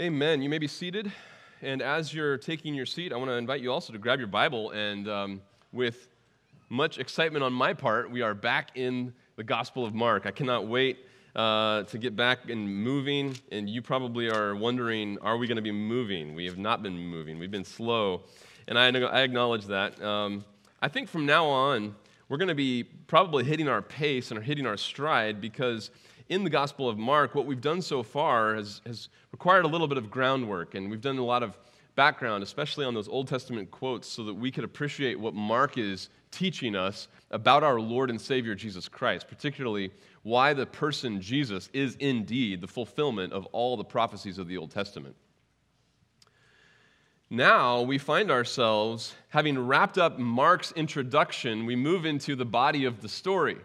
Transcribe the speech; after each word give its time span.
Amen. 0.00 0.40
You 0.40 0.48
may 0.48 0.56
be 0.56 0.66
seated. 0.66 1.12
And 1.60 1.82
as 1.82 2.14
you're 2.14 2.38
taking 2.38 2.72
your 2.74 2.86
seat, 2.86 3.12
I 3.12 3.16
want 3.16 3.28
to 3.28 3.34
invite 3.34 3.60
you 3.60 3.70
also 3.70 3.92
to 3.92 3.98
grab 3.98 4.18
your 4.18 4.28
Bible. 4.28 4.70
And 4.70 5.06
um, 5.06 5.42
with 5.72 6.08
much 6.70 6.96
excitement 6.96 7.44
on 7.44 7.52
my 7.52 7.74
part, 7.74 8.10
we 8.10 8.22
are 8.22 8.32
back 8.32 8.70
in 8.76 9.12
the 9.36 9.44
Gospel 9.44 9.84
of 9.84 9.92
Mark. 9.92 10.24
I 10.24 10.30
cannot 10.30 10.66
wait 10.66 11.04
uh, 11.36 11.82
to 11.82 11.98
get 11.98 12.16
back 12.16 12.48
and 12.48 12.82
moving. 12.82 13.36
And 13.52 13.68
you 13.68 13.82
probably 13.82 14.30
are 14.30 14.56
wondering, 14.56 15.18
are 15.20 15.36
we 15.36 15.46
going 15.46 15.56
to 15.56 15.62
be 15.62 15.70
moving? 15.70 16.34
We 16.34 16.46
have 16.46 16.56
not 16.56 16.82
been 16.82 16.96
moving, 16.96 17.38
we've 17.38 17.50
been 17.50 17.62
slow. 17.62 18.22
And 18.68 18.78
I, 18.78 18.86
I 18.86 19.20
acknowledge 19.20 19.66
that. 19.66 20.02
Um, 20.02 20.46
I 20.80 20.88
think 20.88 21.10
from 21.10 21.26
now 21.26 21.44
on, 21.44 21.94
we're 22.30 22.38
going 22.38 22.48
to 22.48 22.54
be 22.54 22.84
probably 22.84 23.44
hitting 23.44 23.68
our 23.68 23.82
pace 23.82 24.30
and 24.30 24.42
hitting 24.42 24.64
our 24.64 24.78
stride 24.78 25.42
because 25.42 25.90
in 26.30 26.44
the 26.44 26.50
Gospel 26.50 26.88
of 26.88 26.96
Mark, 26.96 27.34
what 27.34 27.44
we've 27.44 27.60
done 27.60 27.82
so 27.82 28.04
far 28.04 28.54
has, 28.54 28.80
has 28.86 29.08
required 29.32 29.64
a 29.64 29.68
little 29.68 29.88
bit 29.88 29.98
of 29.98 30.10
groundwork, 30.10 30.76
and 30.76 30.88
we've 30.88 31.00
done 31.00 31.18
a 31.18 31.24
lot 31.24 31.42
of 31.42 31.58
background, 31.96 32.44
especially 32.44 32.84
on 32.84 32.94
those 32.94 33.08
Old 33.08 33.26
Testament 33.26 33.70
quotes, 33.72 34.08
so 34.08 34.22
that 34.24 34.34
we 34.34 34.52
could 34.52 34.62
appreciate 34.62 35.18
what 35.18 35.34
Mark 35.34 35.76
is 35.76 36.08
teaching 36.30 36.76
us 36.76 37.08
about 37.32 37.64
our 37.64 37.80
Lord 37.80 38.10
and 38.10 38.20
Savior 38.20 38.54
Jesus 38.54 38.88
Christ, 38.88 39.26
particularly 39.28 39.90
why 40.22 40.54
the 40.54 40.64
person 40.64 41.20
Jesus 41.20 41.68
is 41.72 41.96
indeed 41.96 42.60
the 42.60 42.68
fulfillment 42.68 43.32
of 43.32 43.46
all 43.46 43.76
the 43.76 43.84
prophecies 43.84 44.38
of 44.38 44.46
the 44.46 44.56
Old 44.56 44.70
Testament. 44.70 45.16
Now 47.28 47.82
we 47.82 47.98
find 47.98 48.30
ourselves, 48.30 49.14
having 49.30 49.58
wrapped 49.58 49.98
up 49.98 50.18
Mark's 50.18 50.70
introduction, 50.72 51.66
we 51.66 51.74
move 51.74 52.04
into 52.04 52.36
the 52.36 52.44
body 52.44 52.84
of 52.84 53.00
the 53.00 53.08
story. 53.08 53.56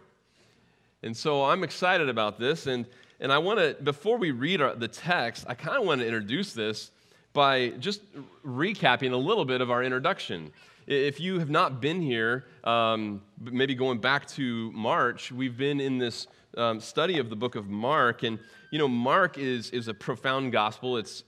And 1.06 1.16
so 1.16 1.46
I'm 1.46 1.64
excited 1.64 2.10
about 2.10 2.40
this. 2.40 2.66
And, 2.66 2.88
and 3.20 3.32
I 3.32 3.38
want 3.38 3.60
to, 3.60 3.78
before 3.84 4.18
we 4.18 4.32
read 4.32 4.60
our, 4.60 4.76
the 4.76 4.88
text, 4.88 5.46
I 5.48 5.54
kind 5.54 5.78
of 5.78 5.86
want 5.86 6.02
to 6.02 6.06
introduce 6.06 6.52
this 6.54 6.90
by 7.32 7.70
just 7.80 8.02
recapping 8.44 9.12
a 9.12 9.18
little 9.18 9.46
bit 9.46 9.62
of 9.62 9.70
our 9.70 9.84
introduction. 9.84 10.52
If 10.88 11.20
you 11.20 11.38
have 11.38 11.50
not 11.50 11.80
been 11.80 12.02
here, 12.02 12.46
um, 12.64 13.22
maybe 13.40 13.76
going 13.76 14.00
back 14.00 14.28
to 14.30 14.72
March, 14.72 15.32
we've 15.32 15.56
been 15.56 15.80
in 15.80 16.00
this 16.00 16.26
um, 16.58 16.80
study 16.80 17.20
of 17.20 17.30
the 17.30 17.36
book 17.36 17.56
of 17.56 17.70
Mark. 17.70 18.24
And, 18.24 18.40
you 18.72 18.80
know, 18.80 18.88
Mark 18.88 19.38
is, 19.38 19.70
is 19.70 19.88
a 19.88 19.94
profound 19.94 20.52
gospel. 20.52 20.98
It's 20.98 21.24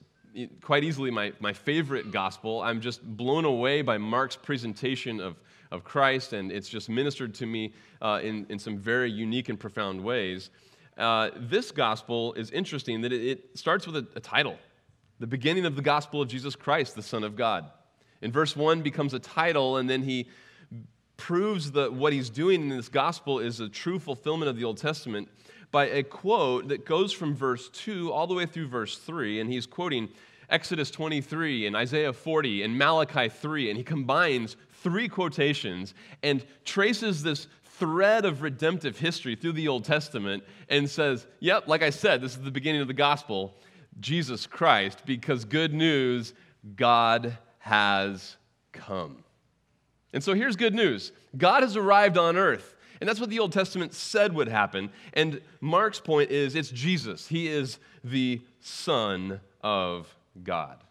quite 0.61 0.83
easily 0.83 1.11
my, 1.11 1.33
my 1.39 1.53
favorite 1.53 2.11
gospel. 2.11 2.61
I'm 2.61 2.81
just 2.81 3.03
blown 3.03 3.45
away 3.45 3.83
by 3.83 3.99
Mark's 3.99 4.35
presentation 4.35 5.19
of 5.19 5.35
of 5.71 5.83
Christ, 5.83 6.33
and 6.33 6.51
it's 6.51 6.69
just 6.69 6.89
ministered 6.89 7.33
to 7.35 7.45
me 7.45 7.73
uh, 8.01 8.19
in, 8.23 8.45
in 8.49 8.59
some 8.59 8.77
very 8.77 9.11
unique 9.11 9.49
and 9.49 9.59
profound 9.59 10.03
ways. 10.03 10.49
Uh, 10.97 11.29
this 11.35 11.71
gospel 11.71 12.33
is 12.33 12.49
interesting 12.51 13.01
that 13.01 13.13
it, 13.13 13.21
it 13.21 13.57
starts 13.57 13.85
with 13.85 13.95
a, 13.97 14.07
a 14.15 14.19
title 14.19 14.57
the 15.19 15.27
beginning 15.27 15.65
of 15.65 15.75
the 15.75 15.81
gospel 15.81 16.21
of 16.21 16.27
Jesus 16.27 16.55
Christ, 16.55 16.95
the 16.95 17.01
Son 17.01 17.23
of 17.23 17.35
God. 17.35 17.65
In 18.21 18.31
verse 18.31 18.55
1 18.55 18.81
becomes 18.81 19.13
a 19.13 19.19
title, 19.19 19.77
and 19.77 19.89
then 19.89 20.03
he 20.03 20.29
proves 21.17 21.71
that 21.71 21.93
what 21.93 22.13
he's 22.13 22.29
doing 22.29 22.61
in 22.61 22.69
this 22.69 22.89
gospel 22.89 23.39
is 23.39 23.59
a 23.59 23.67
true 23.67 23.97
fulfillment 23.97 24.49
of 24.49 24.57
the 24.57 24.63
Old 24.63 24.77
Testament 24.77 25.27
by 25.71 25.87
a 25.87 26.03
quote 26.03 26.67
that 26.67 26.85
goes 26.85 27.11
from 27.11 27.35
verse 27.35 27.69
2 27.69 28.11
all 28.11 28.27
the 28.27 28.35
way 28.35 28.45
through 28.45 28.67
verse 28.67 28.97
3. 28.99 29.39
And 29.39 29.51
he's 29.51 29.65
quoting 29.65 30.09
Exodus 30.49 30.89
23 30.91 31.67
and 31.67 31.75
Isaiah 31.75 32.13
40 32.13 32.63
and 32.63 32.77
Malachi 32.77 33.29
3, 33.29 33.69
and 33.69 33.77
he 33.77 33.83
combines 33.83 34.55
three 34.81 35.09
quotations 35.09 35.93
and 36.23 36.45
traces 36.63 37.23
this 37.23 37.47
thread 37.65 38.25
of 38.25 38.41
redemptive 38.41 38.97
history 38.97 39.35
through 39.35 39.51
the 39.51 39.67
Old 39.67 39.83
Testament 39.83 40.43
and 40.69 40.89
says, 40.89 41.27
Yep, 41.39 41.67
like 41.67 41.83
I 41.83 41.89
said, 41.89 42.21
this 42.21 42.35
is 42.35 42.41
the 42.41 42.51
beginning 42.51 42.81
of 42.81 42.87
the 42.87 42.93
gospel, 42.93 43.55
Jesus 43.99 44.47
Christ, 44.47 45.03
because 45.05 45.45
good 45.45 45.73
news, 45.73 46.33
God 46.75 47.37
has 47.59 48.37
come. 48.71 49.23
And 50.13 50.23
so 50.23 50.33
here's 50.33 50.55
good 50.55 50.73
news 50.73 51.11
God 51.37 51.63
has 51.63 51.75
arrived 51.75 52.17
on 52.17 52.37
earth. 52.37 52.75
And 52.99 53.07
that's 53.07 53.19
what 53.19 53.29
the 53.29 53.37
Old 53.37 53.51
Testament 53.51 53.93
said 53.93 54.33
would 54.33 54.47
happen. 54.47 54.89
And 55.13 55.39
Mark's 55.61 55.99
point 55.99 56.31
is 56.31 56.55
it's 56.55 56.71
Jesus. 56.71 57.27
He 57.27 57.47
is 57.47 57.77
the 58.03 58.41
Son 58.59 59.39
of 59.61 60.15
God. 60.43 60.83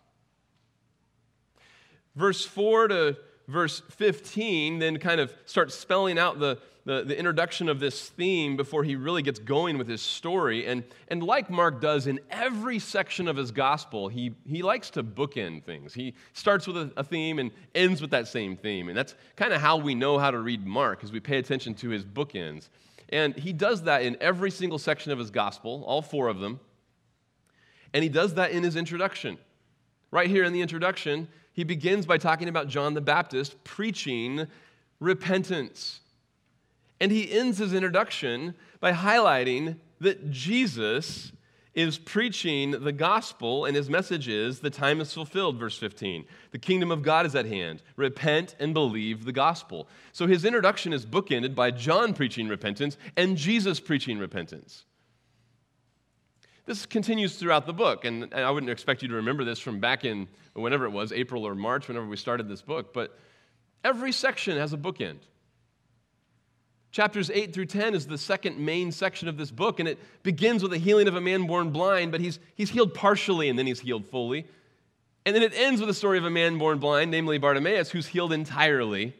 Verse 2.15 2.45
4 2.45 2.89
to 2.89 3.17
verse 3.49 3.83
15 3.91 4.79
then 4.79 4.99
kind 4.99 5.21
of 5.21 5.33
starts 5.45 5.75
spelling 5.75 6.19
out 6.19 6.39
the, 6.39 6.59
the, 6.85 7.05
the, 7.05 7.17
introduction 7.17 7.69
of 7.69 7.79
this 7.79 8.09
theme 8.09 8.57
before 8.57 8.83
he 8.83 8.97
really 8.97 9.23
gets 9.23 9.39
going 9.39 9.79
with 9.79 9.89
his 9.89 10.03
story. 10.03 10.67
And, 10.67 10.85
and 11.09 11.23
like 11.23 11.49
Mark 11.51 11.81
does 11.81 12.07
in 12.07 12.21
every 12.31 12.79
section 12.79 13.29
of 13.29 13.37
his 13.37 13.51
gospel, 13.51 14.09
he, 14.09 14.35
he 14.47 14.63
likes 14.63 14.91
to 14.91 15.05
bookend 15.05 15.65
things. 15.65 15.95
He 15.95 16.15
starts 16.33 16.67
with 16.67 16.77
a, 16.77 16.93
a 16.97 17.05
theme 17.05 17.39
and 17.39 17.51
ends 17.75 18.01
with 18.01 18.11
that 18.11 18.29
same 18.29 18.57
theme. 18.57 18.89
And 18.89 18.97
that's 18.97 19.15
kind 19.37 19.53
of 19.53 19.61
how 19.61 19.77
we 19.77 19.95
know 19.95 20.19
how 20.19 20.31
to 20.31 20.39
read 20.39 20.67
Mark, 20.67 21.05
as 21.05 21.13
we 21.13 21.21
pay 21.21 21.39
attention 21.39 21.75
to 21.77 21.89
his 21.91 22.05
bookends. 22.05 22.69
And 23.11 23.37
he 23.37 23.53
does 23.53 23.83
that 23.83 24.03
in 24.03 24.17
every 24.21 24.51
single 24.51 24.79
section 24.79 25.13
of 25.13 25.19
his 25.19 25.31
gospel, 25.31 25.85
all 25.87 26.03
four 26.03 26.29
of 26.29 26.41
them. 26.41 26.59
And 27.97 28.03
he 28.03 28.11
does 28.11 28.35
that 28.35 28.51
in 28.51 28.63
his 28.63 28.77
introduction. 28.77 29.39
Right 30.11 30.29
here 30.29 30.45
in 30.45 30.53
the 30.53 30.61
introduction, 30.61 31.29
he 31.55 31.65
begins 31.65 32.05
by 32.05 32.19
talking 32.19 32.47
about 32.47 32.69
John 32.69 32.93
the 32.93 33.01
Baptist 33.01 33.65
preaching 33.65 34.49
repentance. 35.01 36.01
And 37.01 37.11
he 37.11 37.33
ends 37.33 37.57
his 37.57 37.73
introduction 37.73 38.55
by 38.81 38.93
highlighting 38.93 39.79
that 40.01 40.31
Jesus 40.31 41.33
is 41.73 41.97
preaching 41.97 42.73
the 42.73 42.93
gospel, 42.93 43.65
and 43.65 43.75
his 43.75 43.89
message 43.89 44.29
is 44.29 44.61
the 44.61 44.69
time 44.69 45.01
is 45.01 45.15
fulfilled, 45.15 45.57
verse 45.59 45.79
15. 45.79 46.27
The 46.51 46.59
kingdom 46.59 46.91
of 46.91 47.01
God 47.01 47.25
is 47.25 47.35
at 47.35 47.47
hand. 47.47 47.83
Repent 47.97 48.57
and 48.61 48.75
believe 48.75 49.25
the 49.25 49.33
gospel. 49.33 49.89
So 50.13 50.27
his 50.27 50.45
introduction 50.45 50.93
is 50.93 51.07
bookended 51.07 51.55
by 51.55 51.71
John 51.71 52.13
preaching 52.13 52.47
repentance 52.47 52.99
and 53.17 53.39
Jesus 53.39 53.81
preaching 53.81 54.19
repentance. 54.19 54.85
This 56.67 56.85
continues 56.85 57.37
throughout 57.37 57.65
the 57.65 57.73
book, 57.73 58.05
and 58.05 58.35
I 58.35 58.51
wouldn't 58.51 58.71
expect 58.71 59.01
you 59.01 59.09
to 59.09 59.15
remember 59.15 59.45
this 59.45 59.61
from 59.61 59.79
back 59.79 60.05
in 60.05 60.27
whenever 60.53 60.85
it 60.85 60.91
was, 60.91 61.13
April 61.13 61.47
or 61.47 61.55
March, 61.55 61.87
whenever 61.87 62.07
we 62.07 62.17
started 62.17 62.49
this 62.49 62.61
book, 62.61 62.93
but 62.93 63.17
every 63.85 64.11
section 64.11 64.59
has 64.59 64.73
a 64.73 64.77
bookend. 64.77 65.19
Chapters 66.91 67.31
8 67.31 67.53
through 67.53 67.67
10 67.67 67.95
is 67.95 68.07
the 68.07 68.19
second 68.19 68.59
main 68.59 68.91
section 68.91 69.29
of 69.29 69.37
this 69.37 69.53
book, 69.53 69.79
and 69.79 69.89
it 69.89 69.99
begins 70.25 70.63
with 70.63 70.73
the 70.73 70.79
healing 70.79 71.07
of 71.07 71.15
a 71.15 71.21
man 71.21 71.47
born 71.47 71.71
blind, 71.71 72.11
but 72.11 72.21
he's, 72.21 72.41
he's 72.57 72.71
healed 72.71 72.95
partially 72.95 73.49
and 73.49 73.57
then 73.57 73.67
he's 73.67 73.81
healed 73.81 74.07
fully. 74.07 74.47
And 75.25 75.37
then 75.37 75.43
it 75.43 75.53
ends 75.55 75.81
with 75.81 75.89
the 75.89 75.95
story 75.95 76.19
of 76.19 76.25
a 76.25 76.31
man 76.31 76.59
born 76.59 76.79
blind, 76.79 77.11
namely 77.11 77.39
Bartimaeus, 77.39 77.91
who's 77.91 78.07
healed 78.07 78.33
entirely. 78.33 79.15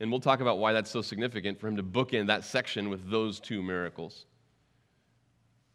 And 0.00 0.10
we'll 0.10 0.20
talk 0.20 0.40
about 0.40 0.58
why 0.58 0.72
that's 0.72 0.90
so 0.90 1.02
significant 1.02 1.60
for 1.60 1.68
him 1.68 1.76
to 1.76 1.82
bookend 1.82 2.28
that 2.28 2.44
section 2.44 2.88
with 2.88 3.10
those 3.10 3.38
two 3.38 3.62
miracles. 3.62 4.26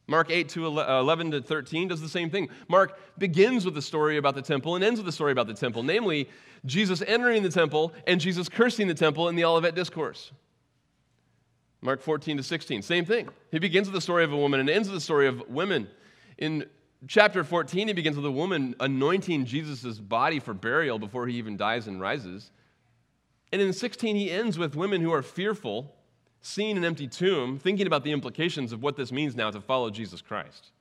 Mark 0.09 0.31
8 0.31 0.50
to 0.50 0.80
uh, 0.80 1.00
11 1.00 1.31
to 1.31 1.42
13 1.42 1.88
does 1.88 2.02
the 2.02 2.09
same 2.09 2.31
thing. 2.31 2.50
Mark 2.68 3.00
begins 3.20 3.64
with 3.64 3.75
the 3.75 3.81
story 3.81 4.18
about 4.18 4.34
the 4.34 4.42
temple 4.42 4.74
and 4.75 4.84
ends 4.84 5.00
with 5.00 5.06
the 5.06 5.12
story 5.12 5.31
about 5.31 5.46
the 5.46 5.53
temple, 5.53 5.84
namely 5.84 6.28
Jesus 6.66 7.03
entering 7.06 7.44
the 7.44 7.50
temple 7.50 7.94
and 8.08 8.19
Jesus 8.19 8.50
cursing 8.50 8.88
the 8.88 8.96
temple 8.96 9.30
in 9.30 9.36
the 9.36 9.46
Olivet 9.46 9.75
Discourse. 9.75 10.31
Mark 11.81 12.02
14 12.02 12.38
to 12.38 12.44
16, 12.44 12.81
same 12.81 13.06
thing. 13.06 13.30
He 13.52 13.59
begins 13.59 13.88
with 13.88 13.94
the 13.94 14.02
story 14.02 14.24
of 14.24 14.34
a 14.34 14.38
woman 14.38 14.59
and 14.59 14.69
ends 14.69 14.90
with 14.90 14.98
the 14.98 15.02
story 15.02 15.28
of 15.28 15.48
women. 15.48 15.88
In 16.40 16.66
chapter 17.08 17.44
14, 17.44 17.88
he 17.88 17.94
begins 17.94 18.18
with 18.18 18.25
a 18.25 18.31
woman 18.31 18.75
anointing 18.80 19.46
Jesus' 19.46 20.00
body 20.00 20.40
for 20.40 20.56
burial 20.56 20.98
before 20.98 21.28
he 21.28 21.36
even 21.36 21.56
dies 21.56 21.88
and 21.88 22.02
rises. 22.02 22.50
And 23.53 23.62
in 23.62 23.74
16, 23.74 24.16
he 24.16 24.31
ends 24.31 24.58
with 24.58 24.75
women 24.75 25.02
who 25.02 25.14
are 25.14 25.22
fearful 25.22 25.96
seeing 26.41 26.77
an 26.77 26.85
empty 26.85 27.07
tomb, 27.07 27.59
thinking 27.59 27.88
about 27.88 28.03
the 28.03 28.11
implications 28.11 28.72
of 28.72 28.81
what 28.81 28.95
this 28.95 29.11
means 29.11 29.35
now 29.35 29.51
to 29.51 29.61
follow 29.61 29.89
Jesus 29.89 30.22
Christ. 30.22 30.72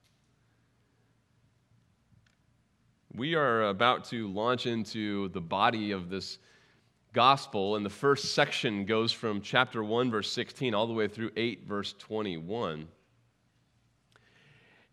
We 3.14 3.34
are 3.34 3.64
about 3.64 4.04
to 4.06 4.28
launch 4.28 4.66
into 4.66 5.28
the 5.30 5.40
body 5.40 5.90
of 5.90 6.08
this 6.08 6.38
gospel, 7.12 7.76
and 7.76 7.84
the 7.84 7.90
first 7.90 8.34
section 8.34 8.84
goes 8.84 9.12
from 9.12 9.40
chapter 9.40 9.82
1, 9.82 10.10
verse 10.10 10.30
16, 10.30 10.74
all 10.74 10.86
the 10.86 10.92
way 10.92 11.08
through 11.08 11.30
8, 11.36 11.66
verse 11.66 11.94
21. 11.98 12.86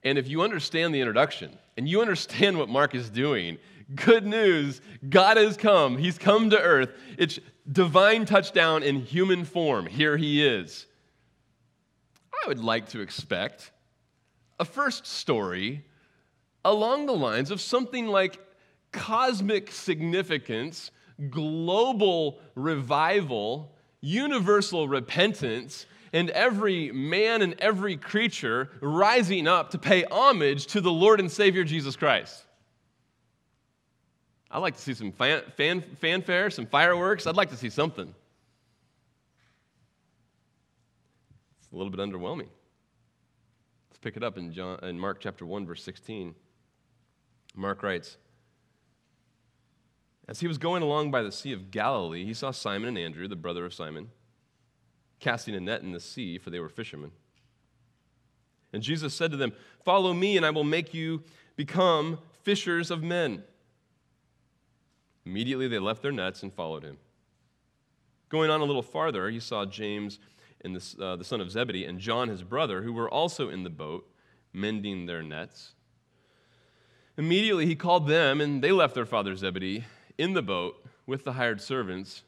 And 0.03 0.17
if 0.17 0.27
you 0.27 0.41
understand 0.41 0.93
the 0.93 1.01
introduction 1.01 1.57
and 1.77 1.89
you 1.89 2.01
understand 2.01 2.57
what 2.57 2.69
Mark 2.69 2.95
is 2.95 3.09
doing, 3.09 3.57
good 3.95 4.25
news 4.25 4.81
God 5.09 5.37
has 5.37 5.57
come. 5.57 5.97
He's 5.97 6.17
come 6.17 6.49
to 6.51 6.59
earth. 6.59 6.91
It's 7.17 7.39
divine 7.71 8.25
touchdown 8.25 8.83
in 8.83 9.01
human 9.01 9.45
form. 9.45 9.87
Here 9.87 10.17
he 10.17 10.45
is. 10.45 10.85
I 12.33 12.47
would 12.47 12.59
like 12.59 12.89
to 12.89 13.01
expect 13.01 13.71
a 14.59 14.65
first 14.65 15.05
story 15.07 15.85
along 16.63 17.05
the 17.05 17.13
lines 17.13 17.51
of 17.51 17.61
something 17.61 18.07
like 18.07 18.39
cosmic 18.91 19.71
significance, 19.71 20.91
global 21.29 22.39
revival, 22.55 23.75
universal 24.01 24.87
repentance, 24.87 25.85
and 26.13 26.29
every 26.29 26.91
man 26.91 27.41
and 27.41 27.55
every 27.59 27.97
creature 27.97 28.69
rising 28.79 29.47
up 29.47 29.71
to 29.71 29.77
pay 29.77 30.05
homage 30.05 30.67
to 30.67 30.81
the 30.81 30.91
Lord 30.91 31.19
and 31.19 31.31
Savior 31.31 31.63
Jesus 31.63 31.95
Christ. 31.95 32.44
I'd 34.55 34.59
like 34.59 34.77
to 34.77 34.81
see 34.81 34.93
some 34.93 35.11
fan, 35.11 35.41
fan, 35.57 35.83
fanfare, 35.99 36.49
some 36.49 36.65
fireworks. 36.65 37.27
I'd 37.27 37.35
like 37.35 37.49
to 37.49 37.57
see 37.57 37.69
something. 37.69 38.15
It's 41.59 41.71
a 41.73 41.75
little 41.75 41.91
bit 41.91 41.99
underwhelming. 41.99 42.47
Let's 43.89 43.99
pick 43.99 44.15
it 44.15 44.23
up 44.23 44.37
in, 44.37 44.53
John, 44.53 44.79
in 44.81 44.97
Mark 44.97 45.19
chapter 45.19 45.45
1, 45.45 45.65
verse 45.65 45.83
16. 45.83 46.33
Mark 47.53 47.83
writes, 47.83 48.15
As 50.29 50.39
he 50.39 50.47
was 50.47 50.57
going 50.57 50.83
along 50.83 51.11
by 51.11 51.21
the 51.21 51.33
Sea 51.33 51.51
of 51.51 51.69
Galilee, 51.69 52.23
he 52.23 52.33
saw 52.33 52.51
Simon 52.51 52.87
and 52.87 52.97
Andrew, 52.97 53.27
the 53.27 53.35
brother 53.35 53.65
of 53.65 53.73
Simon, 53.73 54.09
casting 55.19 55.53
a 55.53 55.59
net 55.59 55.81
in 55.81 55.91
the 55.91 55.99
sea, 55.99 56.37
for 56.37 56.49
they 56.49 56.61
were 56.61 56.69
fishermen. 56.69 57.11
And 58.71 58.81
Jesus 58.81 59.13
said 59.13 59.31
to 59.31 59.37
them, 59.37 59.51
Follow 59.83 60.13
me, 60.13 60.37
and 60.37 60.45
I 60.45 60.51
will 60.51 60.63
make 60.63 60.93
you 60.93 61.23
become 61.57 62.19
fishers 62.43 62.89
of 62.89 63.03
men. 63.03 63.43
Immediately 65.25 65.67
they 65.67 65.79
left 65.79 66.01
their 66.01 66.11
nets 66.11 66.43
and 66.43 66.53
followed 66.53 66.83
him. 66.83 66.97
Going 68.29 68.49
on 68.49 68.61
a 68.61 68.65
little 68.65 68.81
farther, 68.81 69.29
he 69.29 69.39
saw 69.39 69.65
James 69.65 70.19
and 70.63 70.75
the, 70.75 71.03
uh, 71.03 71.15
the 71.15 71.23
son 71.23 71.41
of 71.41 71.51
Zebedee 71.51 71.85
and 71.85 71.99
John 71.99 72.29
his 72.29 72.43
brother, 72.43 72.81
who 72.81 72.93
were 72.93 73.09
also 73.09 73.49
in 73.49 73.63
the 73.63 73.69
boat, 73.69 74.09
mending 74.53 75.05
their 75.05 75.21
nets. 75.21 75.73
Immediately 77.17 77.65
he 77.65 77.75
called 77.75 78.07
them, 78.07 78.41
and 78.41 78.61
they 78.63 78.71
left 78.71 78.95
their 78.95 79.05
father 79.05 79.35
Zebedee 79.35 79.85
in 80.17 80.33
the 80.33 80.41
boat 80.41 80.85
with 81.05 81.23
the 81.23 81.33
hired 81.33 81.61
servants 81.61 82.23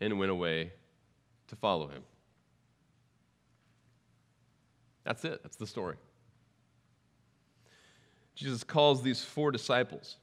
and 0.00 0.18
went 0.18 0.30
away 0.30 0.72
to 1.48 1.56
follow 1.56 1.88
him. 1.88 2.02
That's 5.04 5.24
it, 5.24 5.42
that's 5.42 5.56
the 5.56 5.66
story. 5.66 5.96
Jesus 8.34 8.62
calls 8.62 9.02
these 9.02 9.24
four 9.24 9.50
disciples. 9.50 10.16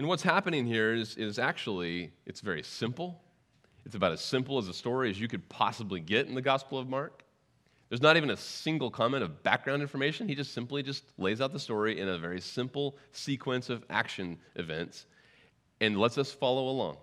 And 0.00 0.08
what's 0.08 0.22
happening 0.22 0.64
here 0.64 0.94
is, 0.94 1.18
is 1.18 1.38
actually, 1.38 2.10
it's 2.24 2.40
very 2.40 2.62
simple. 2.62 3.20
It's 3.84 3.94
about 3.94 4.12
as 4.12 4.22
simple 4.22 4.56
as 4.56 4.66
a 4.66 4.72
story 4.72 5.10
as 5.10 5.20
you 5.20 5.28
could 5.28 5.46
possibly 5.50 6.00
get 6.00 6.26
in 6.26 6.34
the 6.34 6.40
Gospel 6.40 6.78
of 6.78 6.88
Mark. 6.88 7.22
There's 7.90 8.00
not 8.00 8.16
even 8.16 8.30
a 8.30 8.36
single 8.38 8.90
comment 8.90 9.22
of 9.22 9.42
background 9.42 9.82
information. 9.82 10.26
He 10.26 10.34
just 10.34 10.54
simply 10.54 10.82
just 10.82 11.04
lays 11.18 11.42
out 11.42 11.52
the 11.52 11.58
story 11.58 12.00
in 12.00 12.08
a 12.08 12.16
very 12.16 12.40
simple 12.40 12.96
sequence 13.12 13.68
of 13.68 13.84
action 13.90 14.38
events 14.56 15.04
and 15.82 15.98
lets 15.98 16.16
us 16.16 16.32
follow 16.32 16.70
along. 16.70 16.96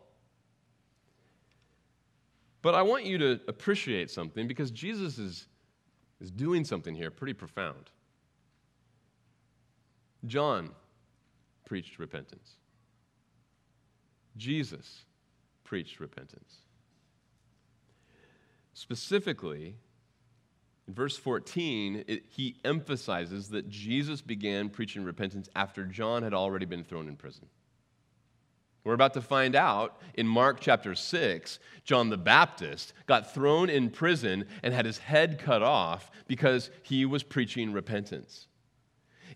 But 2.63 2.73
I 2.73 2.81
want 2.81 3.05
you 3.05 3.19
to 3.19 3.39
appreciate 3.47 4.09
something 4.09 4.47
because 4.47 4.71
Jesus 4.71 5.19
is, 5.19 5.45
is 6.19 6.31
doing 6.31 6.65
something 6.65 6.95
here 6.95 7.11
pretty 7.11 7.33
profound. 7.33 7.91
John 10.25 10.71
preached 11.63 11.99
repentance. 11.99 12.55
Jesus 14.37 15.05
preached 15.63 15.99
repentance. 15.99 16.57
Specifically, 18.73 19.75
in 20.87 20.93
verse 20.93 21.17
14, 21.17 22.05
it, 22.07 22.23
he 22.29 22.55
emphasizes 22.63 23.49
that 23.49 23.69
Jesus 23.69 24.21
began 24.21 24.69
preaching 24.69 25.03
repentance 25.03 25.49
after 25.55 25.83
John 25.83 26.23
had 26.23 26.33
already 26.33 26.65
been 26.65 26.83
thrown 26.83 27.07
in 27.07 27.15
prison. 27.15 27.47
We're 28.83 28.93
about 28.93 29.15
to 29.15 29.21
find 29.21 29.53
out 29.53 30.01
in 30.13 30.25
Mark 30.25 30.61
chapter 30.61 30.95
6, 30.95 31.59
John 31.83 32.09
the 32.09 32.15
Baptist 32.15 32.93
got 33.05 33.33
thrown 33.33 33.69
in 33.69 33.89
prison 33.89 34.45
and 34.63 34.73
had 34.73 34.85
his 34.85 34.97
head 34.97 35.39
cut 35.39 35.61
off 35.61 36.09
because 36.27 36.69
he 36.83 37.05
was 37.05 37.21
preaching 37.21 37.73
repentance. 37.73 38.47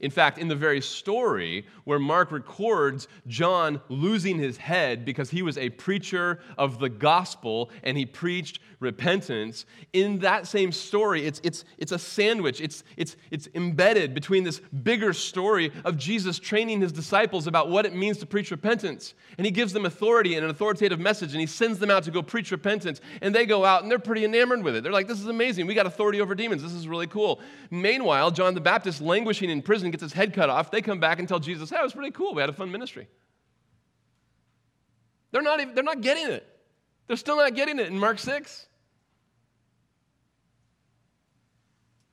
In 0.02 0.12
fact, 0.12 0.38
in 0.38 0.48
the 0.48 0.56
very 0.56 0.82
story 0.82 1.66
where 1.86 2.00
Mark 2.00 2.32
records 2.32 3.08
John 3.28 3.80
losing 3.88 4.38
his 4.38 4.58
head 4.58 5.06
because 5.06 5.30
he 5.30 5.44
was 5.44 5.58
a 5.58 5.70
preacher 5.70 6.40
of 6.58 6.80
the 6.80 6.90
gospel 6.90 7.70
and 7.84 7.98
he 7.98 8.06
preached 8.06 8.60
repentance, 8.80 9.66
in 9.94 10.20
that 10.20 10.48
same 10.48 10.72
story, 10.72 11.26
it's, 11.26 11.40
it's, 11.44 11.64
it's 11.78 11.92
a 11.92 12.00
sandwich. 12.00 12.60
It's, 12.60 12.84
it's, 12.98 13.16
it's 13.30 13.48
embedded 13.54 14.16
between 14.16 14.44
this 14.44 14.60
bigger 14.60 15.14
story 15.14 15.72
of 15.86 15.98
Jesus 15.98 16.40
training 16.40 16.82
his 16.82 16.92
disciples 16.92 17.46
about 17.46 17.70
what 17.70 17.86
it 17.86 17.94
means 17.96 18.18
to 18.18 18.26
preach 18.26 18.50
repentance. 18.50 19.14
And 19.38 19.46
he 19.46 19.52
gives 19.52 19.72
them 19.72 19.86
authority 19.86 20.34
and 20.34 20.44
an 20.44 20.50
authoritative 20.50 21.00
message, 21.00 21.32
and 21.32 21.40
he 21.40 21.46
sends 21.46 21.78
them 21.78 21.92
out 21.92 22.04
to 22.04 22.12
go 22.12 22.24
preach 22.24 22.50
repentance. 22.52 23.02
And 23.22 23.36
they 23.36 23.46
go 23.46 23.64
out 23.64 23.84
and 23.84 23.92
they're 23.92 24.00
pretty 24.00 24.26
enamored 24.26 24.64
with 24.64 24.76
it. 24.76 24.82
They're 24.82 24.92
like, 24.92 25.08
this 25.08 25.20
is 25.20 25.28
amazing. 25.28 25.68
We 25.68 25.76
got 25.76 25.86
authority 25.86 26.20
over 26.20 26.34
demons. 26.34 26.64
This 26.64 26.74
is 26.74 26.88
really 26.88 27.08
cool. 27.08 27.40
Meanwhile, 27.70 28.32
John 28.32 28.56
the 28.56 28.62
Baptist, 28.62 29.00
languishing 29.00 29.52
in 29.52 29.62
prison, 29.62 29.91
gets 29.92 30.02
his 30.02 30.14
head 30.14 30.34
cut 30.34 30.50
off. 30.50 30.72
They 30.72 30.82
come 30.82 31.00
back 31.00 31.20
and 31.20 31.28
tell 31.28 31.40
Jesus, 31.40 31.70
hey, 31.70 31.78
it 31.78 31.84
was 31.84 31.94
pretty 31.94 32.12
cool. 32.12 32.34
We 32.34 32.42
had 32.42 32.50
a 32.50 32.54
fun 32.54 32.72
ministry. 32.72 33.08
They're 35.32 35.42
not, 35.42 35.60
even, 35.60 35.76
they're 35.76 35.84
not 35.84 36.02
getting 36.02 36.28
it. 36.28 36.48
They're 37.08 37.18
still 37.18 37.38
not 37.38 37.56
getting 37.56 37.80
it 37.80 37.88
in 37.88 37.98
Mark 37.98 38.20
6. 38.20 38.68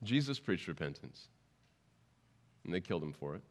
Jesus 0.02 0.38
preached 0.38 0.68
repentance, 0.68 1.26
and 2.64 2.72
they 2.72 2.80
killed 2.80 3.02
him 3.02 3.12
for 3.12 3.34
it. 3.34 3.42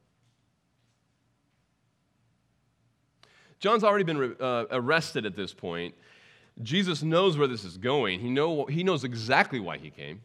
John's 3.60 3.84
already 3.84 4.04
been 4.04 4.36
uh, 4.40 4.66
arrested 4.72 5.26
at 5.26 5.36
this 5.36 5.54
point. 5.54 5.96
Jesus 6.62 7.04
knows 7.04 7.38
where 7.38 7.48
this 7.48 7.64
is 7.64 7.78
going. 7.78 8.20
He, 8.20 8.30
know, 8.30 8.66
he 8.66 8.84
knows 8.84 9.04
exactly 9.04 9.60
why 9.60 9.78
he 9.78 9.90
came. 9.90 10.22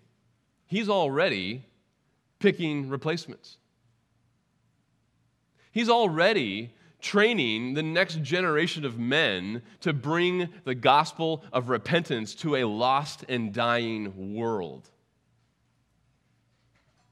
He's 0.66 0.88
already 0.88 1.64
picking 2.38 2.88
replacements. 2.88 3.58
He's 5.72 5.88
already 5.88 6.74
training 7.00 7.74
the 7.74 7.82
next 7.82 8.22
generation 8.22 8.84
of 8.84 8.98
men 8.98 9.62
to 9.80 9.92
bring 9.92 10.48
the 10.64 10.74
gospel 10.74 11.44
of 11.52 11.69
repentance 11.69 12.34
to 12.36 12.56
a 12.56 12.64
lost 12.64 13.24
and 13.28 13.52
dying 13.52 14.34
world. 14.34 14.88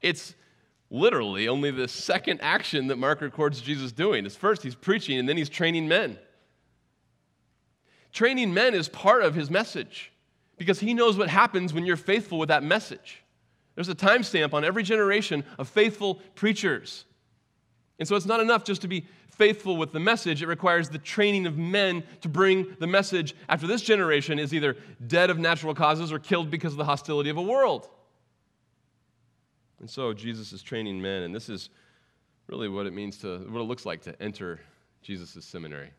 It's 0.01 0.33
literally 0.89 1.47
only 1.47 1.71
the 1.71 1.87
second 1.87 2.39
action 2.41 2.87
that 2.87 2.97
Mark 2.97 3.21
records 3.21 3.61
Jesus 3.61 3.91
doing. 3.91 4.25
Is 4.25 4.35
first 4.35 4.63
he's 4.63 4.75
preaching 4.75 5.19
and 5.19 5.27
then 5.27 5.37
he's 5.37 5.49
training 5.49 5.87
men. 5.87 6.17
Training 8.13 8.53
men 8.53 8.73
is 8.73 8.89
part 8.89 9.23
of 9.23 9.35
his 9.35 9.49
message 9.49 10.11
because 10.57 10.79
he 10.79 10.93
knows 10.93 11.17
what 11.17 11.29
happens 11.29 11.73
when 11.73 11.85
you're 11.85 11.97
faithful 11.97 12.37
with 12.37 12.49
that 12.49 12.63
message. 12.63 13.23
There's 13.75 13.89
a 13.89 13.95
timestamp 13.95 14.53
on 14.53 14.65
every 14.65 14.83
generation 14.83 15.43
of 15.57 15.69
faithful 15.69 16.15
preachers. 16.35 17.05
And 18.01 18.07
so 18.07 18.15
it's 18.15 18.25
not 18.25 18.39
enough 18.39 18.63
just 18.63 18.81
to 18.81 18.87
be 18.87 19.05
faithful 19.29 19.77
with 19.77 19.91
the 19.91 19.99
message, 19.99 20.41
it 20.41 20.47
requires 20.47 20.89
the 20.89 20.97
training 20.97 21.45
of 21.45 21.55
men 21.55 22.03
to 22.21 22.29
bring 22.29 22.75
the 22.79 22.87
message 22.87 23.35
after 23.47 23.67
this 23.67 23.83
generation 23.83 24.39
is 24.39 24.55
either 24.55 24.75
dead 25.05 25.29
of 25.29 25.37
natural 25.37 25.75
causes 25.75 26.11
or 26.11 26.17
killed 26.17 26.49
because 26.49 26.73
of 26.73 26.79
the 26.79 26.85
hostility 26.85 27.29
of 27.29 27.37
a 27.37 27.43
world. 27.43 27.87
And 29.79 29.87
so 29.87 30.13
Jesus 30.13 30.51
is 30.51 30.63
training 30.63 30.99
men, 30.99 31.21
and 31.21 31.35
this 31.35 31.47
is 31.47 31.69
really 32.47 32.67
what 32.67 32.87
it 32.87 32.93
means 32.93 33.19
to, 33.19 33.37
what 33.37 33.61
it 33.61 33.65
looks 33.65 33.85
like 33.85 34.01
to 34.01 34.19
enter 34.19 34.59
Jesus' 35.03 35.45
seminary. 35.45 35.91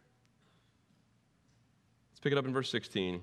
Let's 2.11 2.21
pick 2.21 2.33
it 2.33 2.39
up 2.39 2.47
in 2.47 2.53
verse 2.53 2.73
16. 2.73 3.21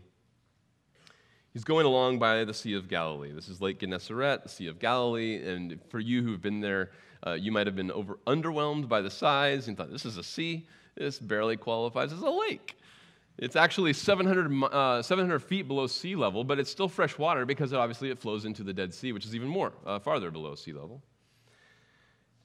He's 1.51 1.65
going 1.65 1.85
along 1.85 2.17
by 2.19 2.45
the 2.45 2.53
Sea 2.53 2.75
of 2.75 2.87
Galilee. 2.87 3.33
This 3.33 3.49
is 3.49 3.59
Lake 3.59 3.79
Gennesaret, 3.79 4.43
the 4.43 4.49
Sea 4.49 4.67
of 4.67 4.79
Galilee, 4.79 5.45
and 5.45 5.79
for 5.89 5.99
you 5.99 6.23
who've 6.23 6.41
been 6.41 6.61
there, 6.61 6.91
uh, 7.25 7.33
you 7.33 7.51
might 7.51 7.67
have 7.67 7.75
been 7.75 7.91
over, 7.91 8.19
underwhelmed 8.27 8.87
by 8.87 9.01
the 9.01 9.09
size 9.09 9.67
and 9.67 9.77
thought, 9.77 9.91
this 9.91 10.05
is 10.05 10.17
a 10.17 10.23
sea. 10.23 10.67
This 10.95 11.19
barely 11.19 11.57
qualifies 11.57 12.11
as 12.13 12.21
a 12.21 12.29
lake. 12.29 12.75
It's 13.37 13.55
actually 13.55 13.93
700, 13.93 14.63
uh, 14.65 15.01
700 15.01 15.39
feet 15.39 15.67
below 15.67 15.87
sea 15.87 16.15
level, 16.15 16.43
but 16.43 16.59
it's 16.59 16.69
still 16.69 16.89
fresh 16.89 17.17
water 17.17 17.45
because 17.45 17.73
obviously 17.73 18.09
it 18.09 18.19
flows 18.19 18.43
into 18.43 18.63
the 18.63 18.73
Dead 18.73 18.93
Sea, 18.93 19.13
which 19.13 19.25
is 19.25 19.33
even 19.33 19.47
more 19.47 19.71
uh, 19.85 19.97
farther 19.99 20.29
below 20.29 20.55
sea 20.55 20.73
level. 20.73 21.01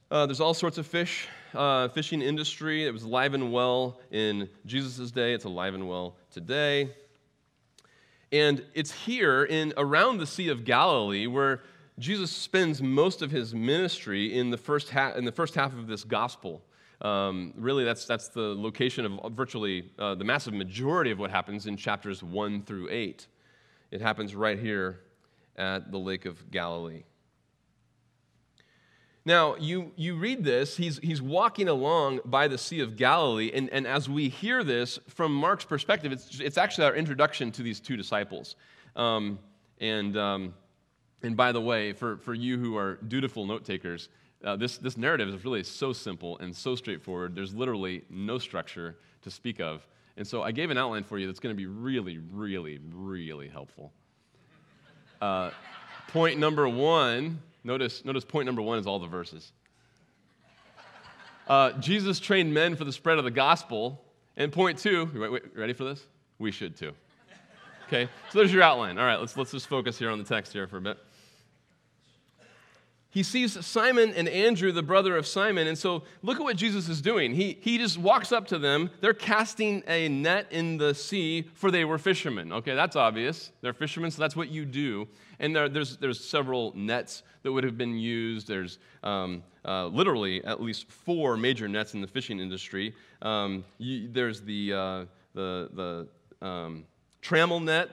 Uh, 0.09 0.25
there's 0.25 0.39
all 0.39 0.53
sorts 0.53 0.77
of 0.77 0.87
fish, 0.87 1.27
uh, 1.53 1.89
fishing 1.89 2.21
industry. 2.21 2.85
It 2.85 2.91
was 2.91 3.03
alive 3.03 3.33
and 3.33 3.51
well 3.51 3.99
in 4.11 4.47
Jesus' 4.65 5.11
day. 5.11 5.33
It's 5.33 5.45
alive 5.45 5.73
and 5.73 5.89
well 5.89 6.15
today. 6.31 6.91
And 8.31 8.63
it's 8.73 8.91
here 8.91 9.43
in 9.43 9.73
around 9.77 10.19
the 10.19 10.27
Sea 10.27 10.49
of 10.49 10.63
Galilee 10.63 11.27
where 11.27 11.61
Jesus 11.97 12.31
spends 12.31 12.81
most 12.81 13.21
of 13.21 13.31
his 13.31 13.53
ministry 13.53 14.37
in 14.37 14.49
the 14.49 14.57
first, 14.57 14.89
ha- 14.89 15.13
in 15.15 15.23
the 15.23 15.31
first 15.31 15.55
half 15.55 15.73
of 15.73 15.87
this 15.87 16.03
gospel. 16.03 16.61
Um, 17.01 17.53
really, 17.55 17.83
that's, 17.83 18.05
that's 18.05 18.29
the 18.29 18.53
location 18.55 19.05
of 19.05 19.33
virtually 19.33 19.91
uh, 19.97 20.15
the 20.15 20.23
massive 20.23 20.53
majority 20.53 21.11
of 21.11 21.19
what 21.19 21.31
happens 21.31 21.67
in 21.67 21.77
chapters 21.77 22.21
1 22.21 22.63
through 22.63 22.89
8. 22.89 23.27
It 23.91 24.01
happens 24.01 24.35
right 24.35 24.59
here 24.59 24.99
at 25.55 25.91
the 25.91 25.97
Lake 25.97 26.25
of 26.25 26.51
Galilee. 26.51 27.03
Now, 29.27 29.55
you, 29.55 29.91
you 29.95 30.15
read 30.17 30.43
this, 30.43 30.77
he's, 30.77 30.99
he's 30.99 31.21
walking 31.21 31.67
along 31.67 32.19
by 32.25 32.47
the 32.47 32.59
Sea 32.59 32.81
of 32.81 32.95
Galilee, 32.95 33.51
and, 33.53 33.69
and 33.71 33.87
as 33.87 34.07
we 34.07 34.29
hear 34.29 34.63
this 34.63 34.99
from 35.07 35.33
Mark's 35.33 35.65
perspective, 35.65 36.11
it's, 36.11 36.39
it's 36.39 36.59
actually 36.59 36.85
our 36.85 36.95
introduction 36.95 37.51
to 37.53 37.63
these 37.63 37.79
two 37.79 37.97
disciples. 37.97 38.55
Um, 38.95 39.39
and, 39.79 40.15
um, 40.15 40.53
and 41.23 41.35
by 41.35 41.51
the 41.51 41.61
way, 41.61 41.93
for, 41.93 42.17
for 42.17 42.33
you 42.33 42.57
who 42.57 42.77
are 42.77 42.95
dutiful 43.07 43.45
note 43.45 43.65
takers, 43.65 44.09
uh, 44.43 44.55
this, 44.55 44.77
this 44.77 44.97
narrative 44.97 45.27
is 45.29 45.43
really 45.43 45.63
so 45.63 45.91
simple 45.93 46.37
and 46.39 46.55
so 46.55 46.75
straightforward. 46.75 47.35
There's 47.35 47.53
literally 47.53 48.03
no 48.09 48.37
structure 48.37 48.97
to 49.23 49.31
speak 49.31 49.59
of. 49.59 49.87
And 50.17 50.25
so 50.25 50.43
I 50.43 50.51
gave 50.51 50.69
an 50.69 50.77
outline 50.77 51.03
for 51.03 51.17
you 51.17 51.27
that's 51.27 51.39
going 51.39 51.53
to 51.53 51.57
be 51.57 51.65
really, 51.65 52.19
really, 52.19 52.79
really 52.93 53.47
helpful. 53.47 53.91
Uh, 55.21 55.51
point 56.09 56.39
number 56.39 56.69
one 56.69 57.41
notice, 57.63 58.05
notice 58.05 58.23
point 58.23 58.45
number 58.45 58.61
one 58.61 58.77
is 58.77 58.87
all 58.87 58.99
the 58.99 59.07
verses. 59.07 59.51
Uh, 61.47 61.71
Jesus 61.73 62.19
trained 62.19 62.53
men 62.53 62.75
for 62.75 62.85
the 62.85 62.93
spread 62.93 63.17
of 63.17 63.23
the 63.23 63.31
gospel. 63.31 64.01
And 64.37 64.51
point 64.51 64.79
two, 64.79 65.09
wait, 65.15 65.31
wait, 65.31 65.57
ready 65.57 65.73
for 65.73 65.85
this? 65.85 66.03
We 66.39 66.51
should 66.51 66.75
too. 66.75 66.93
Okay, 67.87 68.09
so 68.31 68.39
there's 68.39 68.51
your 68.51 68.63
outline. 68.63 68.97
All 68.97 69.05
right, 69.05 69.19
let's, 69.19 69.37
let's 69.37 69.51
just 69.51 69.67
focus 69.67 69.97
here 69.97 70.09
on 70.09 70.17
the 70.17 70.23
text 70.23 70.53
here 70.53 70.67
for 70.67 70.77
a 70.77 70.81
bit 70.81 70.97
he 73.15 73.23
sees 73.23 73.65
Simon 73.65 74.13
and 74.13 74.27
Andrew, 74.27 74.73
the 74.73 74.83
brother 74.83 75.15
of 75.15 75.25
Simon. 75.25 75.67
And 75.67 75.77
so 75.77 76.03
look 76.21 76.35
at 76.35 76.43
what 76.43 76.57
Jesus 76.57 76.89
is 76.89 77.01
doing. 77.01 77.33
He, 77.33 77.57
he 77.61 77.77
just 77.77 77.97
walks 77.97 78.33
up 78.33 78.45
to 78.47 78.59
them. 78.59 78.89
They're 78.99 79.13
casting 79.13 79.83
a 79.87 80.09
net 80.09 80.47
in 80.51 80.77
the 80.77 80.93
sea, 80.93 81.49
for 81.53 81.71
they 81.71 81.85
were 81.85 81.97
fishermen. 81.97 82.51
Okay, 82.51 82.75
that's 82.75 82.97
obvious. 82.97 83.53
They're 83.61 83.71
fishermen, 83.71 84.11
so 84.11 84.21
that's 84.21 84.35
what 84.35 84.49
you 84.49 84.65
do. 84.65 85.07
And 85.39 85.55
there, 85.55 85.69
there's, 85.69 85.95
there's 85.95 86.21
several 86.21 86.73
nets 86.75 87.23
that 87.43 87.53
would 87.53 87.63
have 87.63 87.77
been 87.77 87.97
used. 87.97 88.49
There's 88.49 88.79
um, 89.01 89.43
uh, 89.63 89.85
literally 89.87 90.43
at 90.43 90.61
least 90.61 90.91
four 90.91 91.37
major 91.37 91.69
nets 91.69 91.93
in 91.93 92.01
the 92.01 92.07
fishing 92.07 92.41
industry. 92.41 92.93
Um, 93.21 93.63
you, 93.77 94.09
there's 94.11 94.41
the, 94.41 94.73
uh, 94.73 95.05
the, 95.33 96.07
the 96.41 96.45
um, 96.45 96.83
trammel 97.25 97.63
net, 97.63 97.89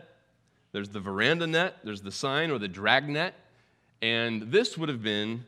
there's 0.72 0.88
the 0.88 1.00
veranda 1.00 1.46
net, 1.46 1.76
there's 1.84 2.02
the 2.02 2.12
seine 2.12 2.50
or 2.50 2.58
the 2.58 2.68
drag 2.68 3.08
net. 3.08 3.34
And 4.00 4.42
this 4.50 4.76
would 4.76 4.88
have 4.88 5.02
been 5.02 5.44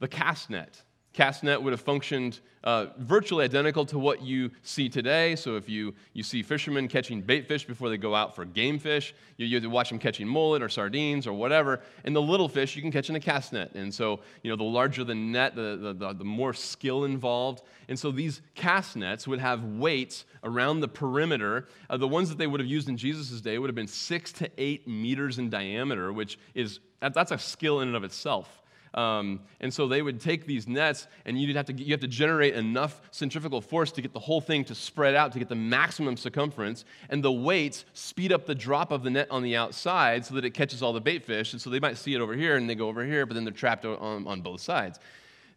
the 0.00 0.08
cast 0.08 0.50
net. 0.50 0.82
Cast 1.14 1.44
net 1.44 1.62
would 1.62 1.72
have 1.72 1.80
functioned 1.80 2.40
uh, 2.64 2.86
virtually 2.98 3.44
identical 3.44 3.86
to 3.86 4.00
what 4.00 4.20
you 4.22 4.50
see 4.62 4.88
today. 4.88 5.36
So 5.36 5.54
if 5.54 5.68
you, 5.68 5.94
you 6.12 6.24
see 6.24 6.42
fishermen 6.42 6.88
catching 6.88 7.20
bait 7.20 7.46
fish 7.46 7.64
before 7.64 7.88
they 7.88 7.96
go 7.96 8.16
out 8.16 8.34
for 8.34 8.44
game 8.44 8.80
fish, 8.80 9.14
you, 9.36 9.46
you 9.46 9.54
have 9.54 9.62
to 9.62 9.70
watch 9.70 9.90
them 9.90 10.00
catching 10.00 10.26
mullet 10.26 10.60
or 10.60 10.68
sardines 10.68 11.28
or 11.28 11.32
whatever. 11.32 11.80
And 12.04 12.16
the 12.16 12.20
little 12.20 12.48
fish 12.48 12.74
you 12.74 12.82
can 12.82 12.90
catch 12.90 13.10
in 13.10 13.16
a 13.16 13.20
cast 13.20 13.52
net. 13.52 13.70
And 13.74 13.94
so, 13.94 14.20
you 14.42 14.50
know, 14.50 14.56
the 14.56 14.64
larger 14.64 15.04
the 15.04 15.14
net, 15.14 15.54
the, 15.54 15.78
the, 15.80 15.92
the, 15.92 16.14
the 16.14 16.24
more 16.24 16.52
skill 16.52 17.04
involved. 17.04 17.62
And 17.88 17.96
so 17.96 18.10
these 18.10 18.42
cast 18.56 18.96
nets 18.96 19.28
would 19.28 19.38
have 19.38 19.62
weights 19.62 20.24
around 20.42 20.80
the 20.80 20.88
perimeter. 20.88 21.68
Uh, 21.88 21.96
the 21.96 22.08
ones 22.08 22.28
that 22.28 22.38
they 22.38 22.48
would 22.48 22.58
have 22.58 22.68
used 22.68 22.88
in 22.88 22.96
Jesus' 22.96 23.40
day 23.40 23.56
would 23.58 23.68
have 23.68 23.76
been 23.76 23.86
six 23.86 24.32
to 24.32 24.50
eight 24.58 24.88
meters 24.88 25.38
in 25.38 25.48
diameter, 25.48 26.12
which 26.12 26.40
is 26.54 26.80
that's 27.00 27.30
a 27.30 27.38
skill 27.38 27.82
in 27.82 27.88
and 27.88 27.96
of 27.96 28.02
itself. 28.02 28.62
Um, 28.94 29.40
and 29.60 29.74
so 29.74 29.88
they 29.88 30.02
would 30.02 30.20
take 30.20 30.46
these 30.46 30.68
nets, 30.68 31.08
and 31.24 31.40
you'd 31.40 31.56
have 31.56 31.66
to 31.66 31.72
you 31.72 31.92
have 31.92 32.00
to 32.00 32.08
generate 32.08 32.54
enough 32.54 33.00
centrifugal 33.10 33.60
force 33.60 33.90
to 33.92 34.02
get 34.02 34.12
the 34.12 34.20
whole 34.20 34.40
thing 34.40 34.64
to 34.66 34.74
spread 34.74 35.14
out 35.14 35.32
to 35.32 35.38
get 35.38 35.48
the 35.48 35.56
maximum 35.56 36.16
circumference. 36.16 36.84
And 37.10 37.22
the 37.22 37.32
weights 37.32 37.84
speed 37.92 38.32
up 38.32 38.46
the 38.46 38.54
drop 38.54 38.92
of 38.92 39.02
the 39.02 39.10
net 39.10 39.28
on 39.30 39.42
the 39.42 39.56
outside 39.56 40.24
so 40.24 40.34
that 40.36 40.44
it 40.44 40.50
catches 40.50 40.82
all 40.82 40.92
the 40.92 41.00
bait 41.00 41.24
fish. 41.24 41.52
And 41.52 41.60
so 41.60 41.70
they 41.70 41.80
might 41.80 41.98
see 41.98 42.14
it 42.14 42.20
over 42.20 42.34
here, 42.34 42.56
and 42.56 42.70
they 42.70 42.76
go 42.76 42.88
over 42.88 43.04
here, 43.04 43.26
but 43.26 43.34
then 43.34 43.44
they're 43.44 43.52
trapped 43.52 43.84
on, 43.84 44.26
on 44.26 44.40
both 44.40 44.60
sides. 44.60 45.00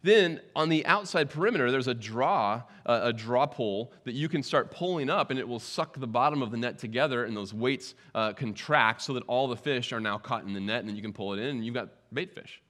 Then 0.02 0.40
on 0.54 0.68
the 0.68 0.86
outside 0.86 1.28
perimeter, 1.28 1.70
there's 1.70 1.88
a 1.88 1.94
draw, 1.94 2.62
a 2.86 3.12
draw 3.12 3.46
pole 3.46 3.92
that 4.04 4.14
you 4.14 4.28
can 4.28 4.42
start 4.42 4.70
pulling 4.70 5.10
up, 5.10 5.30
and 5.30 5.38
it 5.38 5.46
will 5.46 5.58
suck 5.58 5.98
the 5.98 6.06
bottom 6.06 6.40
of 6.40 6.50
the 6.50 6.56
net 6.56 6.78
together, 6.78 7.24
and 7.24 7.36
those 7.36 7.52
weights 7.52 7.94
uh, 8.14 8.32
contract 8.32 9.02
so 9.02 9.12
that 9.14 9.24
all 9.26 9.48
the 9.48 9.56
fish 9.56 9.92
are 9.92 10.00
now 10.00 10.16
caught 10.16 10.44
in 10.44 10.54
the 10.54 10.60
net, 10.60 10.80
and 10.80 10.88
then 10.88 10.96
you 10.96 11.02
can 11.02 11.12
pull 11.12 11.32
it 11.32 11.40
in, 11.40 11.46
and 11.46 11.64
you've 11.64 11.74
got 11.74 11.88
bait 12.12 12.32
fish. 12.32 12.60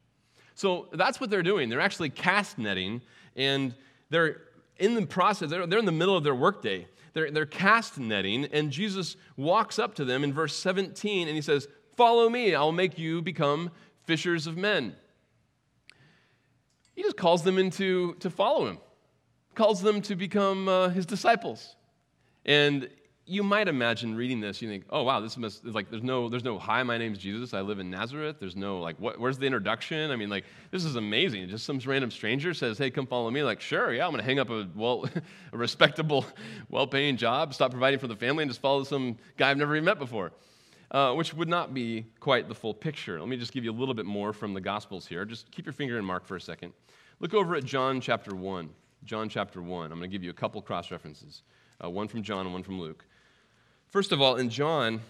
So 0.58 0.88
that's 0.92 1.20
what 1.20 1.30
they're 1.30 1.44
doing. 1.44 1.68
They're 1.68 1.80
actually 1.80 2.10
cast 2.10 2.58
netting, 2.58 3.00
and 3.36 3.76
they're 4.10 4.42
in 4.76 4.94
the 4.94 5.06
process, 5.06 5.50
they're, 5.50 5.68
they're 5.68 5.78
in 5.78 5.84
the 5.84 5.92
middle 5.92 6.16
of 6.16 6.24
their 6.24 6.34
workday. 6.34 6.88
They're, 7.12 7.30
they're 7.30 7.46
cast 7.46 7.96
netting, 7.96 8.46
and 8.46 8.72
Jesus 8.72 9.16
walks 9.36 9.78
up 9.78 9.94
to 9.94 10.04
them 10.04 10.24
in 10.24 10.32
verse 10.32 10.56
17, 10.56 11.28
and 11.28 11.36
he 11.36 11.42
says, 11.42 11.68
Follow 11.96 12.28
me, 12.28 12.56
I'll 12.56 12.72
make 12.72 12.98
you 12.98 13.22
become 13.22 13.70
fishers 14.02 14.48
of 14.48 14.56
men. 14.56 14.96
He 16.96 17.04
just 17.04 17.16
calls 17.16 17.44
them 17.44 17.56
into 17.56 18.14
to 18.14 18.28
follow 18.28 18.66
him, 18.66 18.78
calls 19.54 19.80
them 19.80 20.02
to 20.02 20.16
become 20.16 20.68
uh, 20.68 20.88
his 20.88 21.06
disciples. 21.06 21.76
And 22.44 22.88
you 23.28 23.42
might 23.42 23.68
imagine 23.68 24.14
reading 24.14 24.40
this, 24.40 24.62
you 24.62 24.68
think, 24.68 24.84
oh 24.90 25.02
wow, 25.02 25.20
this 25.20 25.36
must 25.36 25.64
like 25.64 25.90
there's 25.90 26.02
no 26.02 26.28
there's 26.28 26.44
no 26.44 26.58
hi, 26.58 26.82
my 26.82 26.98
name's 26.98 27.18
Jesus, 27.18 27.54
I 27.54 27.60
live 27.60 27.78
in 27.78 27.90
Nazareth. 27.90 28.36
There's 28.40 28.56
no 28.56 28.80
like 28.80 28.96
what, 28.98 29.20
where's 29.20 29.38
the 29.38 29.46
introduction? 29.46 30.10
I 30.10 30.16
mean, 30.16 30.30
like 30.30 30.44
this 30.70 30.84
is 30.84 30.96
amazing. 30.96 31.48
Just 31.48 31.64
some 31.64 31.78
random 31.78 32.10
stranger 32.10 32.54
says, 32.54 32.78
hey, 32.78 32.90
come 32.90 33.06
follow 33.06 33.30
me. 33.30 33.42
Like, 33.42 33.60
sure, 33.60 33.92
yeah, 33.92 34.06
I'm 34.06 34.10
gonna 34.12 34.22
hang 34.22 34.38
up 34.38 34.50
a 34.50 34.66
well 34.74 35.08
a 35.52 35.56
respectable, 35.56 36.26
well-paying 36.70 37.16
job, 37.16 37.54
stop 37.54 37.70
providing 37.70 37.98
for 37.98 38.08
the 38.08 38.16
family, 38.16 38.42
and 38.42 38.50
just 38.50 38.60
follow 38.60 38.84
some 38.84 39.16
guy 39.36 39.50
I've 39.50 39.58
never 39.58 39.76
even 39.76 39.84
met 39.84 39.98
before 39.98 40.32
uh, 40.90 41.12
which 41.14 41.34
would 41.34 41.48
not 41.48 41.74
be 41.74 42.06
quite 42.20 42.48
the 42.48 42.54
full 42.54 42.74
picture. 42.74 43.18
Let 43.18 43.28
me 43.28 43.36
just 43.36 43.52
give 43.52 43.64
you 43.64 43.70
a 43.70 43.78
little 43.78 43.94
bit 43.94 44.06
more 44.06 44.32
from 44.32 44.54
the 44.54 44.60
Gospels 44.60 45.06
here. 45.06 45.24
Just 45.24 45.50
keep 45.50 45.66
your 45.66 45.72
finger 45.72 45.98
in 45.98 46.04
Mark 46.04 46.26
for 46.26 46.36
a 46.36 46.40
second. 46.40 46.72
Look 47.20 47.34
over 47.34 47.56
at 47.56 47.64
John 47.64 48.00
chapter 48.00 48.34
1. 48.34 48.70
John 49.04 49.28
chapter 49.28 49.60
1. 49.60 49.92
I'm 49.92 49.98
going 49.98 50.10
to 50.10 50.14
give 50.14 50.24
you 50.24 50.30
a 50.30 50.34
couple 50.34 50.60
cross 50.62 50.90
references 50.90 51.42
uh, 51.82 51.88
one 51.88 52.08
from 52.08 52.22
John 52.22 52.44
and 52.44 52.52
one 52.52 52.62
from 52.62 52.80
Luke. 52.80 53.04
First 53.90 54.12
of 54.12 54.20
all, 54.20 54.36
in 54.36 54.50
John, 54.50 55.00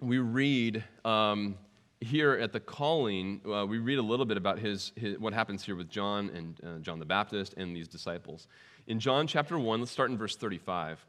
we 0.00 0.18
read 0.18 0.84
um, 1.04 1.56
here 2.00 2.34
at 2.34 2.52
the 2.52 2.60
calling, 2.60 3.40
uh, 3.44 3.66
we 3.66 3.78
read 3.78 3.98
a 3.98 4.02
little 4.02 4.24
bit 4.24 4.36
about 4.36 4.60
his, 4.60 4.92
his, 4.94 5.18
what 5.18 5.32
happens 5.32 5.64
here 5.64 5.74
with 5.74 5.90
John 5.90 6.30
and 6.30 6.60
uh, 6.64 6.78
John 6.78 7.00
the 7.00 7.04
Baptist 7.04 7.54
and 7.56 7.74
these 7.74 7.88
disciples. 7.88 8.46
In 8.86 9.00
John 9.00 9.26
chapter 9.26 9.58
1, 9.58 9.80
let's 9.80 9.90
start 9.90 10.12
in 10.12 10.16
verse 10.16 10.36
35. 10.36 11.04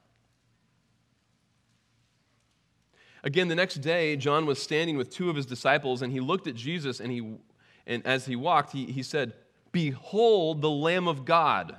Again, 3.24 3.48
the 3.48 3.56
next 3.56 3.76
day, 3.76 4.16
John 4.16 4.48
was 4.48 4.60
standing 4.60 4.98
with 4.98 5.12
two 5.12 5.30
of 5.30 5.36
his 5.36 5.46
disciples, 5.46 6.02
and 6.02 6.12
he 6.12 6.20
looked 6.20 6.48
at 6.48 6.56
Jesus, 6.56 7.00
and, 7.00 7.12
he, 7.12 7.36
and 7.86 8.04
as 8.08 8.26
he 8.26 8.36
walked, 8.36 8.72
he, 8.72 8.86
he 8.86 9.04
said, 9.04 9.34
Behold 9.72 10.64
the 10.64 10.70
Lamb 10.72 11.08
of 11.08 11.26
God. 11.26 11.76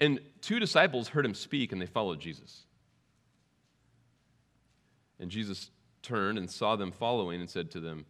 And 0.00 0.20
two 0.40 0.58
disciples 0.58 1.08
heard 1.08 1.26
him 1.26 1.34
speak, 1.34 1.72
and 1.72 1.82
they 1.82 1.86
followed 1.86 2.18
Jesus. 2.18 2.64
And 5.22 5.30
Jesus 5.30 5.70
turned 6.02 6.36
and 6.36 6.50
saw 6.50 6.74
them 6.74 6.90
following 6.90 7.40
and 7.40 7.48
said 7.48 7.70
to 7.70 7.80
them, 7.80 8.04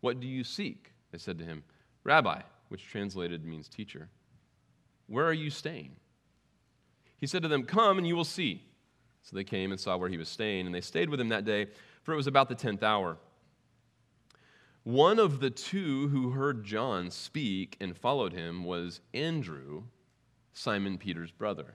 What 0.00 0.18
do 0.18 0.26
you 0.26 0.42
seek? 0.42 0.90
They 1.12 1.18
said 1.18 1.38
to 1.38 1.44
him, 1.44 1.62
Rabbi, 2.02 2.40
which 2.68 2.84
translated 2.84 3.44
means 3.44 3.68
teacher, 3.68 4.08
where 5.06 5.24
are 5.24 5.32
you 5.32 5.50
staying? 5.50 5.92
He 7.16 7.28
said 7.28 7.42
to 7.42 7.48
them, 7.48 7.62
Come 7.62 7.96
and 7.96 8.06
you 8.06 8.16
will 8.16 8.24
see. 8.24 8.64
So 9.22 9.36
they 9.36 9.44
came 9.44 9.70
and 9.70 9.80
saw 9.80 9.96
where 9.96 10.08
he 10.08 10.16
was 10.16 10.28
staying, 10.28 10.66
and 10.66 10.74
they 10.74 10.80
stayed 10.80 11.08
with 11.08 11.20
him 11.20 11.28
that 11.28 11.44
day, 11.44 11.68
for 12.02 12.12
it 12.12 12.16
was 12.16 12.26
about 12.26 12.48
the 12.48 12.54
tenth 12.56 12.82
hour. 12.82 13.18
One 14.82 15.20
of 15.20 15.38
the 15.38 15.50
two 15.50 16.08
who 16.08 16.30
heard 16.30 16.64
John 16.64 17.12
speak 17.12 17.76
and 17.80 17.96
followed 17.96 18.32
him 18.32 18.64
was 18.64 19.00
Andrew, 19.14 19.84
Simon 20.54 20.98
Peter's 20.98 21.30
brother. 21.30 21.74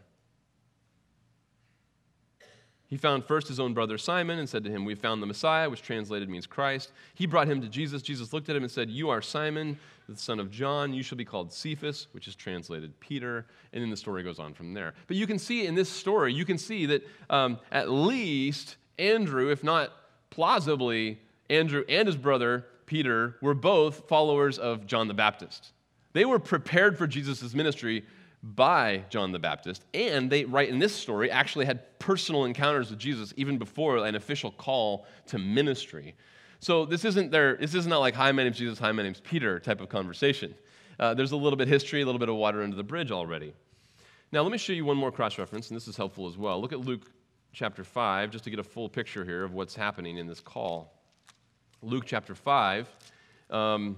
He 2.93 2.97
found 2.97 3.25
first 3.25 3.47
his 3.47 3.59
own 3.59 3.73
brother 3.73 3.97
Simon 3.97 4.37
and 4.37 4.47
said 4.47 4.63
to 4.65 4.69
him, 4.69 4.85
We 4.85 4.93
found 4.93 5.19
the 5.19 5.25
Messiah, 5.25 5.67
which 5.67 5.81
translated 5.81 6.29
means 6.29 6.45
Christ. 6.45 6.91
He 7.15 7.25
brought 7.25 7.47
him 7.47 7.59
to 7.61 7.67
Jesus. 7.67 8.03
Jesus 8.03 8.33
looked 8.33 8.49
at 8.49 8.55
him 8.55 8.61
and 8.61 8.71
said, 8.71 8.87
You 8.87 9.09
are 9.09 9.19
Simon, 9.19 9.79
the 10.07 10.15
son 10.15 10.39
of 10.39 10.51
John. 10.51 10.93
You 10.93 11.01
shall 11.01 11.17
be 11.17 11.25
called 11.25 11.51
Cephas, 11.51 12.05
which 12.11 12.27
is 12.27 12.35
translated 12.35 12.93
Peter. 12.99 13.47
And 13.73 13.81
then 13.81 13.89
the 13.89 13.97
story 13.97 14.21
goes 14.21 14.37
on 14.37 14.53
from 14.53 14.75
there. 14.75 14.93
But 15.07 15.17
you 15.17 15.25
can 15.25 15.39
see 15.39 15.65
in 15.65 15.73
this 15.73 15.89
story, 15.89 16.35
you 16.35 16.45
can 16.45 16.59
see 16.59 16.85
that 16.85 17.01
um, 17.31 17.57
at 17.71 17.89
least 17.89 18.75
Andrew, 18.99 19.49
if 19.49 19.63
not 19.63 19.91
plausibly, 20.29 21.17
Andrew 21.49 21.83
and 21.89 22.07
his 22.07 22.15
brother 22.15 22.67
Peter 22.85 23.37
were 23.41 23.55
both 23.55 24.07
followers 24.07 24.59
of 24.59 24.85
John 24.85 25.07
the 25.07 25.15
Baptist. 25.15 25.71
They 26.11 26.25
were 26.25 26.37
prepared 26.37 26.99
for 26.99 27.07
Jesus' 27.07 27.55
ministry 27.55 28.05
by 28.43 29.05
John 29.09 29.31
the 29.31 29.39
Baptist, 29.39 29.85
and 29.93 30.29
they, 30.29 30.43
right 30.43 30.67
in 30.67 30.77
this 30.77 30.93
story, 30.93 31.31
actually 31.31 31.65
had 31.65 31.97
personal 31.97 32.43
encounters 32.43 32.89
with 32.89 32.99
Jesus 32.99 33.33
even 33.37 33.57
before 33.57 33.97
an 34.05 34.15
official 34.15 34.51
call 34.51 35.05
to 35.27 35.39
ministry. 35.39 36.13
So 36.59 36.85
this 36.85 37.05
isn't 37.05 37.31
their, 37.31 37.55
this 37.55 37.73
isn't 37.73 37.91
like, 37.91 38.13
hi, 38.13 38.31
my 38.33 38.43
name's 38.43 38.57
Jesus, 38.57 38.79
hi, 38.79 38.91
my 38.91 39.03
name's 39.03 39.21
Peter 39.21 39.59
type 39.59 39.79
of 39.79 39.87
conversation. 39.87 40.53
Uh, 40.99 41.13
there's 41.13 41.31
a 41.31 41.37
little 41.37 41.55
bit 41.55 41.67
of 41.67 41.71
history, 41.71 42.01
a 42.01 42.05
little 42.05 42.19
bit 42.19 42.29
of 42.29 42.35
water 42.35 42.61
under 42.63 42.75
the 42.75 42.83
bridge 42.83 43.11
already. 43.11 43.53
Now, 44.33 44.41
let 44.41 44.51
me 44.51 44.57
show 44.57 44.73
you 44.73 44.83
one 44.83 44.97
more 44.97 45.11
cross 45.11 45.37
reference, 45.37 45.69
and 45.69 45.77
this 45.77 45.87
is 45.87 45.95
helpful 45.95 46.27
as 46.27 46.37
well. 46.37 46.59
Look 46.59 46.73
at 46.73 46.81
Luke 46.81 47.11
chapter 47.53 47.83
5, 47.83 48.29
just 48.29 48.43
to 48.43 48.49
get 48.49 48.59
a 48.59 48.63
full 48.63 48.89
picture 48.89 49.23
here 49.23 49.43
of 49.43 49.53
what's 49.53 49.75
happening 49.75 50.17
in 50.17 50.27
this 50.27 50.41
call. 50.41 50.93
Luke 51.81 52.03
chapter 52.05 52.35
5. 52.35 52.89
Um, 53.49 53.97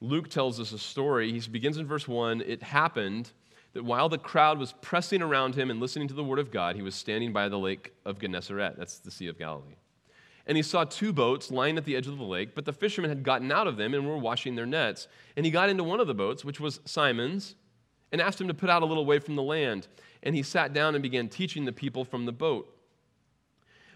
Luke 0.00 0.28
tells 0.28 0.60
us 0.60 0.72
a 0.72 0.78
story. 0.78 1.32
He 1.32 1.48
begins 1.48 1.76
in 1.76 1.86
verse 1.86 2.06
1. 2.06 2.42
It 2.42 2.62
happened 2.62 3.32
that 3.74 3.84
while 3.84 4.08
the 4.08 4.18
crowd 4.18 4.58
was 4.58 4.72
pressing 4.80 5.22
around 5.22 5.54
him 5.54 5.70
and 5.70 5.78
listening 5.80 6.08
to 6.08 6.14
the 6.14 6.24
word 6.24 6.38
of 6.38 6.50
God, 6.50 6.74
he 6.76 6.82
was 6.82 6.94
standing 6.94 7.32
by 7.32 7.48
the 7.48 7.58
lake 7.58 7.92
of 8.04 8.18
Gennesaret. 8.18 8.76
That's 8.78 8.98
the 8.98 9.10
Sea 9.10 9.28
of 9.28 9.38
Galilee. 9.38 9.76
and 10.46 10.56
he 10.56 10.62
saw 10.62 10.82
two 10.84 11.12
boats 11.12 11.50
lying 11.50 11.76
at 11.76 11.84
the 11.84 11.94
edge 11.94 12.06
of 12.06 12.16
the 12.16 12.24
lake, 12.24 12.54
but 12.54 12.64
the 12.64 12.72
fishermen 12.72 13.10
had 13.10 13.22
gotten 13.22 13.52
out 13.52 13.66
of 13.66 13.76
them 13.76 13.92
and 13.92 14.08
were 14.08 14.16
washing 14.16 14.56
their 14.56 14.64
nets. 14.64 15.06
And 15.36 15.44
he 15.44 15.52
got 15.52 15.68
into 15.68 15.84
one 15.84 16.00
of 16.00 16.06
the 16.06 16.14
boats, 16.14 16.42
which 16.42 16.58
was 16.58 16.80
Simon's, 16.86 17.54
and 18.10 18.20
asked 18.22 18.40
him 18.40 18.48
to 18.48 18.54
put 18.54 18.70
out 18.70 18.82
a 18.82 18.86
little 18.86 19.04
way 19.04 19.18
from 19.18 19.36
the 19.36 19.42
land. 19.42 19.86
And 20.22 20.34
he 20.34 20.42
sat 20.42 20.72
down 20.72 20.94
and 20.94 21.02
began 21.02 21.28
teaching 21.28 21.66
the 21.66 21.72
people 21.72 22.02
from 22.02 22.24
the 22.24 22.32
boat. 22.32 22.74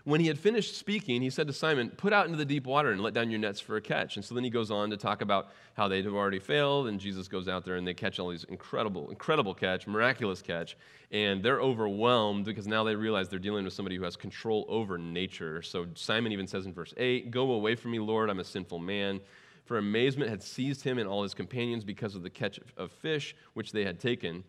When 0.05 0.21
he 0.21 0.27
had 0.27 0.39
finished 0.39 0.77
speaking, 0.77 1.23
he 1.23 1.31
said 1.31 1.47
to 1.47 1.53
Simon, 1.53 1.91
Put 1.91 2.13
out 2.13 2.27
into 2.27 2.37
the 2.37 2.45
deep 2.45 2.67
water 2.67 2.91
and 2.91 3.01
let 3.01 3.15
down 3.15 3.31
your 3.31 3.39
nets 3.39 3.61
for 3.61 3.77
a 3.77 3.81
catch. 3.81 4.17
And 4.17 4.25
so 4.25 4.35
then 4.35 4.43
he 4.43 4.51
goes 4.51 4.71
on 4.71 4.91
to 4.91 4.97
talk 4.97 5.23
about 5.23 5.51
how 5.75 5.87
they 5.87 6.03
have 6.03 6.13
already 6.13 6.41
failed, 6.41 6.89
and 6.89 6.99
Jesus 6.99 7.29
goes 7.29 7.47
out 7.47 7.65
there 7.65 7.77
and 7.77 7.87
they 7.87 7.95
catch 7.95 8.19
all 8.19 8.31
these 8.31 8.45
incredible, 8.45 9.11
incredible 9.11 9.55
catch, 9.55 9.87
miraculous 9.87 10.43
catch. 10.43 10.77
And 11.13 11.43
they're 11.43 11.61
overwhelmed 11.61 12.45
because 12.47 12.67
now 12.67 12.83
they 12.83 12.97
realize 12.97 13.29
they're 13.29 13.39
dealing 13.39 13.65
with 13.65 13.75
somebody 13.75 13.97
who 13.97 14.03
has 14.03 14.17
control 14.17 14.65
over 14.69 14.99
nature. 14.99 15.63
So 15.63 15.87
Simon 15.95 16.33
even 16.33 16.49
says 16.49 16.67
in 16.67 16.73
verse 16.73 16.95
8, 16.97 17.31
Go 17.31 17.53
away 17.53 17.77
from 17.77 17.93
me, 17.93 18.01
Lord, 18.01 18.29
I'm 18.29 18.41
a 18.41 18.45
sinful 18.45 18.81
man. 18.81 19.21
For 19.65 19.79
amazement 19.79 20.31
had 20.31 20.43
seized 20.43 20.83
him 20.83 20.99
and 20.99 21.09
all 21.09 21.23
his 21.23 21.35
companions 21.35 21.85
because 21.85 22.17
of 22.17 22.25
the 22.25 22.31
catch 22.31 22.59
of 22.77 22.91
fish 22.91 23.37
which 23.55 23.71
they 23.71 23.85
had 23.85 24.01
taken. 24.01 24.43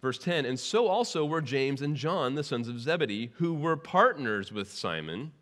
Verse 0.00 0.18
10 0.18 0.46
And 0.46 0.58
so 0.58 0.88
also 0.88 1.24
were 1.24 1.40
James 1.40 1.82
and 1.82 1.96
John, 1.96 2.34
the 2.34 2.44
sons 2.44 2.68
of 2.68 2.80
Zebedee, 2.80 3.30
who 3.34 3.54
were 3.54 3.76
partners 3.76 4.52
with 4.52 4.72
Simon. 4.72 5.32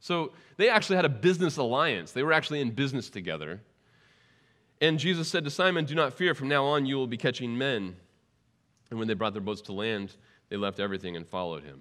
So 0.00 0.32
they 0.58 0.68
actually 0.68 0.96
had 0.96 1.06
a 1.06 1.10
business 1.10 1.56
alliance. 1.56 2.12
They 2.12 2.22
were 2.22 2.32
actually 2.32 2.60
in 2.60 2.72
business 2.72 3.08
together. 3.08 3.62
And 4.80 4.98
Jesus 4.98 5.28
said 5.28 5.44
to 5.44 5.50
Simon, 5.50 5.86
Do 5.86 5.94
not 5.94 6.12
fear, 6.12 6.34
from 6.34 6.48
now 6.48 6.64
on 6.64 6.84
you 6.84 6.96
will 6.96 7.06
be 7.06 7.16
catching 7.16 7.56
men. 7.56 7.96
And 8.90 8.98
when 8.98 9.08
they 9.08 9.14
brought 9.14 9.32
their 9.32 9.42
boats 9.42 9.62
to 9.62 9.72
land, 9.72 10.14
they 10.50 10.56
left 10.56 10.78
everything 10.78 11.16
and 11.16 11.26
followed 11.26 11.64
him. 11.64 11.80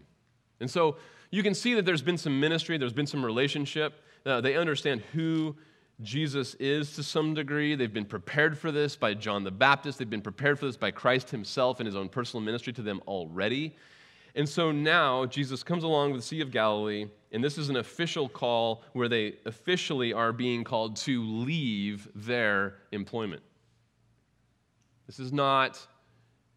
And 0.61 0.71
so 0.71 0.95
you 1.31 1.43
can 1.43 1.53
see 1.53 1.73
that 1.73 1.85
there's 1.85 2.01
been 2.01 2.17
some 2.17 2.39
ministry, 2.39 2.77
there's 2.77 2.93
been 2.93 3.07
some 3.07 3.25
relationship. 3.25 4.01
Uh, 4.25 4.39
they 4.39 4.55
understand 4.55 5.01
who 5.11 5.55
Jesus 6.01 6.55
is 6.55 6.95
to 6.95 7.03
some 7.03 7.33
degree. 7.33 7.75
They've 7.75 7.93
been 7.93 8.05
prepared 8.05 8.57
for 8.57 8.71
this 8.71 8.95
by 8.95 9.13
John 9.13 9.43
the 9.43 9.51
Baptist. 9.51 9.99
They've 9.99 10.09
been 10.09 10.21
prepared 10.21 10.59
for 10.59 10.65
this 10.65 10.77
by 10.77 10.91
Christ 10.91 11.29
himself 11.29 11.79
in 11.79 11.85
his 11.85 11.95
own 11.95 12.09
personal 12.09 12.43
ministry 12.43 12.73
to 12.73 12.81
them 12.81 13.01
already. 13.07 13.75
And 14.35 14.49
so 14.49 14.71
now 14.71 15.25
Jesus 15.25 15.61
comes 15.61 15.83
along 15.83 16.11
with 16.11 16.21
the 16.21 16.27
Sea 16.27 16.41
of 16.41 16.49
Galilee, 16.49 17.05
and 17.31 17.43
this 17.43 17.59
is 17.59 17.69
an 17.69 17.75
official 17.77 18.27
call 18.27 18.83
where 18.93 19.07
they 19.07 19.35
officially 19.45 20.11
are 20.11 20.33
being 20.33 20.63
called 20.63 20.95
to 20.97 21.23
leave 21.23 22.07
their 22.15 22.75
employment. 22.91 23.43
This 25.05 25.19
is 25.19 25.31
not, 25.31 25.85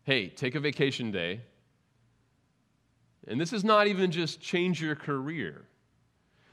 hey, 0.04 0.28
take 0.28 0.54
a 0.54 0.60
vacation 0.60 1.10
day. 1.10 1.42
And 3.28 3.40
this 3.40 3.52
is 3.52 3.64
not 3.64 3.88
even 3.88 4.10
just 4.10 4.40
change 4.40 4.80
your 4.80 4.94
career. 4.94 5.66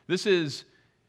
This 0.07 0.25
is 0.25 0.65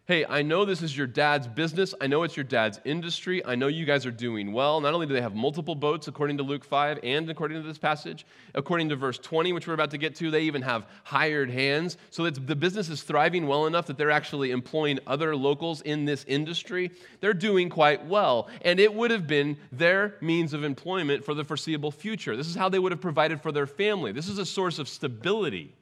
hey, 0.06 0.26
I 0.26 0.42
know 0.42 0.66
this 0.66 0.82
is 0.82 0.94
your 0.94 1.06
dad's 1.06 1.46
business. 1.46 1.94
I 1.98 2.08
know 2.08 2.24
it's 2.24 2.36
your 2.36 2.44
dad's 2.44 2.78
industry. 2.84 3.42
I 3.42 3.54
know 3.54 3.68
you 3.68 3.86
guys 3.86 4.04
are 4.04 4.10
doing 4.10 4.52
well. 4.52 4.78
Not 4.82 4.92
only 4.92 5.06
do 5.06 5.14
they 5.14 5.22
have 5.22 5.34
multiple 5.34 5.74
boats, 5.74 6.08
according 6.08 6.36
to 6.36 6.42
Luke 6.42 6.62
5, 6.62 6.98
and 7.02 7.30
according 7.30 7.62
to 7.62 7.66
this 7.66 7.78
passage, 7.78 8.26
according 8.54 8.90
to 8.90 8.96
verse 8.96 9.16
20, 9.16 9.54
which 9.54 9.66
we're 9.66 9.72
about 9.72 9.90
to 9.92 9.98
get 9.98 10.14
to, 10.16 10.30
they 10.30 10.42
even 10.42 10.60
have 10.60 10.86
hired 11.04 11.48
hands. 11.48 11.96
So 12.10 12.28
the 12.28 12.54
business 12.54 12.90
is 12.90 13.02
thriving 13.02 13.46
well 13.46 13.64
enough 13.64 13.86
that 13.86 13.96
they're 13.96 14.10
actually 14.10 14.50
employing 14.50 14.98
other 15.06 15.34
locals 15.34 15.80
in 15.80 16.04
this 16.04 16.24
industry. 16.28 16.90
They're 17.20 17.32
doing 17.32 17.70
quite 17.70 18.04
well. 18.04 18.50
And 18.60 18.78
it 18.78 18.92
would 18.92 19.10
have 19.10 19.26
been 19.26 19.56
their 19.72 20.16
means 20.20 20.52
of 20.52 20.64
employment 20.64 21.24
for 21.24 21.32
the 21.32 21.44
foreseeable 21.44 21.90
future. 21.90 22.36
This 22.36 22.48
is 22.48 22.56
how 22.56 22.68
they 22.68 22.78
would 22.78 22.92
have 22.92 23.00
provided 23.00 23.40
for 23.40 23.52
their 23.52 23.66
family. 23.66 24.12
This 24.12 24.28
is 24.28 24.36
a 24.36 24.44
source 24.44 24.78
of 24.78 24.86
stability. 24.86 25.74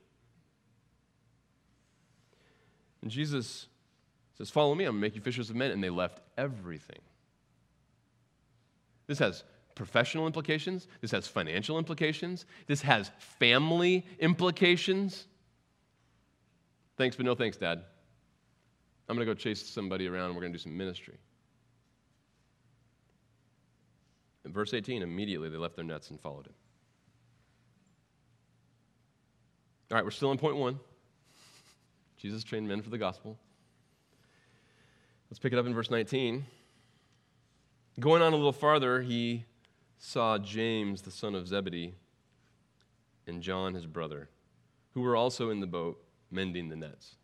And 3.02 3.10
Jesus 3.10 3.66
says, 4.38 4.50
Follow 4.50 4.74
me, 4.74 4.84
I'm 4.84 4.92
going 4.92 5.00
to 5.00 5.06
make 5.06 5.14
you 5.14 5.20
fishers 5.20 5.50
of 5.50 5.56
men. 5.56 5.70
And 5.70 5.82
they 5.82 5.90
left 5.90 6.20
everything. 6.36 6.98
This 9.06 9.18
has 9.18 9.44
professional 9.74 10.26
implications, 10.26 10.86
this 11.00 11.10
has 11.10 11.26
financial 11.26 11.78
implications, 11.78 12.44
this 12.66 12.82
has 12.82 13.10
family 13.18 14.06
implications. 14.20 15.26
Thanks, 16.96 17.16
but 17.16 17.24
no 17.24 17.34
thanks, 17.34 17.56
Dad. 17.56 17.82
I'm 19.08 19.16
going 19.16 19.26
to 19.26 19.34
go 19.34 19.38
chase 19.38 19.62
somebody 19.62 20.06
around 20.06 20.26
and 20.26 20.34
we're 20.34 20.42
going 20.42 20.52
to 20.52 20.58
do 20.58 20.62
some 20.62 20.76
ministry. 20.76 21.18
In 24.44 24.52
verse 24.52 24.74
18, 24.74 25.02
immediately 25.02 25.48
they 25.48 25.56
left 25.56 25.76
their 25.76 25.84
nets 25.84 26.10
and 26.10 26.20
followed 26.20 26.46
him. 26.46 26.54
All 29.90 29.96
right, 29.96 30.04
we're 30.04 30.10
still 30.10 30.30
on 30.30 30.38
point 30.38 30.56
one. 30.56 30.78
Jesus 32.16 32.44
trained 32.44 32.66
men 32.66 32.82
for 32.82 32.90
the 32.90 32.98
gospel. 32.98 33.38
Let's 35.32 35.38
pick 35.38 35.54
it 35.54 35.58
up 35.58 35.64
in 35.64 35.72
verse 35.72 35.90
19. 35.90 36.44
Going 37.98 38.20
on 38.20 38.34
a 38.34 38.36
little 38.36 38.52
farther, 38.52 39.00
he 39.00 39.46
saw 39.96 40.36
James, 40.36 41.00
the 41.00 41.10
son 41.10 41.34
of 41.34 41.48
Zebedee, 41.48 41.94
and 43.26 43.42
John, 43.42 43.72
his 43.72 43.86
brother, 43.86 44.28
who 44.92 45.00
were 45.00 45.16
also 45.16 45.48
in 45.48 45.60
the 45.60 45.66
boat 45.66 46.04
mending 46.30 46.68
the 46.68 46.76
nets. 46.76 47.14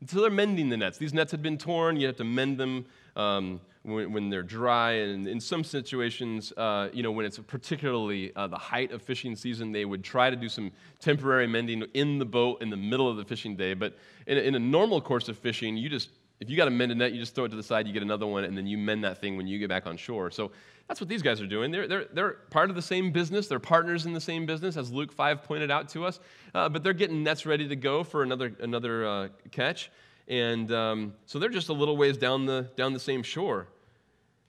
And 0.00 0.08
so 0.08 0.22
they're 0.22 0.30
mending 0.30 0.70
the 0.70 0.78
nets. 0.78 0.96
These 0.96 1.12
nets 1.12 1.32
had 1.32 1.42
been 1.42 1.58
torn. 1.58 2.00
You 2.00 2.06
have 2.06 2.16
to 2.16 2.24
mend 2.24 2.56
them 2.56 2.86
um, 3.14 3.60
when, 3.82 4.10
when, 4.10 4.30
they're 4.30 4.42
dry. 4.42 4.92
And 4.92 5.28
in 5.28 5.38
some 5.38 5.64
situations, 5.64 6.50
uh, 6.56 6.88
you 6.94 7.02
know, 7.02 7.12
when 7.12 7.26
it's 7.26 7.38
particularly 7.40 8.34
uh, 8.34 8.46
the 8.46 8.56
height 8.56 8.90
of 8.90 9.02
fishing 9.02 9.36
season, 9.36 9.70
they 9.70 9.84
would 9.84 10.02
try 10.02 10.30
to 10.30 10.36
do 10.36 10.48
some 10.48 10.72
temporary 10.98 11.46
mending 11.46 11.82
in 11.92 12.18
the 12.18 12.24
boat 12.24 12.62
in 12.62 12.70
the 12.70 12.76
middle 12.78 13.06
of 13.06 13.18
the 13.18 13.24
fishing 13.26 13.54
day. 13.54 13.74
But 13.74 13.98
in 14.26 14.38
in 14.38 14.54
a 14.54 14.58
normal 14.58 15.02
course 15.02 15.28
of 15.28 15.36
fishing, 15.36 15.76
you 15.76 15.90
just 15.90 16.08
if 16.40 16.50
you 16.50 16.56
got 16.56 16.68
a 16.68 16.70
mended 16.70 16.98
net, 16.98 17.12
you 17.12 17.20
just 17.20 17.34
throw 17.34 17.44
it 17.44 17.50
to 17.50 17.56
the 17.56 17.62
side, 17.62 17.86
you 17.86 17.92
get 17.92 18.02
another 18.02 18.26
one, 18.26 18.44
and 18.44 18.56
then 18.56 18.66
you 18.66 18.76
mend 18.76 19.04
that 19.04 19.20
thing 19.20 19.36
when 19.36 19.46
you 19.46 19.58
get 19.58 19.68
back 19.68 19.86
on 19.86 19.96
shore. 19.96 20.30
So 20.30 20.50
that's 20.88 21.00
what 21.00 21.08
these 21.08 21.22
guys 21.22 21.40
are 21.40 21.46
doing. 21.46 21.70
They're, 21.70 21.88
they're, 21.88 22.04
they're 22.12 22.30
part 22.50 22.70
of 22.70 22.76
the 22.76 22.82
same 22.82 23.10
business. 23.12 23.46
They're 23.46 23.60
partners 23.60 24.04
in 24.04 24.12
the 24.12 24.20
same 24.20 24.44
business, 24.44 24.76
as 24.76 24.92
Luke 24.92 25.12
5 25.12 25.42
pointed 25.44 25.70
out 25.70 25.88
to 25.90 26.04
us. 26.04 26.20
Uh, 26.54 26.68
but 26.68 26.82
they're 26.82 26.92
getting 26.92 27.22
nets 27.22 27.46
ready 27.46 27.68
to 27.68 27.76
go 27.76 28.04
for 28.04 28.22
another, 28.22 28.52
another 28.60 29.06
uh, 29.06 29.28
catch. 29.50 29.90
And 30.28 30.70
um, 30.72 31.14
so 31.26 31.38
they're 31.38 31.48
just 31.48 31.68
a 31.68 31.72
little 31.72 31.96
ways 31.96 32.16
down 32.18 32.46
the, 32.46 32.68
down 32.76 32.92
the 32.92 33.00
same 33.00 33.22
shore, 33.22 33.68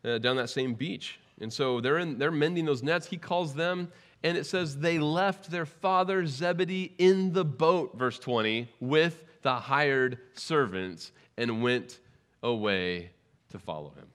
uh, 0.04 0.18
down 0.18 0.36
that 0.38 0.50
same 0.50 0.74
beach. 0.74 1.20
And 1.40 1.52
so 1.52 1.82
they're, 1.82 2.00
in, 2.00 2.18
they're 2.18 2.32
mending 2.32 2.66
those 2.66 2.82
nets. 2.82 3.08
He 3.08 3.18
calls 3.18 3.54
them, 3.54 3.92
and 4.24 4.38
it 4.38 4.46
says 4.46 4.78
they 4.78 5.00
left 5.00 5.52
their 5.52 5.66
father 5.66 6.26
Zebedee 6.26 6.94
in 6.98 7.32
the 7.32 7.46
boat, 7.46 7.98
verse 7.98 8.18
20, 8.20 8.70
with 8.80 9.24
the 9.42 9.54
hired 9.54 10.18
servants 10.34 11.12
and 11.38 11.62
went 11.62 12.00
away 12.42 13.12
to 13.52 13.60
follow 13.60 13.90
him. 13.90 14.08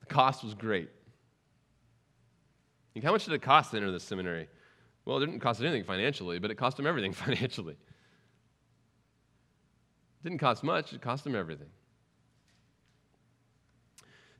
The 0.00 0.06
cost 0.06 0.44
was 0.44 0.54
great. 0.54 0.90
how 3.02 3.12
much 3.12 3.24
did 3.24 3.34
it 3.34 3.42
cost 3.42 3.70
to 3.72 3.76
enter 3.76 3.90
the 3.90 4.00
seminary? 4.00 4.48
Well, 5.04 5.18
it 5.18 5.20
didn't 5.20 5.40
cost 5.40 5.60
anything 5.60 5.84
financially, 5.84 6.38
but 6.38 6.50
it 6.50 6.56
cost 6.56 6.78
him 6.78 6.86
everything 6.86 7.12
financially. 7.24 7.74
It 10.20 10.24
didn't 10.24 10.38
cost 10.38 10.64
much, 10.64 10.92
it 10.92 11.00
cost 11.00 11.26
him 11.26 11.34
everything. 11.34 11.68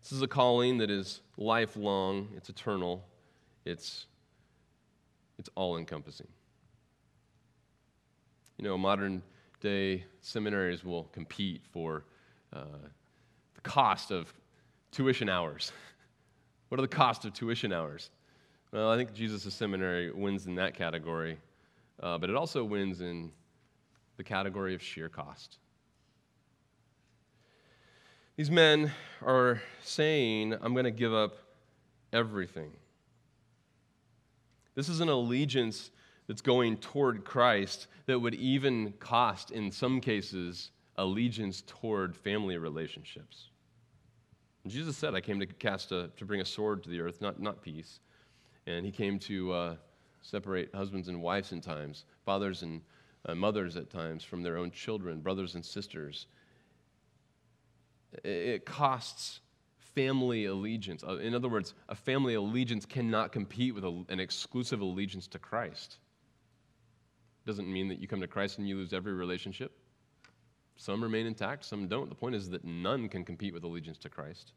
This 0.03 0.12
is 0.12 0.22
a 0.22 0.29
calling 0.29 0.79
that 0.79 0.90
is 0.90 1.20
lifelong, 1.37 2.29
it's 2.37 2.49
eternal, 2.49 3.05
it's, 3.64 4.07
it's 5.38 5.49
all 5.57 5.77
encompassing. 5.77 6.29
You 8.59 8.64
know, 8.64 8.79
modern 8.79 9.22
day 9.61 10.05
seminaries 10.21 10.85
will 10.85 11.05
compete 11.05 11.62
for 11.71 12.05
uh, 12.53 12.64
the 13.55 13.61
cost 13.62 14.11
of 14.11 14.33
tuition 14.92 15.29
hours. 15.29 15.73
what 16.69 16.79
are 16.79 16.83
the 16.83 16.88
cost 16.88 17.25
of 17.25 17.33
tuition 17.33 17.73
hours? 17.73 18.11
Well, 18.73 18.90
I 18.90 18.97
think 18.97 19.14
Jesus' 19.14 19.55
seminary 19.55 20.11
wins 20.11 20.47
in 20.47 20.55
that 20.57 20.75
category, 20.75 21.38
uh, 22.03 22.19
but 22.19 22.31
it 22.31 22.37
also 22.37 22.64
wins 22.64 23.01
in 23.01 23.31
the 24.16 24.25
category 24.25 24.75
of 24.75 24.83
sheer 24.83 25.09
cost. 25.09 25.59
These 28.37 28.51
men 28.51 28.92
are 29.25 29.62
saying, 29.83 30.55
I'm 30.61 30.73
going 30.73 30.85
to 30.85 30.90
give 30.90 31.14
up 31.14 31.37
everything. 32.12 32.73
This 34.75 34.90
is 34.90 35.01
an 35.01 35.09
allegiance 35.09 35.90
that's 36.26 36.42
going 36.42 36.76
toward 36.78 37.24
Christ 37.24 37.86
that 38.06 38.18
would 38.18 38.34
even 38.34 38.92
cost, 38.98 39.50
in 39.50 39.70
some 39.70 40.00
cases, 40.00 40.70
allegiance 40.96 41.62
toward 41.66 42.16
family 42.16 42.56
relationships. 42.56 43.48
And 44.64 44.72
Jesus 44.72 44.96
said, 44.96 45.14
I 45.14 45.20
came 45.20 45.38
to 45.40 45.46
cast 45.46 45.92
a, 45.92 46.10
to 46.16 46.24
bring 46.24 46.40
a 46.40 46.44
sword 46.44 46.82
to 46.84 46.90
the 46.90 47.00
earth, 47.00 47.20
not, 47.20 47.40
not 47.40 47.62
peace. 47.62 48.00
And 48.66 48.84
he 48.84 48.90
came 48.90 49.18
to 49.20 49.52
uh, 49.52 49.76
separate 50.22 50.74
husbands 50.74 51.08
and 51.08 51.22
wives 51.22 51.52
in 51.52 51.60
times, 51.60 52.04
fathers 52.24 52.62
and 52.62 52.80
uh, 53.26 53.34
mothers 53.34 53.76
at 53.76 53.90
times 53.90 54.24
from 54.24 54.42
their 54.42 54.56
own 54.56 54.70
children, 54.70 55.20
brothers 55.20 55.54
and 55.54 55.64
sisters. 55.64 56.26
It, 58.24 58.28
it 58.28 58.66
costs 58.66 59.40
family 59.94 60.46
allegiance. 60.46 61.04
Uh, 61.04 61.18
in 61.18 61.34
other 61.34 61.48
words, 61.48 61.74
a 61.88 61.94
family 61.94 62.34
allegiance 62.34 62.84
cannot 62.84 63.32
compete 63.32 63.74
with 63.74 63.84
an 63.84 64.20
exclusive 64.20 64.80
allegiance 64.80 65.26
to 65.28 65.38
Christ. 65.38 65.98
Doesn't 67.46 67.72
mean 67.72 67.88
that 67.88 68.00
you 68.00 68.09
come 68.09 68.20
to 68.20 68.26
Christ 68.26 68.59
and 68.59 68.68
you 68.68 68.76
lose 68.76 68.92
every 68.92 69.14
relationship. 69.14 69.72
Some 70.76 71.02
remain 71.02 71.26
intact, 71.26 71.64
some 71.64 71.88
don't. 71.88 72.09
The 72.09 72.14
point 72.14 72.35
is 72.35 72.50
that 72.50 72.64
none 72.64 73.09
can 73.09 73.24
compete 73.24 73.54
with 73.54 73.64
allegiance 73.64 73.98
to 73.98 74.11
Christ. 74.11 74.52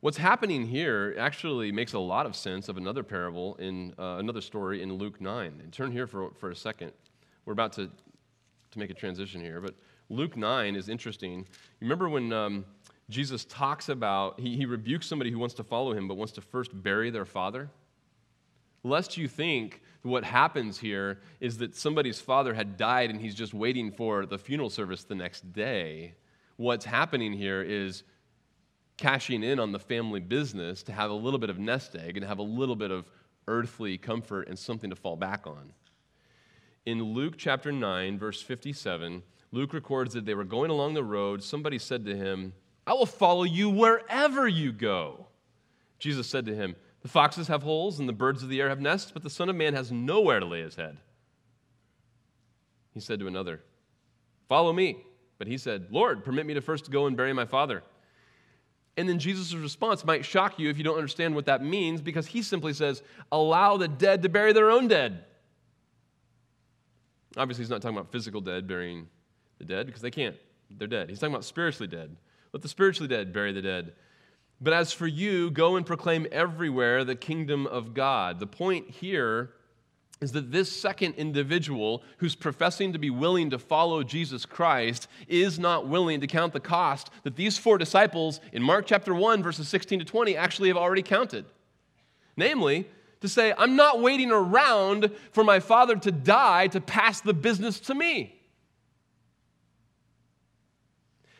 What's 0.00 0.16
happening 0.16 0.66
here 0.66 1.16
actually 1.18 1.72
makes 1.72 1.92
a 1.92 1.98
lot 1.98 2.26
of 2.26 2.36
sense 2.36 2.68
of 2.68 2.76
another 2.76 3.02
parable 3.02 3.56
in 3.56 3.94
uh, 3.98 4.16
another 4.18 4.40
story 4.40 4.82
in 4.82 4.92
Luke 4.92 5.20
9. 5.20 5.60
And 5.62 5.72
turn 5.72 5.90
here 5.90 6.06
for, 6.06 6.30
for 6.38 6.50
a 6.50 6.56
second. 6.56 6.92
We're 7.44 7.52
about 7.52 7.72
to, 7.74 7.86
to 8.70 8.78
make 8.78 8.90
a 8.90 8.94
transition 8.94 9.40
here, 9.40 9.60
but 9.60 9.74
Luke 10.10 10.36
9 10.36 10.76
is 10.76 10.88
interesting. 10.88 11.40
You 11.40 11.46
remember 11.80 12.08
when 12.08 12.32
um, 12.32 12.64
Jesus 13.10 13.44
talks 13.46 13.88
about, 13.88 14.38
he, 14.38 14.56
he 14.56 14.66
rebukes 14.66 15.06
somebody 15.06 15.30
who 15.30 15.38
wants 15.38 15.54
to 15.56 15.64
follow 15.64 15.92
him 15.92 16.06
but 16.08 16.16
wants 16.16 16.32
to 16.34 16.40
first 16.40 16.70
bury 16.82 17.10
their 17.10 17.24
father? 17.24 17.70
Lest 18.84 19.16
you 19.16 19.28
think 19.28 19.82
what 20.02 20.24
happens 20.24 20.78
here 20.78 21.20
is 21.40 21.58
that 21.58 21.74
somebody's 21.74 22.20
father 22.20 22.54
had 22.54 22.76
died 22.76 23.10
and 23.10 23.20
he's 23.20 23.34
just 23.34 23.52
waiting 23.52 23.90
for 23.90 24.26
the 24.26 24.38
funeral 24.38 24.70
service 24.70 25.04
the 25.04 25.14
next 25.14 25.52
day. 25.52 26.14
What's 26.56 26.84
happening 26.84 27.32
here 27.32 27.62
is 27.62 28.04
cashing 28.96 29.42
in 29.42 29.58
on 29.58 29.72
the 29.72 29.78
family 29.78 30.20
business 30.20 30.82
to 30.84 30.92
have 30.92 31.10
a 31.10 31.14
little 31.14 31.38
bit 31.38 31.50
of 31.50 31.58
nest 31.58 31.94
egg 31.96 32.16
and 32.16 32.26
have 32.26 32.38
a 32.38 32.42
little 32.42 32.76
bit 32.76 32.90
of 32.90 33.10
earthly 33.46 33.96
comfort 33.96 34.48
and 34.48 34.58
something 34.58 34.90
to 34.90 34.96
fall 34.96 35.16
back 35.16 35.46
on. 35.46 35.72
In 36.86 37.02
Luke 37.02 37.34
chapter 37.36 37.72
9, 37.72 38.18
verse 38.18 38.42
57, 38.42 39.22
Luke 39.52 39.72
records 39.72 40.14
that 40.14 40.24
they 40.24 40.34
were 40.34 40.44
going 40.44 40.70
along 40.70 40.94
the 40.94 41.04
road. 41.04 41.42
Somebody 41.42 41.78
said 41.78 42.04
to 42.06 42.16
him, 42.16 42.52
I 42.86 42.92
will 42.92 43.06
follow 43.06 43.44
you 43.44 43.70
wherever 43.70 44.48
you 44.48 44.72
go. 44.72 45.26
Jesus 45.98 46.26
said 46.26 46.46
to 46.46 46.54
him, 46.54 46.76
The 47.02 47.08
foxes 47.08 47.48
have 47.48 47.62
holes 47.62 48.00
and 48.00 48.08
the 48.08 48.12
birds 48.12 48.42
of 48.42 48.48
the 48.48 48.60
air 48.60 48.68
have 48.68 48.80
nests, 48.80 49.10
but 49.12 49.22
the 49.22 49.30
Son 49.30 49.48
of 49.48 49.56
Man 49.56 49.74
has 49.74 49.92
nowhere 49.92 50.40
to 50.40 50.46
lay 50.46 50.62
his 50.62 50.74
head. 50.74 50.98
He 52.92 53.00
said 53.00 53.20
to 53.20 53.26
another, 53.26 53.60
Follow 54.48 54.72
me. 54.72 55.04
But 55.38 55.46
he 55.46 55.56
said, 55.56 55.86
Lord, 55.90 56.24
permit 56.24 56.46
me 56.46 56.54
to 56.54 56.60
first 56.60 56.90
go 56.90 57.06
and 57.06 57.16
bury 57.16 57.32
my 57.32 57.44
father. 57.44 57.84
And 58.96 59.08
then 59.08 59.20
Jesus' 59.20 59.54
response 59.54 60.04
might 60.04 60.24
shock 60.24 60.58
you 60.58 60.68
if 60.68 60.76
you 60.76 60.82
don't 60.82 60.96
understand 60.96 61.36
what 61.36 61.46
that 61.46 61.62
means 61.62 62.00
because 62.00 62.26
he 62.26 62.42
simply 62.42 62.72
says, 62.72 63.02
Allow 63.30 63.76
the 63.76 63.86
dead 63.86 64.22
to 64.24 64.28
bury 64.28 64.52
their 64.52 64.70
own 64.70 64.88
dead. 64.88 65.24
Obviously, 67.36 67.62
he's 67.62 67.70
not 67.70 67.80
talking 67.80 67.96
about 67.96 68.10
physical 68.10 68.40
dead 68.40 68.66
burying 68.66 69.06
the 69.58 69.64
dead 69.64 69.86
because 69.86 70.02
they 70.02 70.10
can't. 70.10 70.34
They're 70.70 70.88
dead. 70.88 71.08
He's 71.08 71.20
talking 71.20 71.32
about 71.32 71.44
spiritually 71.44 71.86
dead. 71.86 72.16
Let 72.52 72.62
the 72.62 72.68
spiritually 72.68 73.08
dead 73.08 73.32
bury 73.32 73.52
the 73.52 73.62
dead. 73.62 73.92
But 74.60 74.72
as 74.72 74.92
for 74.92 75.06
you, 75.06 75.50
go 75.50 75.76
and 75.76 75.86
proclaim 75.86 76.26
everywhere 76.32 77.04
the 77.04 77.14
kingdom 77.14 77.66
of 77.66 77.94
God. 77.94 78.40
The 78.40 78.46
point 78.46 78.90
here 78.90 79.50
is 80.20 80.32
that 80.32 80.50
this 80.50 80.70
second 80.70 81.14
individual 81.14 82.02
who's 82.16 82.34
professing 82.34 82.92
to 82.92 82.98
be 82.98 83.10
willing 83.10 83.50
to 83.50 83.58
follow 83.58 84.02
Jesus 84.02 84.44
Christ 84.44 85.06
is 85.28 85.58
not 85.60 85.86
willing 85.86 86.20
to 86.20 86.26
count 86.26 86.52
the 86.52 86.60
cost 86.60 87.10
that 87.22 87.36
these 87.36 87.56
four 87.56 87.78
disciples 87.78 88.40
in 88.52 88.62
Mark 88.62 88.86
chapter 88.86 89.14
1, 89.14 89.42
verses 89.42 89.68
16 89.68 90.00
to 90.00 90.04
20, 90.04 90.36
actually 90.36 90.68
have 90.68 90.76
already 90.76 91.02
counted. 91.02 91.44
Namely, 92.36 92.88
to 93.20 93.28
say, 93.28 93.54
I'm 93.56 93.76
not 93.76 94.00
waiting 94.00 94.30
around 94.30 95.10
for 95.32 95.44
my 95.44 95.60
father 95.60 95.96
to 95.96 96.12
die 96.12 96.68
to 96.68 96.80
pass 96.80 97.20
the 97.20 97.34
business 97.34 97.78
to 97.80 97.94
me. 97.94 98.37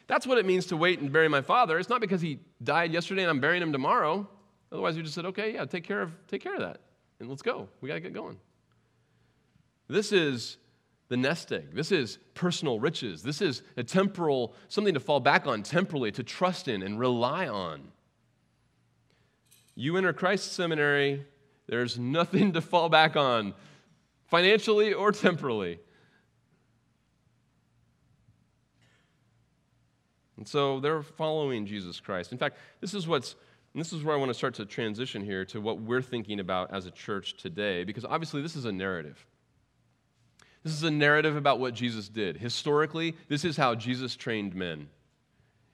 That's 0.08 0.26
what 0.26 0.38
it 0.38 0.46
means 0.46 0.66
to 0.66 0.76
wait 0.76 0.98
and 0.98 1.12
bury 1.12 1.28
my 1.28 1.42
father. 1.42 1.78
It's 1.78 1.88
not 1.88 2.00
because 2.00 2.20
he 2.20 2.40
died 2.62 2.92
yesterday 2.92 3.22
and 3.22 3.30
I'm 3.30 3.40
burying 3.40 3.62
him 3.62 3.72
tomorrow. 3.72 4.26
Otherwise, 4.72 4.96
we 4.96 5.02
just 5.02 5.14
said, 5.14 5.26
okay, 5.26 5.54
yeah, 5.54 5.64
take 5.66 5.84
care 5.84 6.02
of, 6.02 6.12
take 6.26 6.42
care 6.42 6.54
of 6.54 6.60
that. 6.60 6.80
And 7.20 7.28
let's 7.28 7.42
go. 7.42 7.68
We 7.80 7.88
got 7.88 7.94
to 7.94 8.00
get 8.00 8.14
going. 8.14 8.38
This 9.86 10.12
is 10.12 10.56
the 11.08 11.16
nest 11.16 11.52
egg. 11.52 11.74
This 11.74 11.92
is 11.92 12.18
personal 12.34 12.80
riches. 12.80 13.22
This 13.22 13.40
is 13.40 13.62
a 13.76 13.84
temporal, 13.84 14.54
something 14.68 14.94
to 14.94 15.00
fall 15.00 15.20
back 15.20 15.46
on 15.46 15.62
temporally, 15.62 16.10
to 16.12 16.22
trust 16.22 16.68
in 16.68 16.82
and 16.82 16.98
rely 16.98 17.48
on. 17.48 17.88
You 19.74 19.96
enter 19.96 20.12
Christ 20.12 20.52
seminary, 20.52 21.24
there's 21.66 21.98
nothing 21.98 22.52
to 22.54 22.60
fall 22.60 22.88
back 22.88 23.16
on, 23.16 23.54
financially 24.26 24.92
or 24.92 25.12
temporally. 25.12 25.80
And 30.38 30.46
so 30.46 30.78
they're 30.80 31.02
following 31.02 31.66
Jesus 31.66 32.00
Christ. 32.00 32.32
In 32.32 32.38
fact, 32.38 32.56
this 32.80 32.94
is 32.94 33.06
what's 33.06 33.36
this 33.74 33.92
is 33.92 34.02
where 34.02 34.16
I 34.16 34.18
want 34.18 34.30
to 34.30 34.34
start 34.34 34.54
to 34.54 34.64
transition 34.64 35.22
here 35.22 35.44
to 35.46 35.60
what 35.60 35.80
we're 35.80 36.02
thinking 36.02 36.40
about 36.40 36.72
as 36.72 36.86
a 36.86 36.90
church 36.90 37.36
today, 37.36 37.84
because 37.84 38.04
obviously 38.04 38.40
this 38.40 38.56
is 38.56 38.64
a 38.64 38.72
narrative. 38.72 39.24
This 40.64 40.72
is 40.72 40.82
a 40.82 40.90
narrative 40.90 41.36
about 41.36 41.60
what 41.60 41.74
Jesus 41.74 42.08
did. 42.08 42.36
Historically, 42.38 43.14
this 43.28 43.44
is 43.44 43.56
how 43.56 43.74
Jesus 43.74 44.16
trained 44.16 44.54
men. 44.54 44.88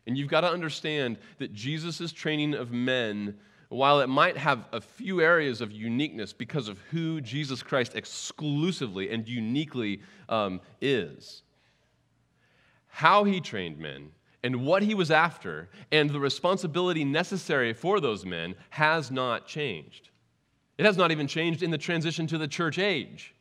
And 0.06 0.18
you've 0.18 0.28
got 0.28 0.42
to 0.42 0.50
understand 0.50 1.18
that 1.38 1.54
Jesus' 1.54 2.12
training 2.12 2.54
of 2.54 2.72
men, 2.72 3.36
while 3.68 4.00
it 4.00 4.08
might 4.08 4.36
have 4.36 4.66
a 4.72 4.80
few 4.80 5.22
areas 5.22 5.60
of 5.60 5.72
uniqueness 5.72 6.32
because 6.32 6.68
of 6.68 6.78
who 6.90 7.20
Jesus 7.20 7.62
Christ 7.62 7.94
exclusively 7.94 9.10
and 9.10 9.26
uniquely 9.26 10.02
um, 10.28 10.60
is, 10.80 11.42
how 12.88 13.24
he 13.24 13.40
trained 13.40 13.78
men 13.78 14.10
and 14.44 14.64
what 14.64 14.82
he 14.82 14.94
was 14.94 15.10
after 15.10 15.70
and 15.90 16.10
the 16.10 16.20
responsibility 16.20 17.02
necessary 17.02 17.72
for 17.72 17.98
those 17.98 18.26
men 18.26 18.54
has 18.68 19.10
not 19.10 19.46
changed. 19.46 20.10
It 20.76 20.84
has 20.84 20.98
not 20.98 21.10
even 21.10 21.26
changed 21.26 21.62
in 21.62 21.70
the 21.70 21.78
transition 21.78 22.26
to 22.26 22.36
the 22.36 22.46
church 22.46 22.78
age. 22.78 23.34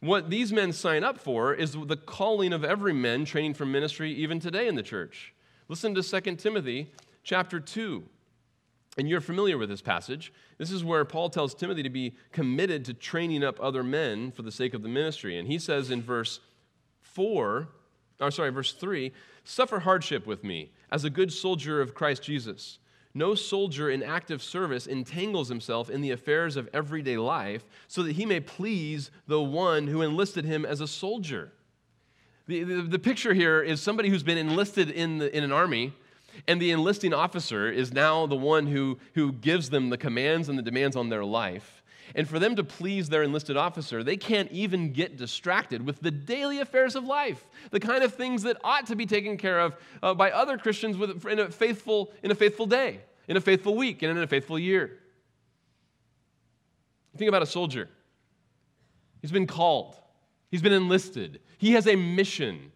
What 0.00 0.30
these 0.30 0.52
men 0.52 0.72
sign 0.72 1.02
up 1.02 1.18
for 1.18 1.52
is 1.52 1.72
the 1.72 1.96
calling 1.96 2.52
of 2.52 2.64
every 2.64 2.92
man 2.92 3.24
training 3.24 3.54
for 3.54 3.66
ministry 3.66 4.12
even 4.12 4.38
today 4.38 4.68
in 4.68 4.76
the 4.76 4.82
church. 4.82 5.34
Listen 5.66 5.92
to 5.92 6.02
2 6.02 6.36
Timothy 6.36 6.92
chapter 7.24 7.58
2. 7.58 8.04
And 8.96 9.08
you're 9.08 9.20
familiar 9.20 9.58
with 9.58 9.68
this 9.68 9.82
passage. 9.82 10.32
This 10.58 10.70
is 10.70 10.84
where 10.84 11.04
Paul 11.04 11.30
tells 11.30 11.52
Timothy 11.52 11.82
to 11.82 11.90
be 11.90 12.14
committed 12.30 12.84
to 12.84 12.94
training 12.94 13.42
up 13.42 13.58
other 13.60 13.82
men 13.82 14.30
for 14.30 14.42
the 14.42 14.52
sake 14.52 14.72
of 14.72 14.82
the 14.82 14.88
ministry. 14.88 15.36
And 15.36 15.48
he 15.48 15.58
says 15.58 15.90
in 15.90 16.00
verse 16.00 16.38
4, 17.02 17.68
or 18.20 18.30
sorry, 18.30 18.50
verse 18.50 18.72
3, 18.72 19.12
suffer 19.44 19.80
hardship 19.80 20.26
with 20.26 20.44
me 20.44 20.72
as 20.90 21.04
a 21.04 21.10
good 21.10 21.32
soldier 21.32 21.80
of 21.80 21.94
Christ 21.94 22.22
Jesus. 22.22 22.78
No 23.14 23.34
soldier 23.34 23.90
in 23.90 24.02
active 24.02 24.42
service 24.42 24.86
entangles 24.86 25.48
himself 25.48 25.88
in 25.88 26.02
the 26.02 26.10
affairs 26.10 26.56
of 26.56 26.68
everyday 26.72 27.16
life 27.16 27.64
so 27.86 28.02
that 28.02 28.12
he 28.12 28.26
may 28.26 28.40
please 28.40 29.10
the 29.26 29.40
one 29.42 29.86
who 29.86 30.02
enlisted 30.02 30.44
him 30.44 30.64
as 30.64 30.80
a 30.80 30.86
soldier. 30.86 31.52
The, 32.46 32.64
the, 32.64 32.82
the, 32.82 32.98
picture 32.98 33.34
here 33.34 33.60
is 33.60 33.80
somebody 33.80 34.08
who's 34.08 34.22
been 34.22 34.38
enlisted 34.38 34.90
in, 34.90 35.18
the, 35.18 35.36
in 35.36 35.44
an 35.44 35.52
army, 35.52 35.92
and 36.46 36.60
the 36.60 36.70
enlisting 36.70 37.12
officer 37.12 37.70
is 37.70 37.92
now 37.92 38.26
the 38.26 38.36
one 38.36 38.66
who, 38.66 38.98
who 39.14 39.32
gives 39.32 39.70
them 39.70 39.90
the 39.90 39.98
commands 39.98 40.48
and 40.48 40.58
the 40.58 40.62
demands 40.62 40.96
on 40.96 41.08
their 41.08 41.24
life. 41.24 41.77
And 42.14 42.28
for 42.28 42.38
them 42.38 42.56
to 42.56 42.64
please 42.64 43.08
their 43.08 43.22
enlisted 43.22 43.56
officer, 43.56 44.02
they 44.02 44.16
can't 44.16 44.50
even 44.52 44.92
get 44.92 45.16
distracted 45.16 45.84
with 45.84 46.00
the 46.00 46.10
daily 46.10 46.60
affairs 46.60 46.96
of 46.96 47.04
life, 47.04 47.44
the 47.70 47.80
kind 47.80 48.02
of 48.02 48.14
things 48.14 48.42
that 48.44 48.56
ought 48.64 48.86
to 48.86 48.96
be 48.96 49.06
taken 49.06 49.36
care 49.36 49.60
of 49.60 49.76
uh, 50.02 50.14
by 50.14 50.30
other 50.30 50.58
Christians 50.58 50.96
with, 50.96 51.26
in, 51.26 51.38
a 51.38 51.50
faithful, 51.50 52.12
in 52.22 52.30
a 52.30 52.34
faithful 52.34 52.66
day 52.66 53.00
in 53.28 53.36
a 53.36 53.40
faithful 53.40 53.76
week 53.76 54.02
and 54.02 54.10
in 54.16 54.24
a 54.24 54.26
faithful 54.26 54.58
year. 54.58 54.98
Think 57.16 57.28
about 57.28 57.42
a 57.42 57.46
soldier. 57.46 57.88
He's 59.20 59.30
been 59.30 59.46
called, 59.46 59.96
he's 60.50 60.62
been 60.62 60.72
enlisted, 60.72 61.40
he 61.58 61.72
has 61.72 61.86
a 61.86 61.94
mission. 61.94 62.72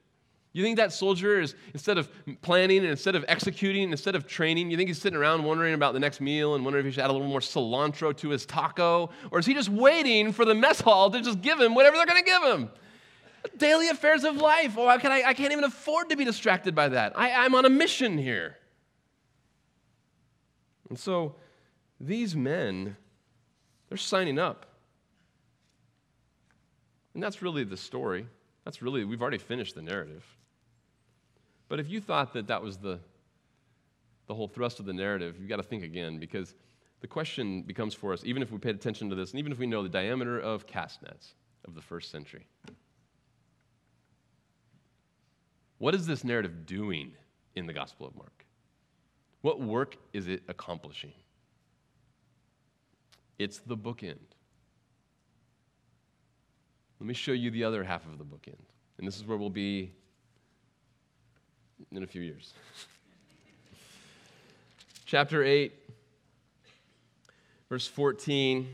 You 0.54 0.62
think 0.62 0.76
that 0.76 0.92
soldier 0.92 1.40
is, 1.40 1.54
instead 1.72 1.96
of 1.96 2.10
planning 2.42 2.78
and 2.78 2.88
instead 2.88 3.16
of 3.16 3.24
executing, 3.26 3.90
instead 3.90 4.14
of 4.14 4.26
training, 4.26 4.70
you 4.70 4.76
think 4.76 4.88
he's 4.88 5.00
sitting 5.00 5.18
around 5.18 5.44
wondering 5.44 5.72
about 5.72 5.94
the 5.94 6.00
next 6.00 6.20
meal 6.20 6.54
and 6.54 6.62
wondering 6.62 6.84
if 6.84 6.90
he 6.90 6.94
should 6.94 7.04
add 7.04 7.10
a 7.10 7.12
little 7.12 7.26
more 7.26 7.40
cilantro 7.40 8.14
to 8.18 8.28
his 8.28 8.44
taco? 8.44 9.10
Or 9.30 9.38
is 9.38 9.46
he 9.46 9.54
just 9.54 9.70
waiting 9.70 10.30
for 10.30 10.44
the 10.44 10.54
mess 10.54 10.80
hall 10.80 11.10
to 11.10 11.22
just 11.22 11.40
give 11.40 11.58
him 11.58 11.74
whatever 11.74 11.96
they're 11.96 12.06
going 12.06 12.22
to 12.22 12.30
give 12.30 12.42
him? 12.42 12.70
Daily 13.56 13.88
affairs 13.88 14.24
of 14.24 14.36
life. 14.36 14.76
Oh, 14.76 14.98
can 14.98 15.10
I, 15.10 15.22
I 15.28 15.34
can't 15.34 15.52
even 15.52 15.64
afford 15.64 16.10
to 16.10 16.16
be 16.16 16.24
distracted 16.24 16.74
by 16.74 16.90
that. 16.90 17.18
I, 17.18 17.32
I'm 17.44 17.54
on 17.54 17.64
a 17.64 17.70
mission 17.70 18.18
here. 18.18 18.58
And 20.90 20.98
so 20.98 21.36
these 21.98 22.36
men, 22.36 22.98
they're 23.88 23.96
signing 23.96 24.38
up. 24.38 24.66
And 27.14 27.22
that's 27.22 27.40
really 27.40 27.64
the 27.64 27.78
story. 27.78 28.26
That's 28.66 28.82
really, 28.82 29.04
we've 29.04 29.22
already 29.22 29.38
finished 29.38 29.74
the 29.74 29.82
narrative. 29.82 30.24
But 31.72 31.80
if 31.80 31.88
you 31.88 32.02
thought 32.02 32.34
that 32.34 32.48
that 32.48 32.60
was 32.60 32.76
the, 32.76 33.00
the 34.26 34.34
whole 34.34 34.46
thrust 34.46 34.78
of 34.78 34.84
the 34.84 34.92
narrative, 34.92 35.36
you've 35.40 35.48
got 35.48 35.56
to 35.56 35.62
think 35.62 35.82
again 35.82 36.18
because 36.18 36.54
the 37.00 37.06
question 37.06 37.62
becomes 37.62 37.94
for 37.94 38.12
us, 38.12 38.24
even 38.26 38.42
if 38.42 38.52
we 38.52 38.58
paid 38.58 38.74
attention 38.74 39.08
to 39.08 39.16
this, 39.16 39.30
and 39.30 39.38
even 39.38 39.52
if 39.52 39.58
we 39.58 39.64
know 39.64 39.82
the 39.82 39.88
diameter 39.88 40.38
of 40.38 40.66
cast 40.66 41.02
nets 41.02 41.32
of 41.64 41.74
the 41.74 41.80
first 41.80 42.10
century, 42.10 42.46
what 45.78 45.94
is 45.94 46.06
this 46.06 46.24
narrative 46.24 46.66
doing 46.66 47.12
in 47.54 47.64
the 47.64 47.72
Gospel 47.72 48.06
of 48.06 48.16
Mark? 48.16 48.44
What 49.40 49.58
work 49.58 49.96
is 50.12 50.28
it 50.28 50.42
accomplishing? 50.48 51.14
It's 53.38 53.60
the 53.60 53.78
bookend. 53.78 54.18
Let 57.00 57.06
me 57.06 57.14
show 57.14 57.32
you 57.32 57.50
the 57.50 57.64
other 57.64 57.82
half 57.82 58.04
of 58.04 58.18
the 58.18 58.26
bookend. 58.26 58.60
And 58.98 59.08
this 59.08 59.16
is 59.16 59.24
where 59.24 59.38
we'll 59.38 59.48
be 59.48 59.94
in 61.90 62.02
a 62.02 62.06
few 62.06 62.22
years. 62.22 62.52
Chapter 65.04 65.42
8, 65.42 65.72
verse 67.68 67.86
14. 67.86 68.68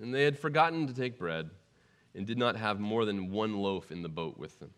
And 0.00 0.14
they 0.14 0.24
had 0.24 0.38
forgotten 0.38 0.86
to 0.86 0.94
take 0.94 1.18
bread 1.18 1.50
and 2.14 2.26
did 2.26 2.38
not 2.38 2.56
have 2.56 2.80
more 2.80 3.04
than 3.04 3.30
one 3.30 3.58
loaf 3.58 3.92
in 3.92 4.02
the 4.02 4.08
boat 4.08 4.38
with 4.38 4.58
them. 4.58 4.70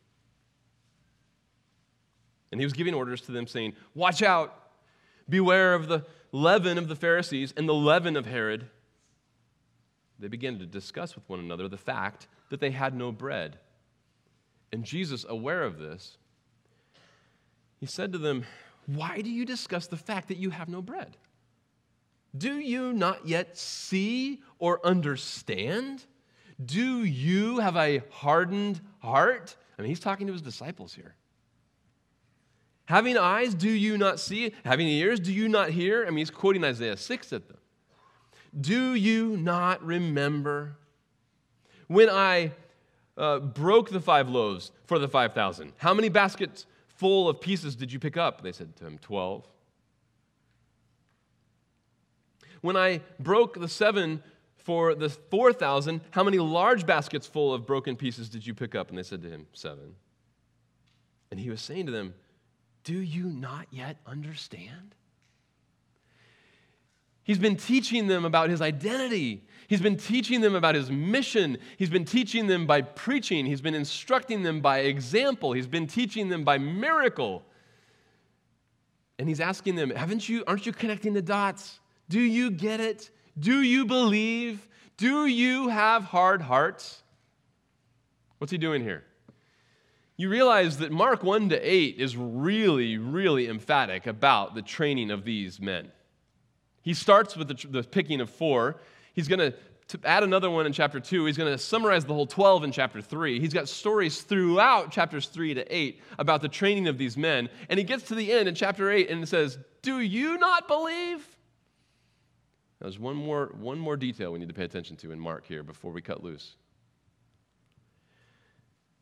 And 2.50 2.60
he 2.60 2.66
was 2.66 2.72
giving 2.72 2.94
orders 2.94 3.20
to 3.22 3.32
them, 3.32 3.46
saying, 3.46 3.74
Watch 3.94 4.22
out, 4.22 4.54
beware 5.28 5.74
of 5.74 5.88
the 5.88 6.04
leaven 6.32 6.78
of 6.78 6.88
the 6.88 6.96
Pharisees 6.96 7.52
and 7.56 7.68
the 7.68 7.74
leaven 7.74 8.16
of 8.16 8.26
Herod. 8.26 8.68
They 10.18 10.28
began 10.28 10.58
to 10.58 10.66
discuss 10.66 11.14
with 11.14 11.28
one 11.28 11.40
another 11.40 11.68
the 11.68 11.76
fact 11.76 12.26
that 12.50 12.60
they 12.60 12.70
had 12.70 12.94
no 12.94 13.12
bread. 13.12 13.58
And 14.72 14.84
Jesus, 14.84 15.24
aware 15.28 15.62
of 15.62 15.78
this, 15.78 16.18
he 17.78 17.86
said 17.86 18.12
to 18.12 18.18
them, 18.18 18.44
Why 18.86 19.20
do 19.20 19.30
you 19.30 19.44
discuss 19.44 19.86
the 19.86 19.96
fact 19.96 20.28
that 20.28 20.36
you 20.36 20.50
have 20.50 20.68
no 20.68 20.82
bread? 20.82 21.16
Do 22.36 22.58
you 22.58 22.92
not 22.92 23.26
yet 23.26 23.56
see 23.56 24.42
or 24.58 24.84
understand? 24.86 26.04
Do 26.64 27.04
you 27.04 27.58
have 27.60 27.76
a 27.76 28.02
hardened 28.10 28.80
heart? 28.98 29.56
I 29.78 29.82
mean, 29.82 29.88
he's 29.88 30.00
talking 30.00 30.26
to 30.26 30.32
his 30.32 30.42
disciples 30.42 30.94
here. 30.94 31.14
Having 32.86 33.18
eyes, 33.18 33.54
do 33.54 33.70
you 33.70 33.98
not 33.98 34.18
see? 34.18 34.52
Having 34.64 34.88
ears, 34.88 35.20
do 35.20 35.32
you 35.32 35.48
not 35.48 35.70
hear? 35.70 36.04
I 36.06 36.10
mean, 36.10 36.18
he's 36.18 36.30
quoting 36.30 36.64
Isaiah 36.64 36.96
6 36.96 37.32
at 37.32 37.46
them. 37.46 37.58
Do 38.58 38.94
you 38.94 39.36
not 39.36 39.84
remember 39.84 40.78
when 41.86 42.08
I 42.08 42.52
uh, 43.18 43.40
broke 43.40 43.90
the 43.90 44.00
five 44.00 44.28
loaves 44.28 44.70
for 44.86 44.98
the 44.98 45.08
5,000? 45.08 45.72
How 45.76 45.92
many 45.92 46.08
baskets 46.08 46.64
full 46.86 47.28
of 47.28 47.40
pieces 47.40 47.76
did 47.76 47.92
you 47.92 47.98
pick 47.98 48.16
up? 48.16 48.42
They 48.42 48.52
said 48.52 48.74
to 48.76 48.86
him, 48.86 48.98
12. 48.98 49.46
When 52.60 52.76
I 52.76 53.00
broke 53.20 53.60
the 53.60 53.68
seven 53.68 54.22
for 54.56 54.94
the 54.94 55.08
4,000, 55.08 56.00
how 56.10 56.24
many 56.24 56.38
large 56.38 56.86
baskets 56.86 57.26
full 57.26 57.52
of 57.52 57.66
broken 57.66 57.96
pieces 57.96 58.28
did 58.28 58.46
you 58.46 58.54
pick 58.54 58.74
up? 58.74 58.88
And 58.88 58.98
they 58.98 59.02
said 59.02 59.22
to 59.22 59.28
him, 59.28 59.46
Seven. 59.52 59.94
And 61.30 61.38
he 61.38 61.50
was 61.50 61.60
saying 61.60 61.86
to 61.86 61.92
them, 61.92 62.14
Do 62.84 63.00
you 63.00 63.24
not 63.24 63.66
yet 63.70 63.98
understand? 64.06 64.94
He's 67.22 67.38
been 67.38 67.56
teaching 67.56 68.06
them 68.06 68.24
about 68.24 68.48
his 68.48 68.62
identity. 68.62 69.44
He's 69.68 69.82
been 69.82 69.98
teaching 69.98 70.40
them 70.40 70.54
about 70.54 70.74
his 70.74 70.90
mission. 70.90 71.58
He's 71.76 71.90
been 71.90 72.06
teaching 72.06 72.46
them 72.46 72.66
by 72.66 72.80
preaching. 72.80 73.44
He's 73.44 73.60
been 73.60 73.74
instructing 73.74 74.42
them 74.42 74.60
by 74.62 74.78
example. 74.80 75.52
He's 75.52 75.66
been 75.66 75.86
teaching 75.86 76.30
them 76.30 76.42
by 76.42 76.56
miracle. 76.56 77.44
And 79.18 79.28
he's 79.28 79.40
asking 79.40 79.76
them, 79.76 79.90
haven't 79.90 80.26
you, 80.26 80.42
aren't 80.46 80.64
you 80.64 80.72
connecting 80.72 81.12
the 81.12 81.20
dots? 81.20 81.80
Do 82.08 82.18
you 82.18 82.50
get 82.50 82.80
it? 82.80 83.10
Do 83.38 83.60
you 83.60 83.84
believe? 83.84 84.66
Do 84.96 85.26
you 85.26 85.68
have 85.68 86.02
hard 86.02 86.40
hearts? 86.40 87.02
What's 88.38 88.50
he 88.50 88.56
doing 88.56 88.82
here? 88.82 89.04
You 90.16 90.30
realize 90.30 90.78
that 90.78 90.90
Mark 90.90 91.22
1 91.22 91.50
to 91.50 91.60
8 91.60 91.96
is 91.98 92.16
really, 92.16 92.96
really 92.96 93.48
emphatic 93.48 94.06
about 94.06 94.54
the 94.54 94.62
training 94.62 95.10
of 95.10 95.24
these 95.24 95.60
men. 95.60 95.92
He 96.80 96.94
starts 96.94 97.36
with 97.36 97.48
the, 97.48 97.68
the 97.68 97.82
picking 97.82 98.22
of 98.22 98.30
four. 98.30 98.80
He's 99.18 99.26
going 99.26 99.52
to 99.88 99.98
add 100.04 100.22
another 100.22 100.48
one 100.48 100.64
in 100.64 100.72
chapter 100.72 101.00
2. 101.00 101.24
He's 101.24 101.36
going 101.36 101.50
to 101.50 101.58
summarize 101.58 102.04
the 102.04 102.14
whole 102.14 102.24
12 102.24 102.62
in 102.62 102.70
chapter 102.70 103.02
3. 103.02 103.40
He's 103.40 103.52
got 103.52 103.68
stories 103.68 104.20
throughout 104.20 104.92
chapters 104.92 105.26
3 105.26 105.54
to 105.54 105.76
8 105.76 106.00
about 106.20 106.40
the 106.40 106.48
training 106.48 106.86
of 106.86 106.98
these 106.98 107.16
men. 107.16 107.48
And 107.68 107.78
he 107.78 107.84
gets 107.84 108.04
to 108.04 108.14
the 108.14 108.30
end 108.32 108.46
in 108.46 108.54
chapter 108.54 108.92
8 108.92 109.10
and 109.10 109.28
says, 109.28 109.58
Do 109.82 109.98
you 109.98 110.38
not 110.38 110.68
believe? 110.68 111.26
Now, 112.80 112.84
there's 112.84 113.00
one 113.00 113.16
more, 113.16 113.52
one 113.58 113.80
more 113.80 113.96
detail 113.96 114.30
we 114.30 114.38
need 114.38 114.50
to 114.50 114.54
pay 114.54 114.62
attention 114.62 114.94
to 114.98 115.10
in 115.10 115.18
Mark 115.18 115.44
here 115.44 115.64
before 115.64 115.90
we 115.90 116.00
cut 116.00 116.22
loose. 116.22 116.54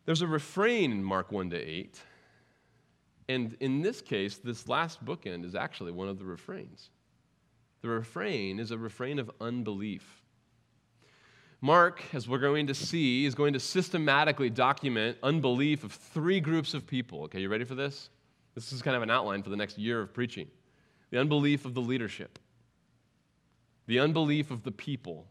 There's 0.06 0.22
a 0.22 0.26
refrain 0.26 0.92
in 0.92 1.04
Mark 1.04 1.30
1 1.30 1.50
to 1.50 1.58
8. 1.58 2.00
And 3.28 3.54
in 3.60 3.82
this 3.82 4.00
case, 4.00 4.38
this 4.38 4.66
last 4.66 5.04
bookend 5.04 5.44
is 5.44 5.54
actually 5.54 5.92
one 5.92 6.08
of 6.08 6.18
the 6.18 6.24
refrains. 6.24 6.88
The 7.82 7.88
refrain 7.88 8.58
is 8.58 8.70
a 8.70 8.78
refrain 8.78 9.18
of 9.18 9.30
unbelief. 9.40 10.22
Mark, 11.60 12.02
as 12.12 12.28
we're 12.28 12.38
going 12.38 12.66
to 12.66 12.74
see, 12.74 13.24
is 13.24 13.34
going 13.34 13.52
to 13.52 13.60
systematically 13.60 14.50
document 14.50 15.16
unbelief 15.22 15.84
of 15.84 15.92
three 15.92 16.40
groups 16.40 16.74
of 16.74 16.86
people. 16.86 17.22
Okay, 17.24 17.40
you 17.40 17.48
ready 17.48 17.64
for 17.64 17.74
this? 17.74 18.10
This 18.54 18.72
is 18.72 18.82
kind 18.82 18.96
of 18.96 19.02
an 19.02 19.10
outline 19.10 19.42
for 19.42 19.50
the 19.50 19.56
next 19.56 19.78
year 19.78 20.00
of 20.00 20.12
preaching. 20.12 20.48
The 21.10 21.18
unbelief 21.18 21.64
of 21.64 21.74
the 21.74 21.80
leadership, 21.80 22.38
the 23.86 24.00
unbelief 24.00 24.50
of 24.50 24.64
the 24.64 24.72
people, 24.72 25.26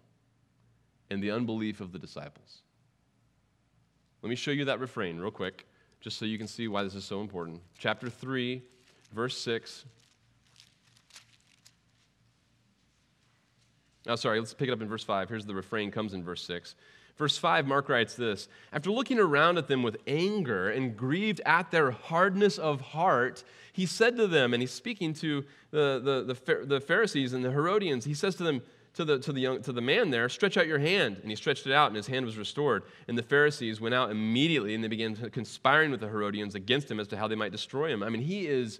and 1.09 1.21
the 1.21 1.31
unbelief 1.31 1.81
of 1.81 1.91
the 1.91 1.99
disciples. 1.99 2.61
Let 4.21 4.29
me 4.29 4.35
show 4.35 4.51
you 4.51 4.65
that 4.65 4.79
refrain 4.79 5.19
real 5.19 5.31
quick, 5.31 5.67
just 6.01 6.17
so 6.17 6.25
you 6.25 6.37
can 6.37 6.47
see 6.47 6.67
why 6.67 6.83
this 6.83 6.95
is 6.95 7.03
so 7.03 7.21
important. 7.21 7.61
Chapter 7.77 8.09
3, 8.09 8.61
verse 9.13 9.37
6 9.37 9.85
Oh, 14.07 14.15
sorry, 14.15 14.39
let's 14.39 14.53
pick 14.53 14.69
it 14.69 14.71
up 14.71 14.81
in 14.81 14.87
verse 14.87 15.03
5. 15.03 15.29
Here's 15.29 15.45
the 15.45 15.55
refrain, 15.55 15.91
comes 15.91 16.13
in 16.13 16.23
verse 16.23 16.43
6. 16.43 16.75
Verse 17.17 17.37
5, 17.37 17.65
Mark 17.65 17.87
writes 17.87 18.15
this 18.15 18.47
After 18.73 18.91
looking 18.91 19.19
around 19.19 19.57
at 19.57 19.67
them 19.67 19.83
with 19.83 19.97
anger 20.05 20.69
and 20.69 20.97
grieved 20.97 21.41
at 21.45 21.71
their 21.71 21.91
hardness 21.91 22.57
of 22.57 22.81
heart, 22.81 23.43
he 23.71 23.85
said 23.85 24.17
to 24.17 24.27
them, 24.27 24.53
and 24.53 24.61
he's 24.61 24.71
speaking 24.71 25.13
to 25.15 25.43
the, 25.71 26.01
the, 26.03 26.33
the, 26.33 26.65
the 26.65 26.81
Pharisees 26.81 27.33
and 27.33 27.43
the 27.43 27.51
Herodians, 27.51 28.05
he 28.05 28.13
says 28.13 28.35
to 28.35 28.43
them, 28.43 28.61
to 28.95 29.03
the, 29.03 29.19
to, 29.19 29.33
the 29.33 29.41
young, 29.41 29.61
to 29.61 29.73
the 29.73 29.81
man 29.81 30.09
there, 30.09 30.29
stretch 30.29 30.55
out 30.55 30.67
your 30.67 30.79
hand. 30.79 31.17
And 31.21 31.29
he 31.29 31.35
stretched 31.35 31.67
it 31.67 31.73
out, 31.73 31.87
and 31.87 31.97
his 31.97 32.07
hand 32.07 32.25
was 32.25 32.37
restored. 32.37 32.83
And 33.07 33.17
the 33.17 33.23
Pharisees 33.23 33.81
went 33.81 33.93
out 33.93 34.09
immediately, 34.09 34.73
and 34.73 34.83
they 34.83 34.87
began 34.87 35.15
conspiring 35.31 35.91
with 35.91 35.99
the 35.99 36.07
Herodians 36.07 36.55
against 36.55 36.89
him 36.89 36.99
as 36.99 37.07
to 37.09 37.17
how 37.17 37.27
they 37.27 37.35
might 37.35 37.51
destroy 37.51 37.91
him. 37.91 38.03
I 38.03 38.09
mean, 38.09 38.21
he 38.21 38.47
is 38.47 38.79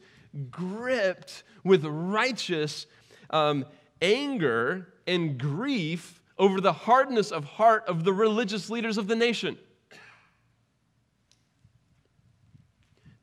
gripped 0.50 1.44
with 1.64 1.84
righteous 1.84 2.88
um, 3.30 3.66
anger 4.02 4.88
and 5.08 5.38
grief 5.38 6.22
over 6.38 6.60
the 6.60 6.74
hardness 6.74 7.32
of 7.32 7.44
heart 7.46 7.84
of 7.88 8.04
the 8.04 8.14
religious 8.14 8.70
leaders 8.70 8.98
of 8.98 9.08
the 9.08 9.16
nation. 9.16 9.58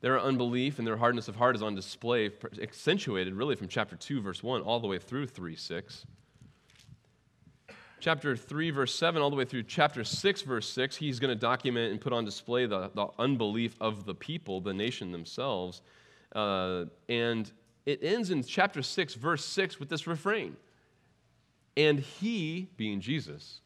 Their 0.01 0.19
unbelief 0.19 0.79
and 0.79 0.87
their 0.87 0.97
hardness 0.97 1.29
of 1.29 1.37
heart 1.37 1.55
is 1.55 1.63
on 1.63 1.75
display, 1.75 2.29
accentuated 2.61 3.33
really 3.33 3.55
from 3.55 3.69
chapter 3.69 3.95
2, 3.95 4.21
verse 4.21 4.43
1, 4.43 4.61
all 4.61 4.81
the 4.81 4.87
way 4.87 4.99
through 4.99 5.27
3, 5.27 5.55
6. 5.55 6.05
Chapter 8.01 8.35
3, 8.35 8.71
verse 8.71 8.93
7, 8.93 9.21
all 9.21 9.29
the 9.29 9.37
way 9.37 9.45
through 9.45 9.63
chapter 9.63 10.03
6, 10.03 10.41
verse 10.41 10.67
6, 10.67 10.97
he's 10.97 11.21
going 11.21 11.29
to 11.29 11.39
document 11.39 11.93
and 11.93 12.01
put 12.01 12.11
on 12.11 12.25
display 12.25 12.65
the, 12.65 12.91
the 12.95 13.07
unbelief 13.17 13.77
of 13.79 14.03
the 14.05 14.13
people, 14.13 14.59
the 14.59 14.73
nation 14.73 15.13
themselves. 15.13 15.81
Uh, 16.35 16.83
and 17.07 17.53
it 17.85 17.99
ends 18.01 18.31
in 18.31 18.43
chapter 18.43 18.81
6, 18.81 19.15
verse 19.15 19.45
6, 19.45 19.79
with 19.79 19.89
this 19.89 20.07
refrain 20.07 20.55
and 21.75 21.99
he, 21.99 22.69
being 22.77 23.01
Jesus, 23.01 23.61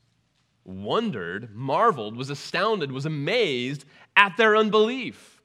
wondered, 0.64 1.56
marveled, 1.56 2.16
was 2.16 2.30
astounded, 2.30 2.92
was 2.92 3.06
amazed 3.06 3.86
at 4.16 4.36
their 4.38 4.56
unbelief. 4.56 5.42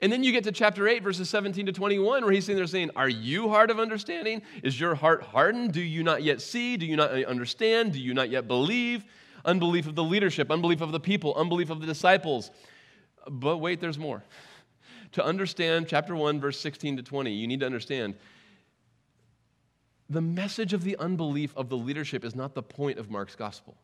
And 0.00 0.12
then 0.12 0.22
you 0.22 0.30
get 0.30 0.44
to 0.44 0.52
chapter 0.52 0.86
8, 0.86 1.02
verses 1.02 1.28
17 1.28 1.66
to 1.66 1.72
21, 1.72 2.22
where 2.22 2.32
he's 2.32 2.44
sitting 2.44 2.56
there 2.56 2.66
saying, 2.68 2.90
Are 2.94 3.08
you 3.08 3.48
hard 3.48 3.70
of 3.70 3.80
understanding? 3.80 4.42
Is 4.62 4.78
your 4.78 4.94
heart 4.94 5.22
hardened? 5.22 5.72
Do 5.72 5.80
you 5.80 6.04
not 6.04 6.22
yet 6.22 6.40
see? 6.40 6.76
Do 6.76 6.86
you 6.86 6.94
not 6.94 7.10
understand? 7.24 7.94
Do 7.94 7.98
you 7.98 8.14
not 8.14 8.30
yet 8.30 8.46
believe? 8.46 9.04
Unbelief 9.44 9.88
of 9.88 9.96
the 9.96 10.04
leadership, 10.04 10.50
unbelief 10.52 10.80
of 10.80 10.92
the 10.92 11.00
people, 11.00 11.34
unbelief 11.34 11.70
of 11.70 11.80
the 11.80 11.86
disciples. 11.86 12.52
But 13.28 13.58
wait, 13.58 13.80
there's 13.80 13.98
more. 13.98 14.22
To 15.12 15.24
understand 15.24 15.86
chapter 15.88 16.14
1, 16.14 16.40
verse 16.40 16.60
16 16.60 16.98
to 16.98 17.02
20, 17.02 17.32
you 17.32 17.46
need 17.46 17.60
to 17.60 17.66
understand 17.66 18.14
the 20.10 20.20
message 20.20 20.72
of 20.72 20.84
the 20.84 20.96
unbelief 20.96 21.54
of 21.56 21.68
the 21.68 21.76
leadership 21.76 22.24
is 22.24 22.34
not 22.34 22.54
the 22.54 22.62
point 22.62 22.98
of 22.98 23.10
Mark's 23.10 23.36
gospel. 23.36 23.76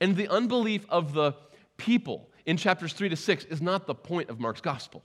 And 0.00 0.16
the 0.16 0.28
unbelief 0.28 0.84
of 0.88 1.14
the 1.14 1.34
people 1.76 2.28
in 2.44 2.56
chapters 2.56 2.92
3 2.92 3.08
to 3.08 3.16
6 3.16 3.44
is 3.46 3.62
not 3.62 3.86
the 3.86 3.94
point 3.94 4.28
of 4.28 4.38
Mark's 4.38 4.60
gospel. 4.60 5.02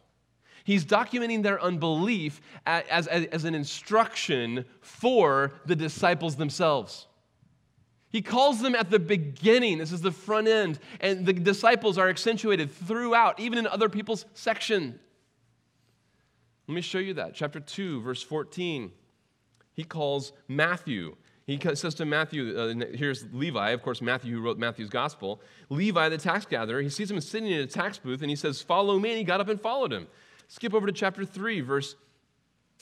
He's 0.63 0.85
documenting 0.85 1.43
their 1.43 1.61
unbelief 1.61 2.41
as, 2.65 3.07
as, 3.07 3.25
as, 3.27 3.45
an 3.45 3.55
instruction 3.55 4.65
for 4.81 5.53
the 5.65 5.77
disciples 5.77 6.35
themselves. 6.35 7.07
He 8.09 8.21
calls 8.21 8.61
them 8.61 8.75
at 8.75 8.89
the 8.89 8.99
beginning. 8.99 9.77
This 9.77 9.93
is 9.93 10.01
the 10.01 10.11
front 10.11 10.49
end. 10.49 10.79
And 10.99 11.25
the 11.25 11.31
disciples 11.31 11.97
are 11.97 12.09
accentuated 12.09 12.71
throughout, 12.71 13.39
even 13.39 13.59
in 13.59 13.67
other 13.67 13.87
people's 13.87 14.25
section. 14.33 14.99
Let 16.67 16.75
me 16.75 16.81
show 16.81 16.99
you 16.99 17.13
that. 17.15 17.33
Chapter 17.33 17.59
2, 17.59 18.01
verse 18.01 18.21
14 18.21 18.91
he 19.77 19.83
calls 19.83 20.33
Matthew. 20.47 21.15
He 21.45 21.59
says 21.75 21.93
to 21.95 22.05
Matthew, 22.05 22.57
uh, 22.57 22.73
here's 22.97 23.25
Levi, 23.31 23.69
of 23.69 23.83
course, 23.83 24.01
Matthew 24.01 24.35
who 24.35 24.41
wrote 24.41 24.57
Matthew's 24.57 24.89
gospel. 24.89 25.39
Levi, 25.69 26.09
the 26.09 26.17
tax 26.17 26.45
gatherer, 26.45 26.81
he 26.81 26.89
sees 26.89 27.09
him 27.09 27.21
sitting 27.21 27.49
in 27.51 27.61
a 27.61 27.67
tax 27.67 27.99
booth 27.99 28.21
and 28.21 28.29
he 28.29 28.35
says, 28.35 28.61
Follow 28.61 28.97
me. 28.99 29.09
And 29.09 29.17
he 29.19 29.23
got 29.23 29.39
up 29.39 29.47
and 29.47 29.61
followed 29.61 29.93
him. 29.93 30.07
Skip 30.49 30.73
over 30.73 30.87
to 30.87 30.91
chapter 30.91 31.23
3, 31.23 31.61
verse 31.61 31.95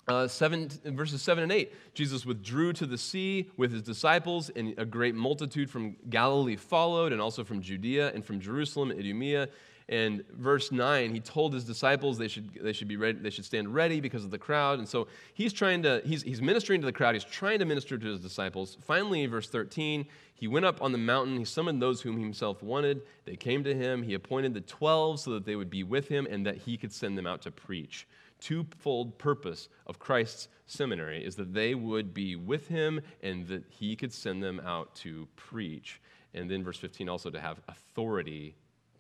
uh, 0.08 0.28
seven, 0.28 0.70
verses 0.86 1.22
7 1.22 1.44
and 1.44 1.52
8. 1.52 1.74
Jesus 1.94 2.26
withdrew 2.26 2.74
to 2.74 2.86
the 2.86 2.98
sea 2.98 3.52
with 3.58 3.72
his 3.72 3.82
disciples, 3.82 4.50
and 4.56 4.74
a 4.78 4.86
great 4.86 5.16
multitude 5.16 5.70
from 5.70 5.96
Galilee 6.10 6.56
followed, 6.56 7.12
and 7.12 7.22
also 7.22 7.44
from 7.44 7.62
Judea 7.62 8.14
and 8.14 8.24
from 8.24 8.40
Jerusalem 8.40 8.92
and 8.92 9.00
Idumea 9.00 9.50
and 9.88 10.24
verse 10.32 10.72
9, 10.72 11.14
he 11.14 11.20
told 11.20 11.54
his 11.54 11.64
disciples 11.64 12.18
they 12.18 12.28
should, 12.28 12.52
they 12.56 12.74
should 12.74 12.88
be 12.88 12.98
ready, 12.98 13.20
they 13.20 13.30
should 13.30 13.46
stand 13.46 13.74
ready 13.74 14.00
because 14.00 14.24
of 14.24 14.32
the 14.32 14.38
crowd. 14.38 14.80
And 14.80 14.88
so 14.88 15.08
he's 15.36 15.54
trying 15.54 15.84
to, 15.84 16.02
he's, 16.04 16.24
he's 16.24 16.42
ministering 16.42 16.82
to 16.82 16.86
the 16.86 16.92
crowd, 16.92 17.14
he's 17.14 17.24
trying 17.24 17.60
to 17.60 17.66
minister 17.66 17.98
to 17.98 18.08
his 18.08 18.20
disciples. 18.20 18.78
Finally, 18.82 19.28
verse 19.28 19.48
13, 19.48 20.08
he 20.34 20.48
went 20.48 20.66
up 20.66 20.82
on 20.82 20.92
the 20.92 20.98
mountain, 20.98 21.38
he 21.38 21.46
summoned 21.46 21.82
those 21.82 22.02
whom 22.02 22.18
he 22.18 22.24
himself 22.24 22.64
wanted. 22.64 23.02
They 23.26 23.36
came 23.36 23.64
to 23.64 23.76
him, 23.76 24.02
he 24.02 24.16
appointed 24.16 24.56
the 24.56 24.62
12 24.62 25.20
so 25.20 25.32
that 25.32 25.46
they 25.46 25.56
would 25.56 25.70
be 25.70 25.84
with 25.84 26.08
him 26.08 26.26
and 26.30 26.46
that 26.48 26.58
he 26.58 26.78
could 26.78 26.92
send 26.92 27.16
them 27.16 27.28
out 27.28 27.44
to 27.44 27.52
preach. 27.52 28.08
Twofold 28.42 29.18
purpose 29.20 29.70
of 29.86 30.00
Christ's 30.00 30.48
seminary 30.66 31.24
is 31.24 31.36
that 31.36 31.54
they 31.54 31.76
would 31.76 32.12
be 32.12 32.36
with 32.36 32.68
him 32.68 33.02
and 33.22 33.48
that 33.48 33.64
he 33.70 33.96
could 33.96 34.12
send 34.12 34.42
them 34.42 34.60
out 34.66 34.96
to 34.96 35.28
preach. 35.36 36.02
And 36.34 36.50
then 36.50 36.64
verse 36.64 36.78
15 36.78 37.08
also 37.08 37.30
to 37.30 37.40
have 37.40 37.62
authority 37.68 38.56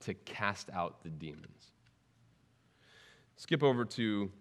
to 0.05 0.13
cast 0.13 0.69
out 0.71 1.03
the 1.03 1.09
demons. 1.09 1.71
Skip 3.37 3.63
over 3.63 3.85
to 3.85 4.31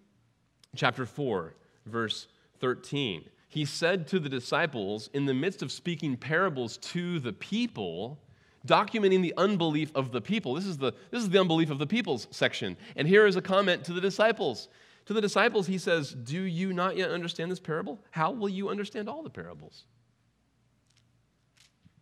chapter 0.75 1.05
4, 1.05 1.53
verse 1.85 2.27
13. 2.59 3.25
He 3.49 3.65
said 3.65 4.07
to 4.07 4.19
the 4.19 4.29
disciples, 4.29 5.09
in 5.13 5.25
the 5.25 5.33
midst 5.33 5.61
of 5.61 5.71
speaking 5.71 6.17
parables 6.17 6.77
to 6.77 7.19
the 7.19 7.33
people, 7.33 8.19
documenting 8.67 9.21
the 9.21 9.33
unbelief 9.37 9.91
of 9.95 10.11
the 10.11 10.21
people. 10.21 10.53
This 10.55 10.65
is 10.65 10.77
the, 10.77 10.93
this 11.11 11.21
is 11.21 11.29
the 11.29 11.39
unbelief 11.39 11.69
of 11.69 11.79
the 11.79 11.87
people's 11.87 12.27
section. 12.31 12.77
And 12.95 13.07
here 13.07 13.25
is 13.27 13.35
a 13.35 13.41
comment 13.41 13.83
to 13.85 13.93
the 13.93 14.01
disciples. 14.01 14.69
To 15.05 15.13
the 15.13 15.21
disciples, 15.21 15.67
he 15.67 15.77
says, 15.77 16.11
Do 16.11 16.41
you 16.41 16.73
not 16.73 16.97
yet 16.97 17.11
understand 17.11 17.51
this 17.51 17.59
parable? 17.59 17.99
How 18.11 18.31
will 18.31 18.49
you 18.49 18.69
understand 18.69 19.07
all 19.07 19.21
the 19.23 19.29
parables? 19.29 19.85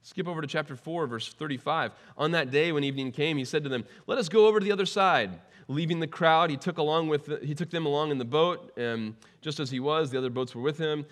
Skip 0.04 0.28
over 0.28 0.42
to 0.42 0.48
chapter 0.48 0.76
4, 0.76 1.08
verse 1.08 1.34
35. 1.34 1.94
On 2.18 2.32
that 2.32 2.52
day 2.52 2.74
when 2.74 2.84
evening 2.84 3.12
came, 3.12 3.38
he 3.38 3.46
said 3.46 3.64
to 3.64 3.70
them, 3.70 3.86
Let 4.06 4.18
us 4.18 4.28
go 4.28 4.48
over 4.48 4.60
to 4.60 4.64
the 4.64 4.72
other 4.72 4.86
side. 4.86 5.40
Leaving 5.70 6.02
the 6.02 6.08
crowd, 6.08 6.50
he 6.50 6.58
took, 6.58 6.78
along 6.78 7.08
with, 7.08 7.42
he 7.42 7.56
took 7.56 7.70
them 7.70 7.86
along 7.86 8.12
in 8.12 8.18
the 8.18 8.26
boat, 8.26 8.74
and 8.78 9.16
just 9.42 9.62
as 9.62 9.72
he 9.72 9.80
was, 9.80 10.12
the 10.12 10.18
other 10.18 10.30
boats 10.30 10.54
were 10.54 10.62
with 10.62 10.78
him. 10.78 11.06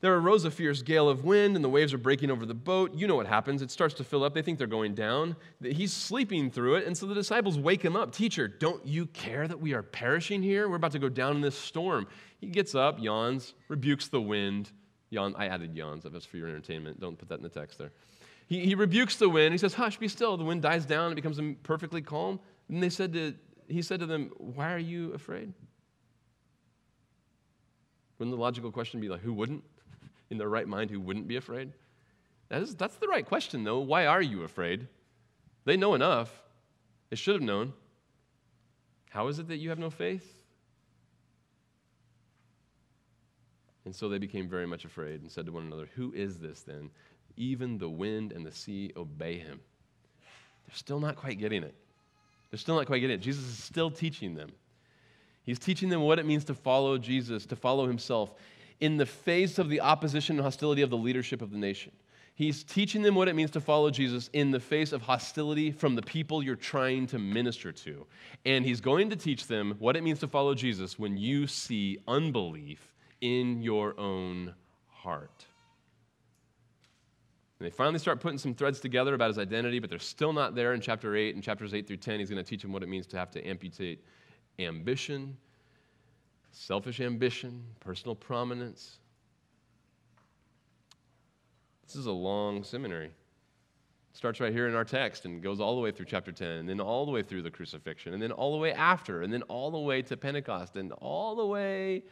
There 0.00 0.14
arose 0.16 0.44
a 0.44 0.50
fierce 0.50 0.80
gale 0.80 1.08
of 1.08 1.24
wind, 1.24 1.54
and 1.54 1.62
the 1.62 1.68
waves 1.68 1.92
are 1.92 1.98
breaking 1.98 2.30
over 2.30 2.46
the 2.46 2.54
boat. 2.54 2.94
You 2.94 3.06
know 3.06 3.16
what 3.16 3.26
happens. 3.26 3.60
It 3.60 3.70
starts 3.70 3.94
to 3.94 4.04
fill 4.04 4.24
up. 4.24 4.34
They 4.34 4.42
think 4.42 4.56
they're 4.56 4.66
going 4.66 4.94
down. 4.94 5.36
He's 5.62 5.92
sleeping 5.92 6.50
through 6.50 6.76
it, 6.76 6.86
and 6.86 6.96
so 6.96 7.06
the 7.06 7.14
disciples 7.14 7.58
wake 7.58 7.82
him 7.82 7.94
up. 7.94 8.12
Teacher, 8.12 8.48
don't 8.48 8.84
you 8.86 9.06
care 9.06 9.46
that 9.48 9.60
we 9.60 9.74
are 9.74 9.82
perishing 9.82 10.42
here? 10.42 10.68
We're 10.68 10.76
about 10.76 10.92
to 10.92 10.98
go 10.98 11.10
down 11.10 11.36
in 11.36 11.42
this 11.42 11.56
storm. 11.56 12.06
He 12.38 12.46
gets 12.46 12.74
up, 12.74 13.00
yawns, 13.00 13.54
rebukes 13.68 14.08
the 14.08 14.20
wind. 14.20 14.72
Yawn, 15.14 15.34
I 15.36 15.46
added 15.46 15.74
yawns. 15.74 16.04
That's 16.04 16.26
for 16.26 16.36
your 16.36 16.48
entertainment. 16.48 17.00
Don't 17.00 17.16
put 17.16 17.28
that 17.28 17.36
in 17.36 17.42
the 17.42 17.48
text 17.48 17.78
there. 17.78 17.92
He, 18.46 18.66
he 18.66 18.74
rebukes 18.74 19.16
the 19.16 19.28
wind. 19.28 19.52
He 19.52 19.58
says, 19.58 19.74
Hush, 19.74 19.96
be 19.98 20.08
still. 20.08 20.36
The 20.36 20.44
wind 20.44 20.62
dies 20.62 20.84
down. 20.84 21.12
It 21.12 21.14
becomes 21.14 21.40
perfectly 21.62 22.02
calm. 22.02 22.38
And 22.68 22.82
they 22.82 22.90
said 22.90 23.12
to, 23.14 23.34
he 23.68 23.80
said 23.80 24.00
to 24.00 24.06
them, 24.06 24.30
Why 24.36 24.72
are 24.72 24.78
you 24.78 25.12
afraid? 25.14 25.52
Wouldn't 28.18 28.36
the 28.36 28.40
logical 28.40 28.70
question 28.70 29.00
be 29.00 29.08
like, 29.08 29.22
Who 29.22 29.32
wouldn't? 29.32 29.64
In 30.30 30.38
their 30.38 30.48
right 30.48 30.68
mind, 30.68 30.90
who 30.90 31.00
wouldn't 31.00 31.26
be 31.26 31.36
afraid? 31.36 31.72
That 32.48 32.62
is, 32.62 32.74
that's 32.74 32.96
the 32.96 33.08
right 33.08 33.24
question, 33.24 33.64
though. 33.64 33.80
Why 33.80 34.06
are 34.06 34.22
you 34.22 34.42
afraid? 34.42 34.86
They 35.64 35.76
know 35.76 35.94
enough. 35.94 36.42
They 37.10 37.16
should 37.16 37.34
have 37.34 37.42
known. 37.42 37.72
How 39.10 39.28
is 39.28 39.38
it 39.38 39.48
that 39.48 39.56
you 39.56 39.70
have 39.70 39.78
no 39.78 39.90
faith? 39.90 40.43
And 43.84 43.94
so 43.94 44.08
they 44.08 44.18
became 44.18 44.48
very 44.48 44.66
much 44.66 44.84
afraid 44.84 45.20
and 45.20 45.30
said 45.30 45.46
to 45.46 45.52
one 45.52 45.66
another, 45.66 45.88
Who 45.94 46.12
is 46.12 46.38
this 46.38 46.62
then 46.62 46.90
even 47.36 47.78
the 47.78 47.88
wind 47.88 48.32
and 48.32 48.44
the 48.44 48.52
sea 48.52 48.92
obey 48.96 49.38
him. 49.38 49.60
They're 50.66 50.76
still 50.76 51.00
not 51.00 51.16
quite 51.16 51.38
getting 51.38 51.62
it. 51.62 51.74
They're 52.50 52.58
still 52.58 52.76
not 52.76 52.86
quite 52.86 53.00
getting 53.00 53.16
it. 53.16 53.20
Jesus 53.20 53.44
is 53.44 53.62
still 53.62 53.90
teaching 53.90 54.34
them. 54.34 54.50
He's 55.42 55.58
teaching 55.58 55.88
them 55.88 56.02
what 56.02 56.18
it 56.18 56.26
means 56.26 56.44
to 56.44 56.54
follow 56.54 56.96
Jesus, 56.96 57.44
to 57.46 57.56
follow 57.56 57.86
himself 57.86 58.32
in 58.80 58.96
the 58.96 59.06
face 59.06 59.58
of 59.58 59.68
the 59.68 59.80
opposition 59.80 60.36
and 60.36 60.44
hostility 60.44 60.82
of 60.82 60.90
the 60.90 60.96
leadership 60.96 61.42
of 61.42 61.50
the 61.50 61.58
nation. 61.58 61.92
He's 62.36 62.64
teaching 62.64 63.02
them 63.02 63.14
what 63.14 63.28
it 63.28 63.36
means 63.36 63.52
to 63.52 63.60
follow 63.60 63.90
Jesus 63.90 64.28
in 64.32 64.50
the 64.50 64.58
face 64.58 64.92
of 64.92 65.02
hostility 65.02 65.70
from 65.70 65.94
the 65.94 66.02
people 66.02 66.42
you're 66.42 66.56
trying 66.56 67.06
to 67.08 67.18
minister 67.18 67.70
to. 67.70 68.06
And 68.44 68.64
he's 68.64 68.80
going 68.80 69.10
to 69.10 69.16
teach 69.16 69.46
them 69.46 69.76
what 69.78 69.96
it 69.96 70.02
means 70.02 70.18
to 70.20 70.28
follow 70.28 70.54
Jesus 70.54 70.98
when 70.98 71.16
you 71.16 71.46
see 71.46 71.98
unbelief 72.08 72.93
in 73.24 73.62
your 73.62 73.98
own 73.98 74.52
heart. 74.86 75.46
And 77.58 77.66
they 77.66 77.70
finally 77.70 77.98
start 77.98 78.20
putting 78.20 78.36
some 78.36 78.52
threads 78.52 78.80
together 78.80 79.14
about 79.14 79.28
his 79.28 79.38
identity, 79.38 79.78
but 79.78 79.88
they're 79.88 79.98
still 79.98 80.34
not 80.34 80.54
there 80.54 80.74
in 80.74 80.80
chapter 80.82 81.16
8. 81.16 81.34
In 81.34 81.40
chapters 81.40 81.72
8 81.72 81.86
through 81.86 81.96
10, 81.96 82.18
he's 82.18 82.28
going 82.28 82.44
to 82.44 82.48
teach 82.48 82.60
them 82.60 82.70
what 82.70 82.82
it 82.82 82.88
means 82.90 83.06
to 83.06 83.16
have 83.16 83.30
to 83.30 83.42
amputate 83.48 84.04
ambition, 84.58 85.38
selfish 86.50 87.00
ambition, 87.00 87.64
personal 87.80 88.14
prominence. 88.14 88.98
This 91.86 91.96
is 91.96 92.04
a 92.04 92.12
long 92.12 92.62
seminary. 92.62 93.06
It 93.06 93.12
starts 94.12 94.38
right 94.38 94.52
here 94.52 94.68
in 94.68 94.74
our 94.74 94.84
text 94.84 95.24
and 95.24 95.42
goes 95.42 95.60
all 95.60 95.76
the 95.76 95.80
way 95.80 95.92
through 95.92 96.06
chapter 96.06 96.30
10, 96.30 96.46
and 96.46 96.68
then 96.68 96.78
all 96.78 97.06
the 97.06 97.12
way 97.12 97.22
through 97.22 97.40
the 97.40 97.50
crucifixion, 97.50 98.12
and 98.12 98.22
then 98.22 98.32
all 98.32 98.52
the 98.52 98.58
way 98.58 98.74
after, 98.74 99.22
and 99.22 99.32
then 99.32 99.40
all 99.42 99.70
the 99.70 99.78
way 99.78 100.02
to 100.02 100.14
Pentecost, 100.14 100.76
and 100.76 100.92
all 100.92 101.34
the 101.34 101.46
way, 101.46 102.02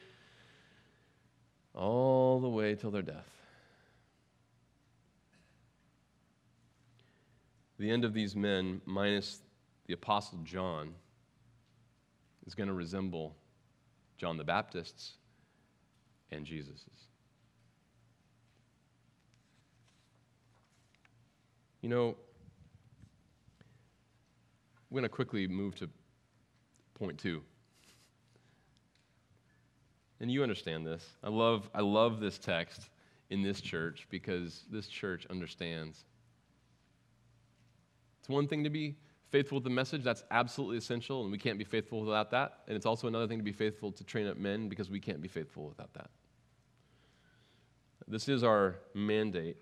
all 1.75 2.41
the 2.41 2.49
way 2.49 2.75
till 2.75 2.91
their 2.91 3.03
death. 3.03 3.29
The 7.79 7.91
end 7.91 8.05
of 8.05 8.15
these 8.15 8.37
men, 8.37 8.81
minus 8.87 9.41
the 9.87 9.95
Apostle 9.95 10.39
John, 10.45 10.95
is 12.47 12.55
going 12.55 12.69
to 12.69 12.75
resemble 12.75 13.35
John 14.19 14.37
the 14.37 14.45
Baptist's 14.45 15.15
and 16.31 16.45
Jesus's. 16.45 17.09
You 21.81 21.89
know, 21.89 22.17
we're 24.89 25.01
going 25.01 25.03
to 25.03 25.09
quickly 25.09 25.49
move 25.49 25.75
to 25.77 25.89
point 26.95 27.19
two. 27.19 27.43
And 30.23 30.31
you 30.31 30.43
understand 30.43 30.87
this. 30.87 31.07
I 31.23 31.29
love, 31.29 31.69
I 31.75 31.83
love 31.83 32.21
this 32.21 32.39
text 32.39 32.89
in 33.29 33.43
this 33.43 33.61
church 33.61 34.07
because 34.09 34.65
this 34.71 34.87
church 34.87 35.27
understands 35.29 36.05
it's 38.23 38.29
one 38.29 38.47
thing 38.47 38.63
to 38.63 38.71
be 38.71 38.95
faithful 39.31 39.57
with 39.57 39.65
the 39.65 39.71
message, 39.71 40.05
that's 40.05 40.23
absolutely 40.31 40.77
essential, 40.77 41.25
and 41.25 41.33
we 41.33 41.39
can't 41.39 41.59
be 41.59 41.65
faithful 41.65 42.03
without 42.03 42.31
that. 42.31 42.61
And 42.69 42.77
it's 42.77 42.87
also 42.87 43.09
another 43.09 43.27
thing 43.27 43.39
to 43.39 43.43
be 43.43 43.51
faithful 43.51 43.91
to 43.91 44.05
train 44.05 44.29
up 44.29 44.37
men 44.37 44.69
because 44.69 44.89
we 44.89 45.01
can't 45.01 45.21
be 45.21 45.27
faithful 45.27 45.67
without 45.67 45.93
that. 45.95 46.09
This 48.07 48.29
is 48.29 48.45
our 48.45 48.77
mandate, 48.95 49.57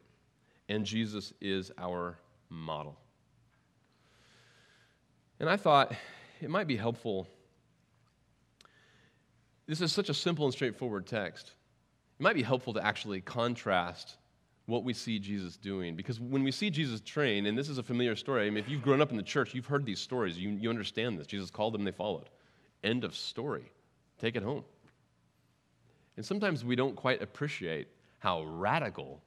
and 0.68 0.84
Jesus 0.84 1.32
is 1.40 1.72
our 1.78 2.18
model. 2.50 2.98
And 5.38 5.48
I 5.48 5.56
thought 5.56 5.94
it 6.42 6.50
might 6.50 6.66
be 6.66 6.76
helpful. 6.76 7.28
This 9.70 9.80
is 9.80 9.92
such 9.92 10.08
a 10.08 10.14
simple 10.14 10.46
and 10.46 10.52
straightforward 10.52 11.06
text. 11.06 11.52
It 12.18 12.22
might 12.24 12.34
be 12.34 12.42
helpful 12.42 12.72
to 12.72 12.84
actually 12.84 13.20
contrast 13.20 14.16
what 14.66 14.82
we 14.82 14.92
see 14.92 15.20
Jesus 15.20 15.56
doing. 15.56 15.94
Because 15.94 16.18
when 16.18 16.42
we 16.42 16.50
see 16.50 16.70
Jesus 16.70 17.00
train, 17.00 17.46
and 17.46 17.56
this 17.56 17.68
is 17.68 17.78
a 17.78 17.82
familiar 17.84 18.16
story, 18.16 18.48
I 18.48 18.50
mean, 18.50 18.58
if 18.58 18.68
you've 18.68 18.82
grown 18.82 19.00
up 19.00 19.12
in 19.12 19.16
the 19.16 19.22
church, 19.22 19.54
you've 19.54 19.66
heard 19.66 19.86
these 19.86 20.00
stories, 20.00 20.36
you, 20.36 20.50
you 20.50 20.70
understand 20.70 21.20
this. 21.20 21.28
Jesus 21.28 21.52
called 21.52 21.72
them, 21.72 21.84
they 21.84 21.92
followed. 21.92 22.30
End 22.82 23.04
of 23.04 23.14
story. 23.14 23.70
Take 24.18 24.34
it 24.34 24.42
home. 24.42 24.64
And 26.16 26.26
sometimes 26.26 26.64
we 26.64 26.74
don't 26.74 26.96
quite 26.96 27.22
appreciate 27.22 27.86
how 28.18 28.42
radical 28.42 29.22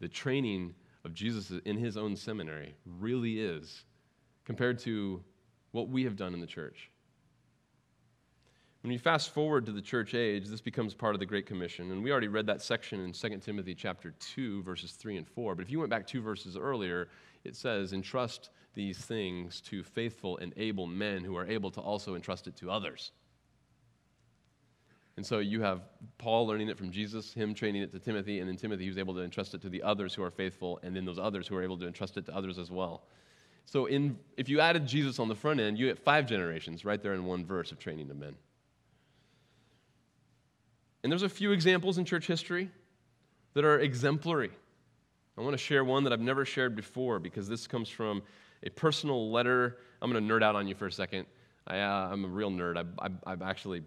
the 0.00 0.08
training 0.08 0.74
of 1.04 1.12
Jesus 1.12 1.52
in 1.66 1.76
his 1.76 1.98
own 1.98 2.16
seminary 2.16 2.74
really 2.98 3.40
is 3.40 3.84
compared 4.46 4.78
to 4.78 5.22
what 5.72 5.90
we 5.90 6.02
have 6.04 6.16
done 6.16 6.32
in 6.32 6.40
the 6.40 6.46
church. 6.46 6.88
When 8.86 8.92
you 8.92 9.00
fast 9.00 9.34
forward 9.34 9.66
to 9.66 9.72
the 9.72 9.82
church 9.82 10.14
age, 10.14 10.46
this 10.46 10.60
becomes 10.60 10.94
part 10.94 11.16
of 11.16 11.18
the 11.18 11.26
Great 11.26 11.44
Commission. 11.44 11.90
And 11.90 12.04
we 12.04 12.12
already 12.12 12.28
read 12.28 12.46
that 12.46 12.62
section 12.62 13.00
in 13.00 13.10
2 13.10 13.38
Timothy 13.38 13.74
chapter 13.74 14.14
2, 14.20 14.62
verses 14.62 14.92
3 14.92 15.16
and 15.16 15.26
4. 15.26 15.56
But 15.56 15.64
if 15.64 15.72
you 15.72 15.80
went 15.80 15.90
back 15.90 16.06
two 16.06 16.22
verses 16.22 16.56
earlier, 16.56 17.08
it 17.42 17.56
says, 17.56 17.92
Entrust 17.92 18.50
these 18.74 18.96
things 18.96 19.60
to 19.62 19.82
faithful 19.82 20.38
and 20.38 20.52
able 20.56 20.86
men 20.86 21.24
who 21.24 21.36
are 21.36 21.48
able 21.48 21.68
to 21.72 21.80
also 21.80 22.14
entrust 22.14 22.46
it 22.46 22.54
to 22.58 22.70
others. 22.70 23.10
And 25.16 25.26
so 25.26 25.40
you 25.40 25.62
have 25.62 25.82
Paul 26.18 26.46
learning 26.46 26.68
it 26.68 26.78
from 26.78 26.92
Jesus, 26.92 27.34
him 27.34 27.54
training 27.54 27.82
it 27.82 27.90
to 27.90 27.98
Timothy, 27.98 28.38
and 28.38 28.48
then 28.48 28.56
Timothy 28.56 28.86
was 28.86 28.98
able 28.98 29.14
to 29.14 29.22
entrust 29.22 29.52
it 29.52 29.62
to 29.62 29.68
the 29.68 29.82
others 29.82 30.14
who 30.14 30.22
are 30.22 30.30
faithful, 30.30 30.78
and 30.84 30.94
then 30.94 31.04
those 31.04 31.18
others 31.18 31.48
who 31.48 31.56
are 31.56 31.62
able 31.64 31.78
to 31.78 31.88
entrust 31.88 32.18
it 32.18 32.26
to 32.26 32.36
others 32.36 32.56
as 32.56 32.70
well. 32.70 33.02
So 33.64 33.86
in, 33.86 34.16
if 34.36 34.48
you 34.48 34.60
added 34.60 34.86
Jesus 34.86 35.18
on 35.18 35.26
the 35.26 35.34
front 35.34 35.58
end, 35.58 35.76
you 35.76 35.88
get 35.88 35.98
five 35.98 36.24
generations 36.24 36.84
right 36.84 37.02
there 37.02 37.14
in 37.14 37.24
one 37.24 37.44
verse 37.44 37.72
of 37.72 37.80
training 37.80 38.08
of 38.12 38.16
men. 38.16 38.36
And 41.06 41.12
there's 41.12 41.22
a 41.22 41.28
few 41.28 41.52
examples 41.52 41.98
in 41.98 42.04
church 42.04 42.26
history 42.26 42.68
that 43.54 43.64
are 43.64 43.78
exemplary. 43.78 44.50
I 45.38 45.40
want 45.40 45.52
to 45.52 45.56
share 45.56 45.84
one 45.84 46.02
that 46.02 46.12
I've 46.12 46.18
never 46.18 46.44
shared 46.44 46.74
before 46.74 47.20
because 47.20 47.48
this 47.48 47.68
comes 47.68 47.88
from 47.88 48.24
a 48.64 48.70
personal 48.70 49.30
letter. 49.30 49.78
I'm 50.02 50.10
going 50.10 50.26
to 50.26 50.34
nerd 50.34 50.42
out 50.42 50.56
on 50.56 50.66
you 50.66 50.74
for 50.74 50.88
a 50.88 50.90
second. 50.90 51.26
I, 51.64 51.76
am 51.76 52.24
uh, 52.24 52.26
a 52.26 52.30
real 52.32 52.50
nerd. 52.50 52.76
I, 52.76 53.06
I, 53.06 53.10
I've 53.24 53.42
actually 53.42 53.84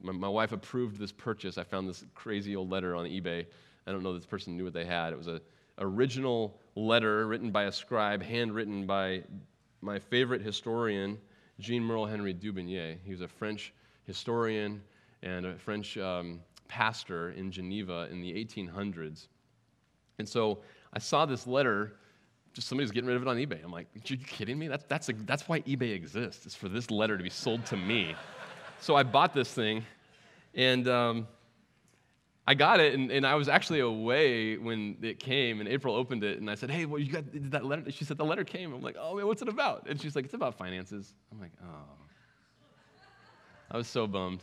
my, 0.00 0.12
my 0.12 0.28
wife 0.28 0.52
approved 0.52 0.98
this 0.98 1.12
purchase. 1.12 1.58
I 1.58 1.62
found 1.62 1.90
this 1.90 2.06
crazy 2.14 2.56
old 2.56 2.70
letter 2.70 2.96
on 2.96 3.04
eBay. 3.04 3.44
I 3.86 3.92
don't 3.92 4.02
know 4.02 4.14
this 4.14 4.24
person 4.24 4.56
knew 4.56 4.64
what 4.64 4.72
they 4.72 4.86
had. 4.86 5.12
It 5.12 5.18
was 5.18 5.26
an 5.26 5.40
original 5.78 6.58
letter 6.74 7.26
written 7.26 7.50
by 7.50 7.64
a 7.64 7.72
scribe, 7.72 8.22
handwritten 8.22 8.86
by 8.86 9.24
my 9.82 9.98
favorite 9.98 10.40
historian, 10.40 11.18
Jean 11.60 11.82
Merle 11.82 12.06
Henry 12.06 12.32
d'Aubigné. 12.32 12.96
He 13.04 13.10
was 13.10 13.20
a 13.20 13.28
French 13.28 13.74
historian 14.04 14.80
and 15.26 15.46
a 15.46 15.58
French 15.58 15.98
um, 15.98 16.40
pastor 16.68 17.32
in 17.32 17.50
Geneva 17.50 18.08
in 18.10 18.20
the 18.20 18.32
1800s. 18.32 19.26
And 20.18 20.28
so 20.28 20.60
I 20.92 20.98
saw 20.98 21.26
this 21.26 21.46
letter, 21.46 21.96
just 22.52 22.68
somebody's 22.68 22.92
getting 22.92 23.08
rid 23.08 23.16
of 23.16 23.22
it 23.22 23.28
on 23.28 23.36
eBay. 23.36 23.62
I'm 23.62 23.72
like, 23.72 23.88
are 23.94 24.00
you 24.06 24.16
kidding 24.18 24.58
me? 24.58 24.68
That's, 24.68 24.84
that's, 24.88 25.08
a, 25.08 25.12
that's 25.12 25.48
why 25.48 25.60
eBay 25.60 25.94
exists, 25.94 26.46
it's 26.46 26.54
for 26.54 26.68
this 26.68 26.90
letter 26.90 27.18
to 27.18 27.24
be 27.24 27.30
sold 27.30 27.66
to 27.66 27.76
me. 27.76 28.14
so 28.80 28.94
I 28.94 29.02
bought 29.02 29.34
this 29.34 29.52
thing, 29.52 29.84
and 30.54 30.86
um, 30.88 31.26
I 32.46 32.54
got 32.54 32.78
it, 32.78 32.94
and, 32.94 33.10
and 33.10 33.26
I 33.26 33.34
was 33.34 33.48
actually 33.48 33.80
away 33.80 34.56
when 34.56 34.96
it 35.02 35.18
came, 35.18 35.58
and 35.60 35.68
April 35.68 35.94
opened 35.94 36.22
it, 36.22 36.38
and 36.38 36.48
I 36.48 36.54
said, 36.54 36.70
hey, 36.70 36.86
well, 36.86 37.00
you 37.00 37.10
got 37.10 37.32
did 37.32 37.50
that 37.50 37.64
letter? 37.64 37.90
She 37.90 38.04
said, 38.04 38.16
the 38.16 38.24
letter 38.24 38.44
came. 38.44 38.72
I'm 38.72 38.82
like, 38.82 38.96
oh, 38.98 39.16
man, 39.16 39.26
what's 39.26 39.42
it 39.42 39.48
about? 39.48 39.86
And 39.88 40.00
she's 40.00 40.14
like, 40.14 40.24
it's 40.24 40.34
about 40.34 40.56
finances. 40.56 41.14
I'm 41.32 41.40
like, 41.40 41.52
oh. 41.62 42.06
I 43.68 43.76
was 43.76 43.88
so 43.88 44.06
bummed. 44.06 44.42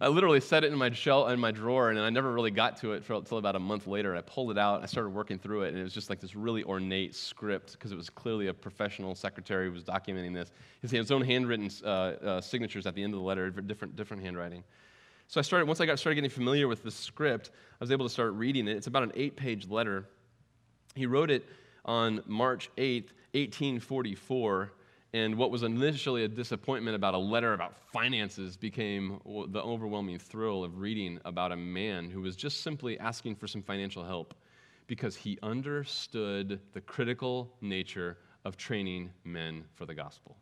I 0.00 0.06
literally 0.06 0.40
set 0.40 0.62
it 0.62 0.72
in 0.72 0.78
my 0.78 0.92
shell 0.92 1.26
in 1.26 1.40
my 1.40 1.50
drawer, 1.50 1.90
and 1.90 1.98
I 1.98 2.08
never 2.08 2.32
really 2.32 2.52
got 2.52 2.76
to 2.78 2.92
it 2.92 3.02
until 3.08 3.38
about 3.38 3.56
a 3.56 3.58
month 3.58 3.88
later. 3.88 4.14
I 4.14 4.20
pulled 4.20 4.52
it 4.52 4.58
out, 4.58 4.82
I 4.82 4.86
started 4.86 5.10
working 5.10 5.40
through 5.40 5.62
it, 5.62 5.70
and 5.70 5.78
it 5.78 5.82
was 5.82 5.92
just 5.92 6.08
like 6.08 6.20
this 6.20 6.36
really 6.36 6.62
ornate 6.62 7.16
script 7.16 7.72
because 7.72 7.90
it 7.90 7.96
was 7.96 8.08
clearly 8.08 8.46
a 8.46 8.54
professional 8.54 9.16
secretary 9.16 9.66
who 9.66 9.72
was 9.72 9.82
documenting 9.82 10.32
this. 10.32 10.52
Had 10.82 10.90
his 10.92 11.10
own 11.10 11.22
handwritten 11.22 11.68
uh, 11.84 11.88
uh, 11.88 12.40
signatures 12.40 12.86
at 12.86 12.94
the 12.94 13.02
end 13.02 13.12
of 13.12 13.18
the 13.18 13.26
letter, 13.26 13.50
different 13.50 13.96
different 13.96 14.22
handwriting. 14.22 14.62
So 15.26 15.40
I 15.40 15.42
started 15.42 15.66
once 15.66 15.80
I 15.80 15.86
got 15.86 15.98
started 15.98 16.14
getting 16.14 16.30
familiar 16.30 16.68
with 16.68 16.84
the 16.84 16.92
script, 16.92 17.50
I 17.52 17.76
was 17.80 17.90
able 17.90 18.06
to 18.06 18.12
start 18.12 18.34
reading 18.34 18.68
it. 18.68 18.76
It's 18.76 18.86
about 18.86 19.02
an 19.02 19.12
eight-page 19.16 19.68
letter. 19.68 20.06
He 20.94 21.06
wrote 21.06 21.30
it 21.30 21.44
on 21.84 22.22
March 22.24 22.70
8th, 22.76 23.10
1844 23.32 24.72
and 25.14 25.36
what 25.36 25.50
was 25.50 25.62
initially 25.62 26.24
a 26.24 26.28
disappointment 26.28 26.94
about 26.94 27.14
a 27.14 27.18
letter 27.18 27.54
about 27.54 27.74
finances 27.92 28.56
became 28.56 29.20
the 29.48 29.62
overwhelming 29.62 30.18
thrill 30.18 30.64
of 30.64 30.78
reading 30.78 31.18
about 31.24 31.50
a 31.50 31.56
man 31.56 32.10
who 32.10 32.20
was 32.20 32.36
just 32.36 32.62
simply 32.62 32.98
asking 32.98 33.34
for 33.34 33.46
some 33.46 33.62
financial 33.62 34.04
help 34.04 34.34
because 34.86 35.16
he 35.16 35.38
understood 35.42 36.60
the 36.72 36.80
critical 36.80 37.50
nature 37.60 38.18
of 38.44 38.56
training 38.56 39.10
men 39.24 39.64
for 39.74 39.86
the 39.86 39.94
gospel. 39.94 40.36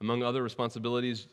Among 0.00 0.22
other 0.22 0.42
responsibilities, 0.42 1.28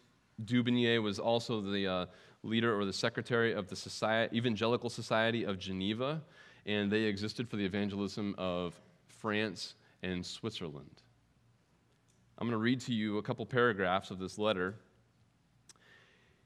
d'Aubigné 0.45 1.01
was 1.01 1.19
also 1.19 1.61
the 1.61 1.87
uh, 1.87 2.05
leader 2.43 2.77
or 2.77 2.85
the 2.85 2.93
secretary 2.93 3.53
of 3.53 3.67
the 3.67 3.75
Society, 3.75 4.37
Evangelical 4.37 4.89
Society 4.89 5.43
of 5.43 5.59
Geneva, 5.59 6.21
and 6.65 6.91
they 6.91 7.01
existed 7.01 7.49
for 7.49 7.57
the 7.57 7.65
evangelism 7.65 8.35
of 8.37 8.79
France 9.07 9.75
and 10.01 10.25
Switzerland. 10.25 11.02
I'm 12.43 12.49
going 12.49 12.59
to 12.59 12.61
read 12.61 12.81
to 12.81 12.93
you 12.93 13.19
a 13.19 13.23
couple 13.23 13.45
paragraphs 13.45 14.11
of 14.11 14.19
this 14.19 14.37
letter. 14.37 14.75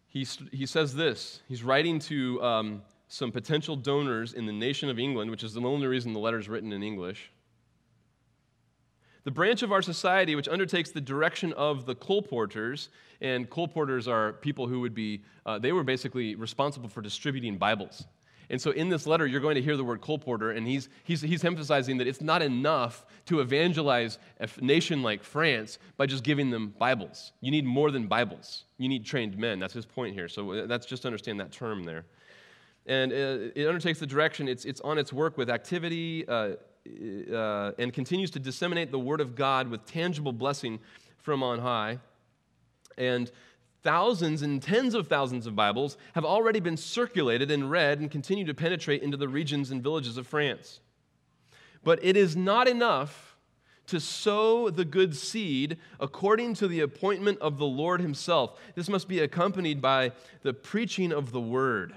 He, 0.06 0.28
he 0.52 0.68
says 0.68 0.94
this 0.94 1.42
He's 1.48 1.64
writing 1.64 1.98
to 2.02 2.40
um, 2.44 2.82
some 3.08 3.32
potential 3.32 3.76
donors 3.76 4.34
in 4.34 4.46
the 4.46 4.54
nation 4.54 4.90
of 4.90 5.00
England, 5.00 5.32
which 5.32 5.44
is 5.44 5.56
the 5.56 5.62
only 5.62 5.88
reason 5.88 6.14
the 6.14 6.20
letter 6.20 6.38
is 6.38 6.48
written 6.48 6.72
in 6.72 6.84
English. 6.84 7.32
The 9.24 9.32
branch 9.32 9.64
of 9.64 9.72
our 9.72 9.82
society 9.82 10.36
which 10.36 10.48
undertakes 10.48 10.92
the 10.92 11.02
direction 11.02 11.52
of 11.54 11.88
the 11.88 11.96
colporteurs, 11.96 12.90
and 13.20 13.50
colporteurs 13.50 14.08
are 14.08 14.34
people 14.34 14.68
who 14.68 14.82
would 14.82 14.94
be, 14.94 15.24
uh, 15.48 15.58
they 15.58 15.72
were 15.72 15.84
basically 15.84 16.36
responsible 16.36 16.90
for 16.90 17.02
distributing 17.02 17.58
Bibles. 17.58 18.06
And 18.50 18.62
so 18.62 18.72
in 18.72 18.90
this 18.90 19.06
letter, 19.06 19.28
you're 19.28 19.42
going 19.42 19.56
to 19.56 19.62
hear 19.62 19.76
the 19.76 19.84
word 19.84 20.02
colporteur, 20.02 20.56
and 20.56 20.66
he's, 20.66 20.88
he's, 21.04 21.22
he's 21.22 21.44
emphasizing 21.44 21.98
that 21.98 22.08
it's 22.08 22.22
not 22.22 22.42
enough 22.42 23.06
to 23.26 23.42
evangelize 23.42 24.20
a 24.40 24.48
nation 24.62 25.04
like 25.04 25.24
France 25.24 25.80
by 25.98 26.06
just 26.06 26.24
giving 26.24 26.50
them 26.50 26.74
Bibles. 26.78 27.34
You 27.42 27.52
need 27.52 27.66
more 27.66 27.92
than 27.92 28.08
Bibles. 28.08 28.64
You 28.78 28.88
need 28.88 29.06
trained 29.06 29.38
men. 29.38 29.60
That's 29.60 29.74
his 29.74 29.86
point 29.86 30.14
here. 30.14 30.30
So 30.30 30.52
uh, 30.52 30.66
that's 30.66 30.86
just 30.86 31.06
understand 31.06 31.40
that 31.42 31.52
term 31.52 31.84
there. 31.84 32.06
And 32.86 33.12
uh, 33.12 33.52
it 33.54 33.68
undertakes 33.68 34.00
the 34.00 34.08
direction, 34.08 34.48
it's, 34.48 34.64
it's 34.64 34.80
on 34.82 34.98
its 34.98 35.12
work 35.12 35.38
with 35.38 35.50
activity 35.50 36.26
uh, 36.26 36.52
uh, 37.34 37.72
and 37.78 37.94
continues 37.94 38.32
to 38.32 38.40
disseminate 38.40 38.92
the 38.92 39.00
word 39.00 39.20
of 39.20 39.36
God 39.36 39.68
with 39.68 39.86
tangible 39.86 40.32
blessing 40.32 40.80
from 41.18 41.44
on 41.44 41.60
high. 41.60 42.00
And 42.98 43.30
Thousands 43.88 44.42
and 44.42 44.62
tens 44.62 44.94
of 44.96 45.08
thousands 45.08 45.48
of 45.48 45.56
Bibles 45.56 45.98
have 46.12 46.26
already 46.26 46.60
been 46.60 46.76
circulated 46.76 47.50
and 47.50 47.72
read 47.72 48.02
and 48.02 48.12
continue 48.12 48.44
to 48.44 48.54
penetrate 48.54 49.02
into 49.02 49.16
the 49.16 49.30
regions 49.30 49.72
and 49.72 49.82
villages 49.82 50.18
of 50.18 50.28
France. 50.28 50.82
But 51.86 52.04
it 52.04 52.18
is 52.18 52.36
not 52.36 52.68
enough 52.68 53.38
to 53.86 54.02
sow 54.02 54.70
the 54.70 54.84
good 54.84 55.16
seed 55.16 55.78
according 56.02 56.56
to 56.56 56.68
the 56.68 56.82
appointment 56.82 57.40
of 57.40 57.58
the 57.58 57.66
Lord 57.66 58.02
Himself. 58.02 58.60
This 58.76 58.90
must 58.90 59.08
be 59.08 59.22
accompanied 59.22 59.82
by 59.82 60.12
the 60.42 60.54
preaching 60.54 61.14
of 61.14 61.32
the 61.32 61.40
word. 61.40 61.96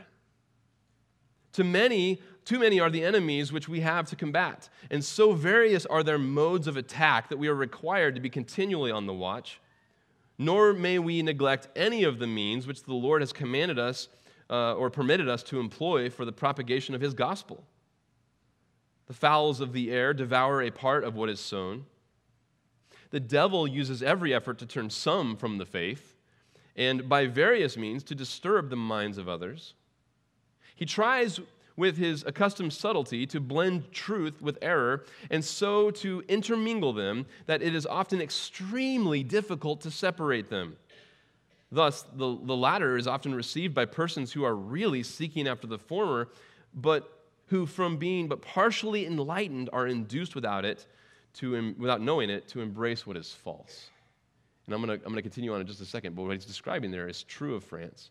To 1.54 1.64
many, 1.64 2.22
too 2.44 2.60
many 2.60 2.78
are 2.78 2.90
the 2.90 3.02
enemies 3.02 3.52
which 3.52 3.68
we 3.68 3.80
have 3.80 4.08
to 4.10 4.14
combat, 4.14 4.68
and 4.92 5.04
so 5.04 5.32
various 5.32 5.86
are 5.86 6.04
their 6.04 6.18
modes 6.18 6.68
of 6.68 6.76
attack 6.76 7.30
that 7.30 7.38
we 7.40 7.48
are 7.48 7.54
required 7.56 8.14
to 8.14 8.20
be 8.20 8.30
continually 8.30 8.92
on 8.92 9.06
the 9.06 9.12
watch 9.12 9.58
nor 10.40 10.72
may 10.72 10.98
we 10.98 11.20
neglect 11.20 11.68
any 11.76 12.02
of 12.02 12.18
the 12.18 12.26
means 12.26 12.66
which 12.66 12.84
the 12.84 12.94
Lord 12.94 13.20
has 13.20 13.30
commanded 13.30 13.78
us 13.78 14.08
uh, 14.48 14.72
or 14.72 14.88
permitted 14.88 15.28
us 15.28 15.42
to 15.42 15.60
employ 15.60 16.08
for 16.08 16.24
the 16.24 16.32
propagation 16.32 16.94
of 16.94 17.02
his 17.02 17.12
gospel. 17.12 17.62
The 19.06 19.12
fowls 19.12 19.60
of 19.60 19.74
the 19.74 19.90
air 19.90 20.14
devour 20.14 20.62
a 20.62 20.70
part 20.70 21.04
of 21.04 21.14
what 21.14 21.28
is 21.28 21.40
sown. 21.40 21.84
The 23.10 23.20
devil 23.20 23.68
uses 23.68 24.02
every 24.02 24.32
effort 24.32 24.58
to 24.60 24.66
turn 24.66 24.88
some 24.88 25.36
from 25.36 25.58
the 25.58 25.66
faith, 25.66 26.16
and 26.74 27.06
by 27.06 27.26
various 27.26 27.76
means 27.76 28.02
to 28.04 28.14
disturb 28.14 28.70
the 28.70 28.76
minds 28.76 29.18
of 29.18 29.28
others. 29.28 29.74
He 30.74 30.86
tries 30.86 31.38
with 31.80 31.96
his 31.96 32.22
accustomed 32.26 32.72
subtlety 32.72 33.26
to 33.26 33.40
blend 33.40 33.90
truth 33.90 34.40
with 34.40 34.58
error, 34.62 35.04
and 35.30 35.44
so 35.44 35.90
to 35.90 36.22
intermingle 36.28 36.92
them 36.92 37.26
that 37.46 37.62
it 37.62 37.74
is 37.74 37.86
often 37.86 38.20
extremely 38.20 39.24
difficult 39.24 39.80
to 39.80 39.90
separate 39.90 40.50
them. 40.50 40.76
Thus, 41.72 42.02
the, 42.14 42.38
the 42.42 42.56
latter 42.56 42.96
is 42.96 43.06
often 43.06 43.34
received 43.34 43.74
by 43.74 43.86
persons 43.86 44.30
who 44.32 44.44
are 44.44 44.54
really 44.54 45.02
seeking 45.02 45.48
after 45.48 45.66
the 45.66 45.78
former, 45.78 46.28
but 46.74 47.10
who, 47.46 47.64
from 47.64 47.96
being 47.96 48.28
but 48.28 48.42
partially 48.42 49.06
enlightened, 49.06 49.70
are 49.72 49.86
induced 49.86 50.34
without 50.34 50.64
it, 50.64 50.86
to, 51.34 51.74
without 51.78 52.00
knowing 52.00 52.28
it, 52.28 52.46
to 52.48 52.60
embrace 52.60 53.06
what 53.06 53.16
is 53.16 53.32
false. 53.32 53.88
And 54.66 54.74
I'm 54.74 54.84
going 54.84 54.98
to 54.98 55.04
I'm 55.04 55.12
going 55.12 55.16
to 55.16 55.22
continue 55.22 55.52
on 55.54 55.60
in 55.60 55.66
just 55.66 55.80
a 55.80 55.86
second, 55.86 56.14
but 56.14 56.22
what 56.22 56.32
he's 56.32 56.44
describing 56.44 56.90
there 56.90 57.08
is 57.08 57.22
true 57.24 57.54
of 57.54 57.64
France. 57.64 58.10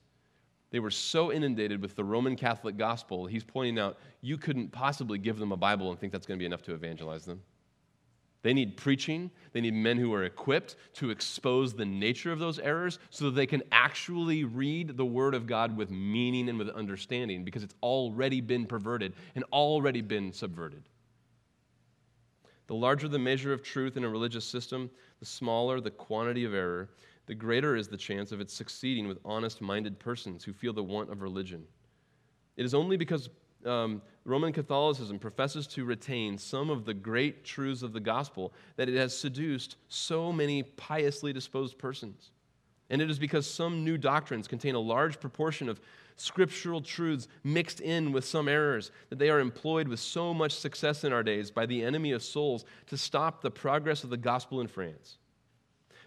They 0.72 0.80
were 0.80 0.91
so 0.91 1.32
inundated 1.32 1.82
with 1.82 1.95
the 1.95 2.03
Roman 2.03 2.36
Catholic 2.36 2.78
gospel, 2.78 3.26
he's 3.26 3.43
pointing 3.43 3.80
out 3.80 3.97
you 4.22 4.38
couldn't 4.38 4.72
possibly 4.72 5.17
give 5.17 5.39
them 5.39 5.51
a 5.51 5.57
Bible 5.57 5.89
and 5.89 5.99
think 5.99 6.11
that's 6.11 6.28
going 6.28 6.38
to 6.38 6.41
be 6.41 6.45
enough 6.45 6.61
to 6.63 6.74
evangelize 6.74 7.26
them. 7.26 7.41
They 8.41 8.53
need 8.53 8.78
preaching. 8.78 9.32
They 9.51 9.59
need 9.59 9.74
men 9.74 9.97
who 9.97 10.13
are 10.13 10.24
equipped 10.24 10.78
to 10.95 11.09
expose 11.09 11.74
the 11.74 11.86
nature 11.86 12.32
of 12.32 12.39
those 12.39 12.57
errors 12.59 12.99
so 13.09 13.26
that 13.26 13.36
they 13.36 13.45
can 13.45 13.63
actually 13.72 14.45
read 14.45 14.95
the 14.95 15.05
Word 15.05 15.34
of 15.34 15.45
God 15.45 15.76
with 15.76 15.91
meaning 15.91 16.47
and 16.47 16.57
with 16.57 16.70
understanding 16.70 17.43
because 17.43 17.63
it's 17.63 17.76
already 17.84 18.39
been 18.39 18.65
perverted 18.65 19.13
and 19.36 19.43
already 19.51 20.01
been 20.01 20.32
subverted. 20.32 20.84
The 22.67 22.76
larger 22.76 23.07
the 23.07 23.20
measure 23.20 23.51
of 23.51 23.61
truth 23.61 23.97
in 23.97 24.05
a 24.05 24.09
religious 24.09 24.45
system, 24.45 24.89
the 25.20 25.26
smaller 25.26 25.82
the 25.82 25.91
quantity 25.91 26.45
of 26.45 26.53
error 26.53 26.88
the 27.30 27.36
greater 27.36 27.75
is 27.75 27.88
the 27.88 27.95
chance 27.95 28.32
of 28.32 28.41
its 28.41 28.51
succeeding 28.51 29.07
with 29.07 29.19
honest 29.23 29.61
minded 29.61 29.99
persons 29.99 30.43
who 30.43 30.51
feel 30.51 30.73
the 30.73 30.82
want 30.82 31.11
of 31.11 31.21
religion. 31.21 31.63
It 32.57 32.65
is 32.65 32.73
only 32.73 32.97
because 32.97 33.30
um, 33.67 34.01
Roman 34.25 34.51
Catholicism 34.51 35.19
professes 35.19 35.67
to 35.67 35.86
retain 35.86 36.39
some 36.39 36.71
of 36.71 36.86
the 36.86 36.93
great 36.95 37.45
truths 37.45 37.84
of 37.84 37.93
the 37.93 37.99
gospel 37.99 38.51
that 38.77 38.89
it 38.89 38.95
has 38.95 39.15
seduced 39.15 39.75
so 39.89 40.34
many 40.34 40.63
piously 40.63 41.32
disposed 41.32 41.77
persons. 41.77 42.32
And 42.89 42.99
it 42.99 43.11
is 43.11 43.19
because 43.19 43.45
some 43.45 43.86
new 43.86 43.99
doctrines 43.99 44.47
contain 44.47 44.73
a 44.73 44.80
large 44.80 45.19
proportion 45.19 45.69
of 45.69 45.80
scriptural 46.15 46.82
truths 46.82 47.27
mixed 47.43 47.80
in 47.80 48.11
with 48.11 48.25
some 48.25 48.47
errors, 48.47 48.89
that 49.11 49.19
they 49.19 49.30
are 49.30 49.39
employed 49.39 49.88
with 49.88 49.99
so 49.99 50.34
much 50.34 50.53
success 50.53 51.03
in 51.03 51.13
our 51.13 51.21
days 51.21 51.51
by 51.51 51.67
the 51.67 51.84
enemy 51.84 52.11
of 52.11 52.23
souls 52.23 52.65
to 52.88 52.97
stop 52.97 53.43
the 53.43 53.51
progress 53.51 54.03
of 54.03 54.09
the 54.09 54.17
gospel 54.17 54.61
in 54.61 54.67
France. 54.67 55.18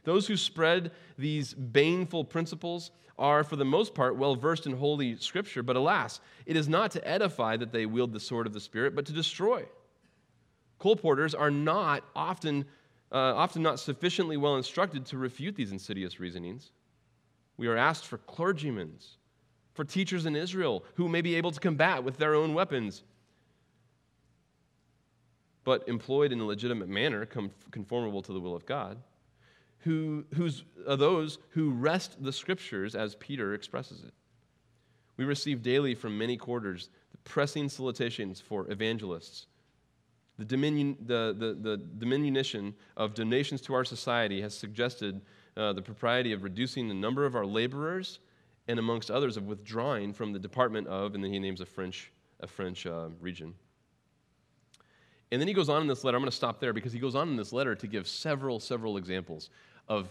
Those 0.04 0.26
who 0.26 0.36
spread 0.36 0.90
these 1.16 1.54
baneful 1.54 2.24
principles 2.24 2.90
are, 3.18 3.44
for 3.44 3.56
the 3.56 3.64
most 3.64 3.94
part, 3.94 4.16
well 4.16 4.34
versed 4.34 4.66
in 4.66 4.76
Holy 4.76 5.16
Scripture, 5.16 5.62
but 5.62 5.76
alas, 5.76 6.20
it 6.46 6.56
is 6.56 6.68
not 6.68 6.90
to 6.92 7.08
edify 7.08 7.56
that 7.56 7.72
they 7.72 7.86
wield 7.86 8.12
the 8.12 8.20
sword 8.20 8.46
of 8.46 8.52
the 8.52 8.60
Spirit, 8.60 8.96
but 8.96 9.06
to 9.06 9.12
destroy. 9.12 9.64
Colporteurs 10.80 11.38
are 11.38 11.50
not 11.50 12.04
often, 12.16 12.64
uh, 13.12 13.16
often 13.16 13.62
not 13.62 13.78
sufficiently 13.78 14.36
well 14.36 14.56
instructed 14.56 15.06
to 15.06 15.18
refute 15.18 15.54
these 15.54 15.70
insidious 15.70 16.18
reasonings. 16.18 16.72
We 17.56 17.68
are 17.68 17.76
asked 17.76 18.06
for 18.06 18.18
clergymen, 18.18 18.94
for 19.74 19.84
teachers 19.84 20.26
in 20.26 20.34
Israel 20.34 20.84
who 20.94 21.08
may 21.08 21.20
be 21.20 21.36
able 21.36 21.52
to 21.52 21.60
combat 21.60 22.02
with 22.02 22.16
their 22.16 22.34
own 22.34 22.54
weapons, 22.54 23.04
but 25.62 25.86
employed 25.86 26.32
in 26.32 26.40
a 26.40 26.44
legitimate 26.44 26.88
manner, 26.88 27.24
conformable 27.70 28.22
to 28.22 28.32
the 28.32 28.40
will 28.40 28.56
of 28.56 28.66
God 28.66 28.98
who, 29.82 30.24
who's, 30.34 30.64
are 30.88 30.96
those 30.96 31.38
who 31.50 31.70
wrest 31.70 32.22
the 32.22 32.32
scriptures 32.32 32.94
as 32.94 33.16
Peter 33.16 33.54
expresses 33.54 34.04
it. 34.04 34.12
We 35.16 35.24
receive 35.24 35.62
daily 35.62 35.94
from 35.94 36.16
many 36.16 36.36
quarters 36.36 36.88
the 37.10 37.18
pressing 37.18 37.68
solicitations 37.68 38.40
for 38.40 38.70
evangelists. 38.70 39.46
The, 40.38 40.44
the, 40.44 41.36
the, 41.38 41.58
the 41.60 41.76
diminution 41.98 42.74
of 42.96 43.14
donations 43.14 43.60
to 43.62 43.74
our 43.74 43.84
society 43.84 44.40
has 44.40 44.56
suggested 44.56 45.20
uh, 45.56 45.72
the 45.72 45.82
propriety 45.82 46.32
of 46.32 46.42
reducing 46.42 46.88
the 46.88 46.94
number 46.94 47.26
of 47.26 47.36
our 47.36 47.44
laborers 47.44 48.20
and, 48.68 48.78
amongst 48.78 49.10
others, 49.10 49.36
of 49.36 49.46
withdrawing 49.46 50.12
from 50.12 50.32
the 50.32 50.38
department 50.38 50.86
of, 50.86 51.14
and 51.14 51.22
then 51.22 51.32
he 51.32 51.38
names 51.38 51.60
a 51.60 51.66
French, 51.66 52.10
a 52.40 52.46
French 52.46 52.86
uh, 52.86 53.08
region. 53.20 53.54
And 55.30 55.40
then 55.40 55.48
he 55.48 55.54
goes 55.54 55.68
on 55.68 55.80
in 55.80 55.88
this 55.88 56.04
letter. 56.04 56.16
I'm 56.16 56.22
going 56.22 56.30
to 56.30 56.36
stop 56.36 56.60
there 56.60 56.72
because 56.72 56.92
he 56.92 56.98
goes 56.98 57.14
on 57.14 57.28
in 57.28 57.36
this 57.36 57.52
letter 57.52 57.74
to 57.74 57.86
give 57.86 58.06
several, 58.06 58.60
several 58.60 58.98
examples 58.98 59.50
of 59.88 60.10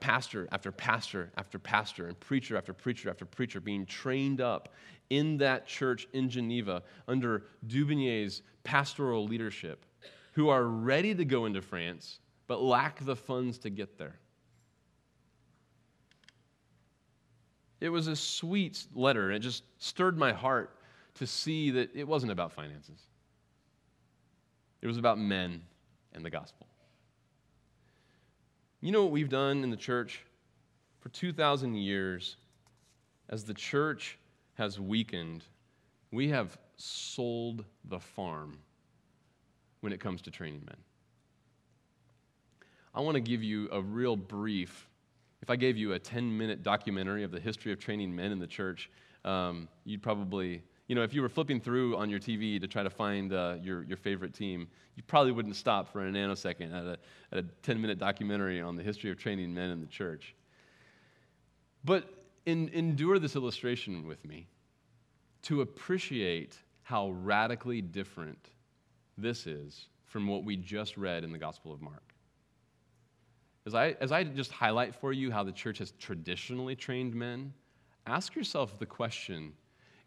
pastor 0.00 0.48
after 0.52 0.70
pastor 0.70 1.32
after 1.36 1.58
pastor 1.58 2.06
and 2.06 2.20
preacher 2.20 2.56
after 2.56 2.72
preacher 2.72 3.08
after 3.08 3.24
preacher 3.24 3.60
being 3.60 3.86
trained 3.86 4.40
up 4.40 4.68
in 5.10 5.38
that 5.38 5.66
church 5.66 6.06
in 6.12 6.28
Geneva 6.28 6.82
under 7.08 7.44
d'Aubigné's 7.66 8.42
pastoral 8.64 9.24
leadership 9.24 9.84
who 10.32 10.48
are 10.48 10.64
ready 10.64 11.14
to 11.14 11.24
go 11.24 11.46
into 11.46 11.62
France 11.62 12.20
but 12.46 12.60
lack 12.60 13.04
the 13.04 13.16
funds 13.16 13.58
to 13.58 13.70
get 13.70 13.96
there. 13.96 14.18
It 17.80 17.88
was 17.88 18.06
a 18.06 18.14
sweet 18.14 18.84
letter, 18.94 19.28
and 19.28 19.36
it 19.36 19.40
just 19.40 19.64
stirred 19.78 20.16
my 20.16 20.32
heart 20.32 20.76
to 21.14 21.26
see 21.26 21.70
that 21.70 21.90
it 21.94 22.06
wasn't 22.06 22.30
about 22.30 22.52
finances. 22.52 23.00
It 24.82 24.86
was 24.86 24.98
about 24.98 25.18
men 25.18 25.62
and 26.12 26.24
the 26.24 26.30
gospel. 26.30 26.66
You 28.84 28.90
know 28.90 29.04
what 29.04 29.12
we've 29.12 29.28
done 29.28 29.62
in 29.62 29.70
the 29.70 29.76
church? 29.76 30.24
For 30.98 31.08
2,000 31.10 31.76
years, 31.76 32.36
as 33.28 33.44
the 33.44 33.54
church 33.54 34.18
has 34.54 34.80
weakened, 34.80 35.44
we 36.10 36.30
have 36.30 36.58
sold 36.76 37.64
the 37.84 38.00
farm 38.00 38.58
when 39.82 39.92
it 39.92 40.00
comes 40.00 40.20
to 40.22 40.32
training 40.32 40.62
men. 40.66 40.76
I 42.92 43.00
want 43.02 43.14
to 43.14 43.20
give 43.20 43.44
you 43.44 43.68
a 43.70 43.80
real 43.80 44.16
brief. 44.16 44.88
If 45.42 45.48
I 45.48 45.54
gave 45.54 45.76
you 45.76 45.92
a 45.92 45.98
10 46.00 46.36
minute 46.36 46.64
documentary 46.64 47.22
of 47.22 47.30
the 47.30 47.40
history 47.40 47.70
of 47.70 47.78
training 47.78 48.14
men 48.14 48.32
in 48.32 48.40
the 48.40 48.48
church, 48.48 48.90
um, 49.24 49.68
you'd 49.84 50.02
probably 50.02 50.60
you 50.92 50.96
know, 50.96 51.04
if 51.04 51.14
you 51.14 51.22
were 51.22 51.30
flipping 51.30 51.58
through 51.58 51.96
on 51.96 52.10
your 52.10 52.20
TV 52.20 52.60
to 52.60 52.68
try 52.68 52.82
to 52.82 52.90
find 52.90 53.32
uh, 53.32 53.54
your, 53.62 53.82
your 53.84 53.96
favorite 53.96 54.34
team, 54.34 54.68
you 54.94 55.02
probably 55.02 55.32
wouldn't 55.32 55.56
stop 55.56 55.90
for 55.90 56.06
a 56.06 56.10
nanosecond 56.10 56.70
at 56.70 56.84
a, 56.84 56.98
at 57.32 57.38
a 57.38 57.42
10 57.62 57.80
minute 57.80 57.98
documentary 57.98 58.60
on 58.60 58.76
the 58.76 58.82
history 58.82 59.10
of 59.10 59.16
training 59.16 59.54
men 59.54 59.70
in 59.70 59.80
the 59.80 59.86
church. 59.86 60.34
But 61.82 62.12
in, 62.44 62.68
endure 62.74 63.18
this 63.18 63.36
illustration 63.36 64.06
with 64.06 64.22
me 64.26 64.48
to 65.44 65.62
appreciate 65.62 66.58
how 66.82 67.12
radically 67.12 67.80
different 67.80 68.50
this 69.16 69.46
is 69.46 69.86
from 70.04 70.28
what 70.28 70.44
we 70.44 70.58
just 70.58 70.98
read 70.98 71.24
in 71.24 71.32
the 71.32 71.38
Gospel 71.38 71.72
of 71.72 71.80
Mark. 71.80 72.12
As 73.64 73.74
I, 73.74 73.96
as 73.98 74.12
I 74.12 74.24
just 74.24 74.52
highlight 74.52 74.94
for 74.94 75.14
you 75.14 75.30
how 75.30 75.42
the 75.42 75.52
church 75.52 75.78
has 75.78 75.92
traditionally 75.92 76.76
trained 76.76 77.14
men, 77.14 77.54
ask 78.06 78.34
yourself 78.34 78.78
the 78.78 78.84
question 78.84 79.54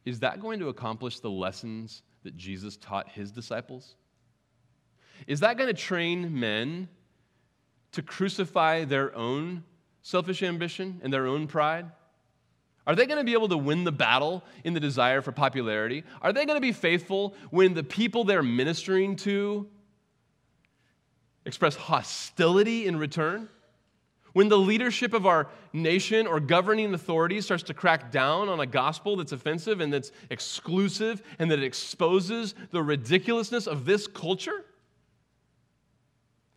is 0.05 0.19
that 0.19 0.39
going 0.39 0.59
to 0.59 0.69
accomplish 0.69 1.19
the 1.19 1.29
lessons 1.29 2.03
that 2.23 2.37
Jesus 2.37 2.77
taught 2.77 3.09
his 3.09 3.31
disciples? 3.31 3.95
Is 5.27 5.39
that 5.39 5.57
going 5.57 5.73
to 5.73 5.79
train 5.79 6.39
men 6.39 6.87
to 7.93 8.01
crucify 8.01 8.85
their 8.85 9.15
own 9.15 9.63
selfish 10.01 10.43
ambition 10.43 10.99
and 11.03 11.11
their 11.11 11.25
own 11.25 11.47
pride? 11.47 11.85
Are 12.87 12.95
they 12.95 13.07
going 13.07 13.17
to 13.17 13.23
be 13.23 13.33
able 13.33 13.47
to 13.49 13.57
win 13.57 13.83
the 13.83 13.91
battle 13.91 14.43
in 14.63 14.73
the 14.73 14.79
desire 14.79 15.21
for 15.21 15.31
popularity? 15.31 16.03
Are 16.21 16.31
they 16.31 16.45
going 16.45 16.57
to 16.57 16.61
be 16.61 16.71
faithful 16.71 17.33
when 17.49 17.73
the 17.73 17.83
people 17.83 18.23
they're 18.23 18.43
ministering 18.43 19.15
to 19.17 19.67
express 21.45 21.75
hostility 21.75 22.85
in 22.85 22.97
return? 22.97 23.49
When 24.35 24.49
the 24.49 24.57
leadership 24.57 25.13
of 25.13 25.25
our 25.25 25.47
nation 25.71 26.27
or 26.27 26.41
governing 26.41 26.93
authority 26.93 27.39
starts 27.39 27.63
to 27.63 27.73
crack 27.73 28.11
down 28.11 28.49
on 28.49 28.59
a 28.59 28.65
gospel 28.65 29.15
that's 29.15 29.31
offensive 29.31 29.79
and 29.79 29.93
that's 29.93 30.11
exclusive 30.29 31.23
and 31.39 31.49
that 31.51 31.63
exposes 31.63 32.53
the 32.71 32.83
ridiculousness 32.83 33.65
of 33.65 33.85
this 33.85 34.07
culture? 34.07 34.65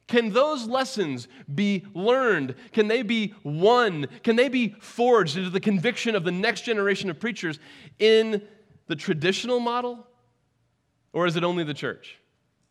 Can 0.09 0.33
those 0.33 0.67
lessons 0.67 1.29
be 1.55 1.87
learned? 1.95 2.57
Can 2.73 2.89
they 2.89 3.03
be 3.03 3.33
won? 3.45 4.09
Can 4.25 4.35
they 4.35 4.49
be 4.49 4.71
forged 4.81 5.37
into 5.37 5.51
the 5.51 5.61
conviction 5.61 6.17
of 6.17 6.25
the 6.25 6.33
next 6.33 6.63
generation 6.63 7.11
of 7.11 7.21
preachers 7.21 7.61
in 8.01 8.43
the 8.89 8.97
traditional 8.97 9.61
model? 9.61 10.05
Or 11.13 11.27
is 11.27 11.37
it 11.37 11.45
only 11.45 11.63
the 11.63 11.75
church? 11.75 12.19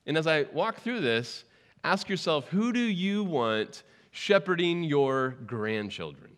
And 0.06 0.18
as 0.18 0.28
I 0.28 0.48
walk 0.52 0.82
through 0.82 1.00
this, 1.00 1.46
ask 1.86 2.10
yourself 2.10 2.50
who 2.50 2.74
do 2.74 2.82
you 2.82 3.24
want 3.24 3.84
shepherding 4.12 4.84
your 4.84 5.32
grandchildren. 5.46 6.32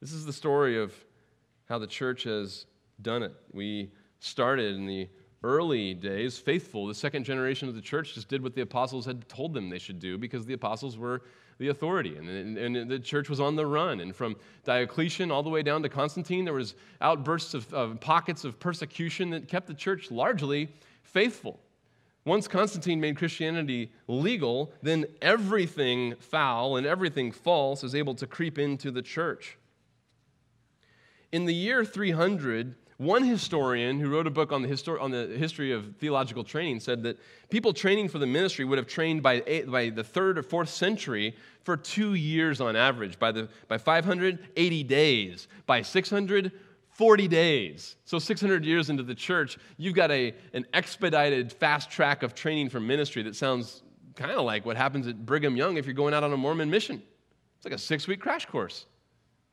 This 0.00 0.12
is 0.12 0.26
the 0.26 0.32
story 0.32 0.78
of 0.80 0.94
how 1.68 1.78
the 1.78 1.86
church 1.86 2.24
has 2.24 2.66
done 3.02 3.22
it. 3.22 3.34
We 3.52 3.90
started 4.20 4.74
in 4.74 4.86
the 4.86 5.08
early 5.42 5.94
days 5.94 6.38
faithful. 6.38 6.86
The 6.86 6.94
second 6.94 7.24
generation 7.24 7.68
of 7.68 7.74
the 7.74 7.80
church 7.80 8.14
just 8.14 8.28
did 8.28 8.42
what 8.42 8.54
the 8.54 8.62
apostles 8.62 9.06
had 9.06 9.28
told 9.28 9.54
them 9.54 9.70
they 9.70 9.78
should 9.78 10.00
do 10.00 10.18
because 10.18 10.44
the 10.44 10.54
apostles 10.54 10.98
were 10.98 11.22
the 11.58 11.68
authority 11.68 12.16
and, 12.16 12.28
and, 12.28 12.76
and 12.76 12.90
the 12.90 12.98
church 12.98 13.30
was 13.30 13.40
on 13.40 13.56
the 13.56 13.64
run 13.64 14.00
and 14.00 14.14
from 14.14 14.36
diocletian 14.64 15.30
all 15.30 15.42
the 15.42 15.48
way 15.48 15.62
down 15.62 15.82
to 15.82 15.88
constantine 15.88 16.44
there 16.44 16.52
was 16.52 16.74
outbursts 17.00 17.54
of, 17.54 17.72
of 17.72 17.98
pockets 17.98 18.44
of 18.44 18.60
persecution 18.60 19.30
that 19.30 19.48
kept 19.48 19.66
the 19.66 19.72
church 19.72 20.10
largely 20.10 20.68
faithful 21.02 21.58
once 22.26 22.48
Constantine 22.48 23.00
made 23.00 23.16
Christianity 23.16 23.92
legal, 24.08 24.72
then 24.82 25.06
everything 25.22 26.16
foul 26.18 26.76
and 26.76 26.86
everything 26.86 27.30
false 27.30 27.84
is 27.84 27.94
able 27.94 28.16
to 28.16 28.26
creep 28.26 28.58
into 28.58 28.90
the 28.90 29.00
church. 29.00 29.56
In 31.30 31.44
the 31.44 31.54
year 31.54 31.84
300, 31.84 32.74
one 32.98 33.24
historian 33.24 34.00
who 34.00 34.10
wrote 34.10 34.26
a 34.26 34.30
book 34.30 34.50
on 34.50 34.62
the, 34.62 34.68
histor- 34.68 35.00
on 35.00 35.12
the 35.12 35.26
history 35.36 35.70
of 35.70 35.96
theological 35.98 36.42
training 36.42 36.80
said 36.80 37.02
that 37.04 37.18
people 37.48 37.72
training 37.72 38.08
for 38.08 38.18
the 38.18 38.26
ministry 38.26 38.64
would 38.64 38.78
have 38.78 38.88
trained 38.88 39.22
by, 39.22 39.42
eight, 39.46 39.70
by 39.70 39.90
the 39.90 40.02
third 40.02 40.36
or 40.36 40.42
fourth 40.42 40.70
century 40.70 41.36
for 41.62 41.76
two 41.76 42.14
years 42.14 42.60
on 42.60 42.74
average, 42.74 43.18
by, 43.18 43.30
the, 43.30 43.48
by 43.68 43.78
580 43.78 44.82
days, 44.82 45.46
by 45.66 45.82
600, 45.82 46.52
40 46.96 47.28
days. 47.28 47.96
So 48.06 48.18
600 48.18 48.64
years 48.64 48.88
into 48.88 49.02
the 49.02 49.14
church, 49.14 49.58
you've 49.76 49.94
got 49.94 50.10
a, 50.10 50.34
an 50.54 50.64
expedited 50.72 51.52
fast 51.52 51.90
track 51.90 52.22
of 52.22 52.34
training 52.34 52.70
for 52.70 52.80
ministry 52.80 53.22
that 53.24 53.36
sounds 53.36 53.82
kind 54.14 54.30
of 54.30 54.46
like 54.46 54.64
what 54.64 54.78
happens 54.78 55.06
at 55.06 55.26
Brigham 55.26 55.58
Young 55.58 55.76
if 55.76 55.84
you're 55.84 55.94
going 55.94 56.14
out 56.14 56.24
on 56.24 56.32
a 56.32 56.38
Mormon 56.38 56.70
mission. 56.70 57.02
It's 57.58 57.66
like 57.66 57.74
a 57.74 57.78
six 57.78 58.08
week 58.08 58.20
crash 58.20 58.46
course. 58.46 58.86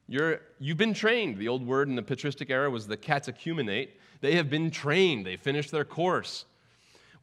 You're, 0.08 0.40
you've 0.58 0.78
been 0.78 0.94
trained. 0.94 1.38
The 1.38 1.50
old 1.50 1.68
word 1.68 1.90
in 1.90 1.96
the 1.96 2.02
patristic 2.02 2.50
era 2.50 2.70
was 2.70 2.88
the 2.88 2.96
catechumenate. 2.96 3.90
They 4.22 4.36
have 4.36 4.50
been 4.50 4.72
trained, 4.72 5.26
they 5.26 5.36
finished 5.36 5.72
their 5.72 5.84
course. 5.84 6.46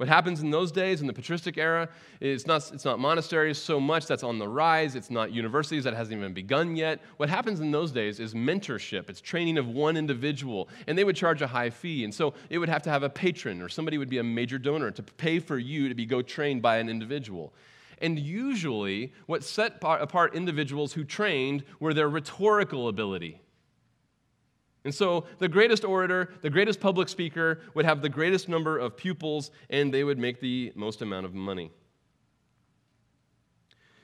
What 0.01 0.09
happens 0.09 0.41
in 0.41 0.49
those 0.51 0.73
days, 0.73 1.03
in 1.03 1.07
the 1.07 1.13
patristic 1.13 1.59
era, 1.59 1.87
is 2.23 2.47
not, 2.47 2.73
it's 2.73 2.87
not 2.87 2.99
monasteries 2.99 3.59
so 3.59 3.79
much, 3.79 4.07
that's 4.07 4.23
on 4.23 4.39
the 4.39 4.49
rise. 4.49 4.97
It's 4.97 5.11
not 5.11 5.31
universities, 5.31 5.85
that 5.85 5.93
hasn't 5.93 6.17
even 6.17 6.33
begun 6.33 6.75
yet. 6.75 7.01
What 7.19 7.29
happens 7.29 7.61
in 7.61 7.71
those 7.71 7.93
days 7.93 8.19
is 8.19 8.33
mentorship, 8.33 9.11
it's 9.11 9.21
training 9.21 9.59
of 9.59 9.69
one 9.69 9.99
individual, 9.99 10.71
and 10.87 10.97
they 10.97 11.05
would 11.05 11.17
charge 11.17 11.43
a 11.43 11.47
high 11.47 11.69
fee. 11.69 12.05
And 12.05 12.15
so 12.15 12.33
it 12.49 12.57
would 12.57 12.71
have 12.71 12.81
to 12.85 12.91
have 12.91 13.03
a 13.03 13.11
patron, 13.11 13.61
or 13.61 13.69
somebody 13.69 13.99
would 13.99 14.09
be 14.09 14.17
a 14.17 14.25
major 14.25 14.57
donor 14.57 14.91
to 14.91 15.03
pay 15.03 15.39
for 15.39 15.59
you 15.59 15.91
to 15.91 15.95
be 15.95 16.07
go 16.07 16.23
trained 16.23 16.63
by 16.63 16.79
an 16.79 16.89
individual. 16.89 17.53
And 18.01 18.19
usually, 18.19 19.13
what 19.27 19.45
set 19.45 19.83
apart 19.83 20.35
individuals 20.35 20.95
who 20.95 21.05
trained 21.05 21.63
were 21.79 21.93
their 21.93 22.09
rhetorical 22.09 22.89
ability. 22.89 23.43
And 24.85 24.95
so 24.95 25.27
the 25.39 25.49
greatest 25.49 25.85
orator, 25.85 26.31
the 26.41 26.51
greatest 26.51 26.81
public 26.81 27.09
speaker 27.09 27.61
would 27.75 27.85
have 27.85 28.01
the 28.01 28.09
greatest 28.09 28.49
number 28.49 28.79
of 28.79 28.97
pupils, 28.97 29.51
and 29.69 29.93
they 29.93 30.05
would 30.05 30.19
make 30.19 30.41
the 30.41 30.73
most 30.75 31.03
amount 31.03 31.27
of 31.27 31.35
money. 31.35 31.71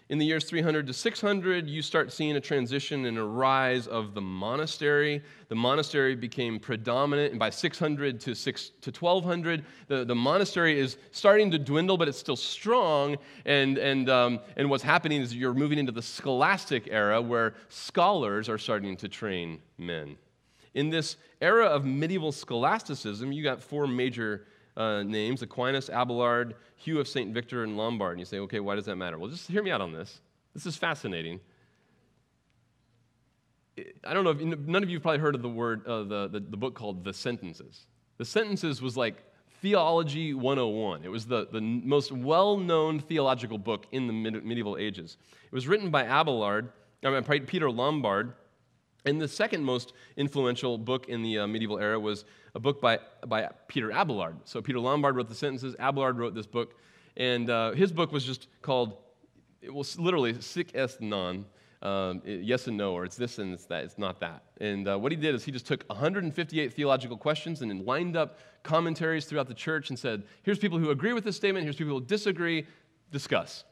In 0.08 0.18
the 0.18 0.24
years 0.24 0.44
300 0.44 0.86
to 0.86 0.92
600, 0.92 1.68
you 1.68 1.82
start 1.82 2.12
seeing 2.12 2.36
a 2.36 2.40
transition 2.40 3.06
and 3.06 3.18
a 3.18 3.24
rise 3.24 3.88
of 3.88 4.14
the 4.14 4.20
monastery. 4.20 5.20
The 5.48 5.56
monastery 5.56 6.14
became 6.14 6.60
predominant, 6.60 7.32
and 7.32 7.40
by 7.40 7.50
600 7.50 8.20
to, 8.20 8.34
6, 8.34 8.70
to 8.82 8.92
1200, 8.92 9.64
the, 9.88 10.04
the 10.04 10.14
monastery 10.14 10.78
is 10.78 10.96
starting 11.10 11.50
to 11.50 11.58
dwindle, 11.58 11.96
but 11.96 12.06
it's 12.06 12.18
still 12.18 12.36
strong. 12.36 13.16
And, 13.46 13.78
and, 13.78 14.08
um, 14.08 14.38
and 14.56 14.70
what's 14.70 14.84
happening 14.84 15.22
is 15.22 15.34
you're 15.34 15.54
moving 15.54 15.78
into 15.78 15.92
the 15.92 16.02
scholastic 16.02 16.86
era 16.88 17.20
where 17.20 17.54
scholars 17.68 18.48
are 18.48 18.58
starting 18.58 18.96
to 18.98 19.08
train 19.08 19.58
men. 19.76 20.16
In 20.76 20.90
this 20.90 21.16
era 21.40 21.64
of 21.64 21.86
medieval 21.86 22.30
scholasticism, 22.30 23.32
you 23.32 23.42
got 23.42 23.62
four 23.62 23.86
major 23.86 24.46
uh, 24.76 25.02
names 25.02 25.40
Aquinas, 25.40 25.88
Abelard, 25.88 26.54
Hugh 26.76 27.00
of 27.00 27.08
St. 27.08 27.32
Victor, 27.32 27.64
and 27.64 27.78
Lombard. 27.78 28.12
And 28.12 28.20
you 28.20 28.26
say, 28.26 28.40
okay, 28.40 28.60
why 28.60 28.74
does 28.74 28.84
that 28.84 28.96
matter? 28.96 29.18
Well, 29.18 29.30
just 29.30 29.48
hear 29.48 29.62
me 29.62 29.70
out 29.70 29.80
on 29.80 29.92
this. 29.92 30.20
This 30.52 30.66
is 30.66 30.76
fascinating. 30.76 31.40
I 34.04 34.12
don't 34.12 34.22
know 34.22 34.30
if 34.30 34.58
none 34.58 34.82
of 34.82 34.90
you 34.90 34.96
have 34.96 35.02
probably 35.02 35.18
heard 35.20 35.34
of 35.34 35.40
the 35.40 35.48
word, 35.48 35.86
uh, 35.86 36.02
the, 36.02 36.28
the, 36.28 36.40
the 36.40 36.56
book 36.58 36.74
called 36.74 37.04
The 37.04 37.14
Sentences. 37.14 37.86
The 38.18 38.26
Sentences 38.26 38.82
was 38.82 38.98
like 38.98 39.24
Theology 39.62 40.34
101. 40.34 41.04
It 41.04 41.10
was 41.10 41.24
the, 41.24 41.48
the 41.50 41.62
most 41.62 42.12
well 42.12 42.58
known 42.58 43.00
theological 43.00 43.56
book 43.56 43.86
in 43.92 44.06
the 44.06 44.12
medieval 44.12 44.76
ages. 44.76 45.16
It 45.46 45.54
was 45.54 45.66
written 45.66 45.90
by 45.90 46.04
Abelard, 46.04 46.70
I 47.02 47.18
mean, 47.18 47.46
Peter 47.46 47.70
Lombard. 47.70 48.34
And 49.06 49.20
the 49.20 49.28
second 49.28 49.62
most 49.62 49.92
influential 50.16 50.76
book 50.78 51.08
in 51.08 51.22
the 51.22 51.38
uh, 51.38 51.46
medieval 51.46 51.78
era 51.78 51.98
was 51.98 52.24
a 52.56 52.60
book 52.60 52.80
by, 52.80 52.98
by 53.26 53.48
Peter 53.68 53.92
Abelard. 53.92 54.36
So 54.44 54.60
Peter 54.60 54.80
Lombard 54.80 55.14
wrote 55.14 55.28
the 55.28 55.34
sentences, 55.34 55.76
Abelard 55.78 56.18
wrote 56.18 56.34
this 56.34 56.46
book, 56.46 56.74
and 57.16 57.48
uh, 57.48 57.70
his 57.72 57.92
book 57.92 58.10
was 58.10 58.24
just 58.24 58.48
called, 58.62 58.96
it 59.62 59.72
was 59.72 59.96
literally 59.96 60.40
Sic 60.40 60.72
et 60.74 61.00
Non, 61.00 61.44
um, 61.82 62.20
yes 62.24 62.66
and 62.66 62.76
no, 62.76 62.94
or 62.94 63.04
it's 63.04 63.16
this 63.16 63.38
and 63.38 63.54
it's 63.54 63.66
that, 63.66 63.84
it's 63.84 63.96
not 63.96 64.18
that. 64.18 64.42
And 64.60 64.88
uh, 64.88 64.98
what 64.98 65.12
he 65.12 65.16
did 65.16 65.36
is 65.36 65.44
he 65.44 65.52
just 65.52 65.66
took 65.66 65.84
158 65.84 66.72
theological 66.74 67.16
questions 67.16 67.62
and 67.62 67.86
lined 67.86 68.16
up 68.16 68.40
commentaries 68.64 69.24
throughout 69.26 69.46
the 69.46 69.54
church 69.54 69.90
and 69.90 69.98
said, 69.98 70.24
here's 70.42 70.58
people 70.58 70.78
who 70.78 70.90
agree 70.90 71.12
with 71.12 71.22
this 71.22 71.36
statement, 71.36 71.62
here's 71.62 71.76
people 71.76 71.94
who 71.94 72.04
disagree, 72.04 72.66
discuss. 73.12 73.62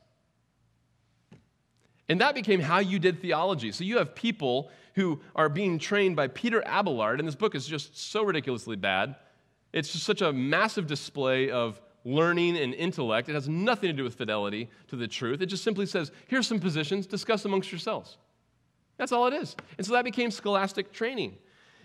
And 2.09 2.21
that 2.21 2.35
became 2.35 2.61
how 2.61 2.79
you 2.79 2.99
did 2.99 3.21
theology. 3.21 3.73
So 3.73 3.83
you 3.83 3.99
have 3.99 4.15
people 4.15 4.71
who 4.95 5.21
are 5.35 5.49
being 5.49 5.79
trained 5.79 6.17
by 6.17 6.29
Peter 6.29 6.63
Abelard, 6.67 7.19
and 7.19 7.29
this 7.29 7.35
book 7.35 7.55
is 7.55 7.67
just 7.67 7.97
so 7.97 8.23
ridiculously 8.23 8.77
bad. 8.77 9.17
It's 9.73 9.93
just 9.93 10.05
such 10.05 10.23
a 10.23 10.33
massive 10.33 10.87
display 10.87 11.51
of 11.51 11.81
learning 12.05 12.57
and 12.57 12.75
intellect. 12.75 13.29
It 13.29 13.35
has 13.35 13.49
nothing 13.49 13.89
to 13.89 13.93
do 13.93 14.05
with 14.05 14.15
fidelity 14.15 14.71
to 14.89 14.97
the 14.97 15.09
truth. 15.09 15.41
It 15.41 15.47
just 15.47 15.65
simply 15.65 15.87
says, 15.87 16.13
here's 16.29 16.47
some 16.47 16.61
positions, 16.61 17.07
discuss 17.07 17.45
amongst 17.45 17.73
yourselves. 17.73 18.19
That's 18.97 19.11
all 19.11 19.27
it 19.27 19.35
is. 19.35 19.57
And 19.79 19.87
so 19.87 19.95
that 19.95 20.05
became 20.05 20.31
scholastic 20.31 20.93
training. 20.93 21.37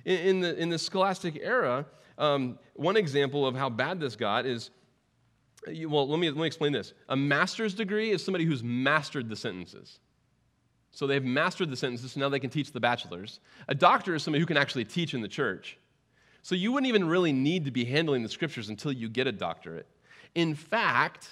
In, 0.05 0.39
the, 0.39 0.55
in 0.57 0.70
the 0.70 0.78
scholastic 0.78 1.39
era, 1.41 1.86
um, 2.18 2.60
one 2.76 2.95
example 2.95 3.45
of 3.45 3.55
how 3.55 3.70
bad 3.70 3.99
this 3.99 4.16
got 4.16 4.45
is 4.45 4.72
well, 5.68 6.07
let 6.07 6.20
me, 6.20 6.30
let 6.30 6.39
me 6.39 6.47
explain 6.47 6.72
this. 6.72 6.93
A 7.10 7.16
master's 7.16 7.74
degree 7.74 8.12
is 8.12 8.24
somebody 8.24 8.45
who's 8.45 8.64
mastered 8.64 9.28
the 9.28 9.36
sentences. 9.36 9.99
So 10.92 11.08
they've 11.08 11.24
mastered 11.24 11.70
the 11.70 11.76
sentences, 11.76 12.14
so 12.14 12.20
now 12.20 12.30
they 12.30 12.40
can 12.40 12.50
teach 12.50 12.72
the 12.72 12.80
bachelors. 12.80 13.40
A 13.68 13.76
doctor 13.76 14.16
is 14.16 14.24
somebody 14.24 14.40
who 14.40 14.46
can 14.46 14.58
actually 14.58 14.86
teach 14.86 15.14
in 15.14 15.22
the 15.22 15.28
church. 15.28 15.78
So 16.42 16.56
you 16.56 16.72
wouldn't 16.72 16.88
even 16.88 17.08
really 17.08 17.34
need 17.34 17.66
to 17.66 17.72
be 17.72 17.86
handling 17.86 18.24
the 18.24 18.30
scriptures 18.30 18.70
until 18.70 18.92
you 18.92 19.10
get 19.10 19.28
a 19.28 19.32
doctorate. 19.32 19.88
In 20.36 20.56
fact, 20.56 21.30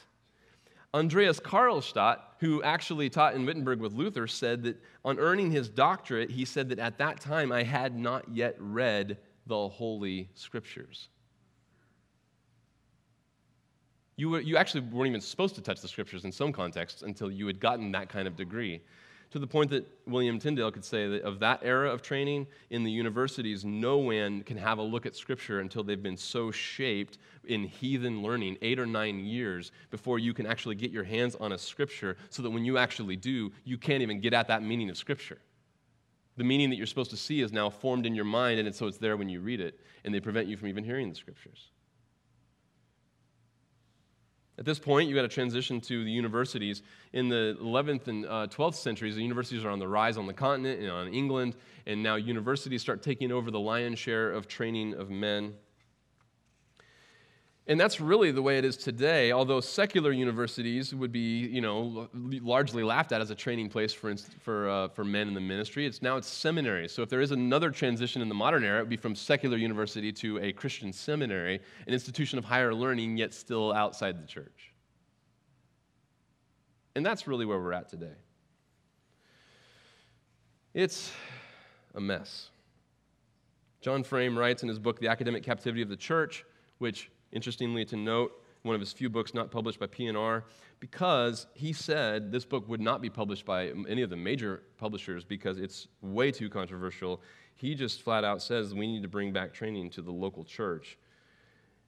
Andreas 0.94 1.40
Karlstadt, 1.40 2.20
who 2.40 2.62
actually 2.64 3.10
taught 3.10 3.36
in 3.36 3.46
Wittenberg 3.46 3.80
with 3.80 3.94
Luther, 3.94 4.28
said 4.28 4.64
that 4.64 4.82
on 5.04 5.20
earning 5.20 5.52
his 5.52 5.70
doctorate, 5.70 6.30
he 6.30 6.46
said 6.46 6.70
that 6.70 6.80
at 6.80 6.98
that 6.98 7.20
time 7.20 7.52
I 7.52 7.64
had 7.64 7.98
not 7.98 8.26
yet 8.34 8.56
read 8.60 9.18
the 9.48 9.68
Holy 9.70 10.30
Scriptures. 10.34 11.10
You, 14.18 14.30
were, 14.30 14.42
you 14.42 14.58
actually 14.58 14.82
weren't 14.82 15.10
even 15.10 15.22
supposed 15.22 15.56
to 15.56 15.62
touch 15.62 15.82
the 15.82 15.88
Scriptures 15.88 16.26
in 16.26 16.32
some 16.32 16.52
contexts 16.52 17.04
until 17.04 17.32
you 17.32 17.48
had 17.48 17.60
gotten 17.60 17.92
that 17.92 18.10
kind 18.10 18.28
of 18.28 18.36
degree 18.36 18.82
to 19.32 19.40
the 19.40 19.48
point 19.48 19.70
that 19.72 19.86
William 20.06 20.40
Tyndale 20.40 20.72
could 20.72 20.86
say 20.86 21.08
that 21.08 21.24
of 21.24 21.40
that 21.40 21.60
era 21.64 21.92
of 21.92 22.02
training 22.02 22.48
in 22.70 22.84
the 22.84 22.92
universities, 22.92 23.66
no 23.66 23.98
one 23.98 24.42
can 24.44 24.58
have 24.58 24.78
a 24.78 24.82
look 24.82 25.06
at 25.06 25.16
Scripture 25.16 25.60
until 25.60 25.84
they've 25.84 26.02
been 26.02 26.18
so 26.18 26.50
shaped 26.50 27.18
in 27.46 27.64
heathen 27.64 28.22
learning, 28.22 28.58
eight 28.62 28.80
or 28.80 28.86
nine 28.86 29.20
years 29.20 29.72
before 29.92 30.20
you 30.20 30.34
can 30.34 30.46
actually 30.46 30.76
get 30.76 30.92
your 30.92 31.04
hands 31.04 31.36
on 31.36 31.52
a 31.52 31.58
Scripture, 31.58 32.18
so 32.30 32.42
that 32.42 32.50
when 32.50 32.64
you 32.64 32.78
actually 32.78 33.16
do, 33.16 33.52
you 33.66 33.78
can't 33.78 34.02
even 34.02 34.22
get 34.22 34.34
at 34.34 34.48
that 34.48 34.64
meaning 34.64 34.90
of 34.90 34.98
Scripture. 34.98 35.40
The 36.38 36.44
meaning 36.44 36.70
that 36.70 36.76
you're 36.76 36.86
supposed 36.86 37.12
to 37.12 37.18
see 37.18 37.42
is 37.42 37.52
now 37.52 37.70
formed 37.70 38.06
in 38.06 38.16
your 38.16 38.26
mind, 38.26 38.60
and 38.60 38.74
so 38.74 38.88
it's 38.88 38.98
there 38.98 39.18
when 39.18 39.28
you 39.28 39.42
read 39.42 39.60
it, 39.60 39.80
and 40.06 40.14
they 40.14 40.20
prevent 40.20 40.48
you 40.48 40.56
from 40.56 40.68
even 40.68 40.84
hearing 40.84 41.10
the 41.10 41.16
Scriptures. 41.16 41.72
At 44.60 44.66
this 44.66 44.80
point, 44.80 45.08
you 45.08 45.14
got 45.14 45.22
to 45.22 45.28
transition 45.28 45.80
to 45.82 46.04
the 46.04 46.10
universities. 46.10 46.82
In 47.14 47.30
the 47.30 47.56
11th 47.62 48.08
and 48.08 48.26
uh, 48.26 48.48
12th 48.48 48.76
centuries, 48.76 49.16
the 49.16 49.22
universities 49.22 49.64
are 49.64 49.70
on 49.70 49.78
the 49.78 49.88
rise 49.88 50.18
on 50.18 50.26
the 50.26 50.34
continent 50.34 50.82
and 50.82 50.90
on 50.90 51.14
England, 51.14 51.56
and 51.86 52.02
now 52.02 52.16
universities 52.16 52.82
start 52.82 53.04
taking 53.04 53.32
over 53.32 53.52
the 53.52 53.60
lion's 53.60 54.00
share 54.00 54.32
of 54.32 54.48
training 54.48 54.96
of 54.96 55.12
men. 55.12 55.54
And 57.70 57.78
that's 57.78 58.00
really 58.00 58.32
the 58.32 58.42
way 58.42 58.58
it 58.58 58.64
is 58.64 58.78
today, 58.78 59.34
although 59.34 59.60
secular 59.60 60.14
universities 60.14 60.96
would 60.96 61.12
be, 61.12 61.40
you 61.40 61.60
know, 61.60 62.08
largely 62.14 62.82
laughed 62.82 63.12
at 63.12 63.20
as 63.20 63.30
a 63.30 63.36
training 63.36 63.68
place 63.68 63.92
for, 63.92 64.16
for, 64.40 64.70
uh, 64.70 64.88
for 64.88 65.04
men 65.04 65.28
in 65.28 65.34
the 65.34 65.42
ministry. 65.42 65.86
It's 65.86 66.02
now 66.02 66.16
it's 66.16 66.30
seminaries. 66.30 66.94
So 66.94 67.02
if 67.02 67.10
there 67.10 67.20
is 67.20 67.32
another 67.32 67.70
transition 67.70 68.22
in 68.22 68.30
the 68.30 68.36
modern 68.36 68.64
era, 68.64 68.80
it 68.80 68.84
would 68.84 68.90
be 68.90 68.96
from 68.96 69.16
secular 69.16 69.58
university 69.58 70.14
to 70.14 70.40
a 70.40 70.54
Christian 70.54 70.94
seminary, 70.94 71.56
an 71.88 71.94
institution 71.94 72.40
of 72.40 72.46
higher 72.46 72.74
learning, 72.74 73.18
yet 73.18 73.34
still 73.34 73.74
outside 73.74 74.24
the 74.24 74.28
church. 74.28 74.72
And 76.96 77.06
that's 77.06 77.28
really 77.28 77.46
where 77.46 77.60
we're 77.60 77.74
at 77.74 77.90
today. 77.90 78.16
It's 80.74 81.12
a 81.96 82.00
mess. 82.00 82.48
John 83.82 84.04
Frame 84.04 84.40
writes 84.40 84.64
in 84.64 84.70
his 84.70 84.80
book, 84.80 85.02
The 85.02 85.10
Academic 85.10 85.44
Captivity 85.44 85.82
of 85.82 85.90
the 85.90 85.98
Church, 85.98 86.46
which 86.78 87.12
interestingly 87.32 87.86
to 87.86 87.96
note, 87.96 88.44
one 88.64 88.76
of 88.76 88.82
his 88.82 88.92
few 88.92 89.10
books 89.10 89.34
not 89.34 89.52
published 89.52 89.80
by 89.80 89.88
P&R, 89.88 90.44
because 90.80 91.48
he 91.54 91.74
said 91.74 92.32
this 92.32 92.46
book 92.46 92.68
would 92.68 92.82
not 92.82 93.02
be 93.02 93.10
published 93.10 93.46
by 93.46 93.72
any 93.88 94.02
of 94.02 94.10
the 94.10 94.16
major 94.16 94.64
publishers 94.78 95.24
because 95.24 95.58
it's 95.58 95.88
way 96.02 96.32
too 96.32 96.50
controversial. 96.50 97.22
He 97.56 97.76
just 97.76 98.02
flat 98.02 98.24
out 98.24 98.42
says 98.42 98.74
we 98.74 98.88
need 98.88 99.02
to 99.02 99.08
bring 99.08 99.32
back 99.32 99.54
training 99.54 99.90
to 99.92 100.02
the 100.02 100.12
local 100.12 100.44
church. 100.44 100.98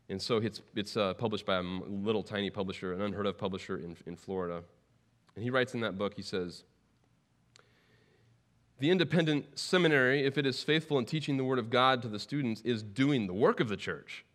And 0.10 0.20
so 0.20 0.38
it's, 0.38 0.62
it's 0.76 0.98
uh, 0.98 1.14
published 1.14 1.46
by 1.46 1.58
a 1.58 1.62
little 1.62 2.24
tiny 2.24 2.50
publisher, 2.50 2.94
an 2.94 3.02
unheard 3.02 3.28
of 3.28 3.38
publisher 3.38 3.78
in, 3.78 3.96
in 4.08 4.16
Florida. 4.16 4.64
And 5.36 5.44
he 5.44 5.52
writes 5.52 5.76
in 5.76 5.82
that 5.82 5.98
book, 5.98 6.16
he 6.16 6.24
says, 6.24 6.64
the 8.80 8.90
independent 8.90 9.60
seminary, 9.60 10.26
if 10.26 10.38
it 10.38 10.46
is 10.46 10.64
faithful 10.64 10.98
in 10.98 11.06
teaching 11.06 11.38
the 11.38 11.44
Word 11.44 11.60
of 11.60 11.70
God 11.70 12.02
to 12.02 12.08
the 12.08 12.18
students, 12.18 12.62
is 12.62 12.82
doing 12.82 13.28
the 13.28 13.34
work 13.34 13.60
of 13.60 13.68
the 13.68 13.78
church. 13.78 14.26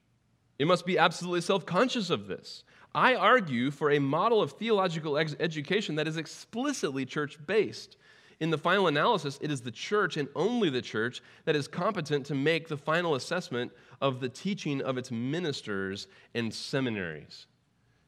It 0.59 0.67
must 0.67 0.87
be 0.87 0.99
absolutely 0.99 1.41
self 1.41 1.67
conscious 1.67 2.11
of 2.11 2.27
this. 2.27 2.65
I 2.95 3.17
argue 3.17 3.71
for 3.71 3.91
a 3.91 3.99
model 3.99 4.41
of 4.41 4.53
theological 4.53 5.19
ex- 5.19 5.35
education 5.41 5.97
that 5.97 6.07
is 6.07 6.17
explicitly 6.17 7.05
church 7.05 7.39
based. 7.45 7.97
In 8.41 8.51
the 8.51 8.59
final 8.59 8.89
analysis, 8.89 9.39
it 9.41 9.51
is 9.51 9.61
the 9.61 9.71
church 9.71 10.17
and 10.17 10.29
only 10.35 10.69
the 10.69 10.83
church 10.83 11.23
that 11.45 11.57
is 11.57 11.69
competent 11.69 12.27
to 12.27 12.35
make 12.35 12.69
the 12.69 12.77
final 12.77 13.15
assessment 13.15 13.73
of 14.01 14.21
the 14.21 14.29
teaching 14.29 14.83
of 14.83 14.99
its 14.99 15.11
ministers 15.11 16.09
and 16.35 16.53
seminaries. 16.53 17.47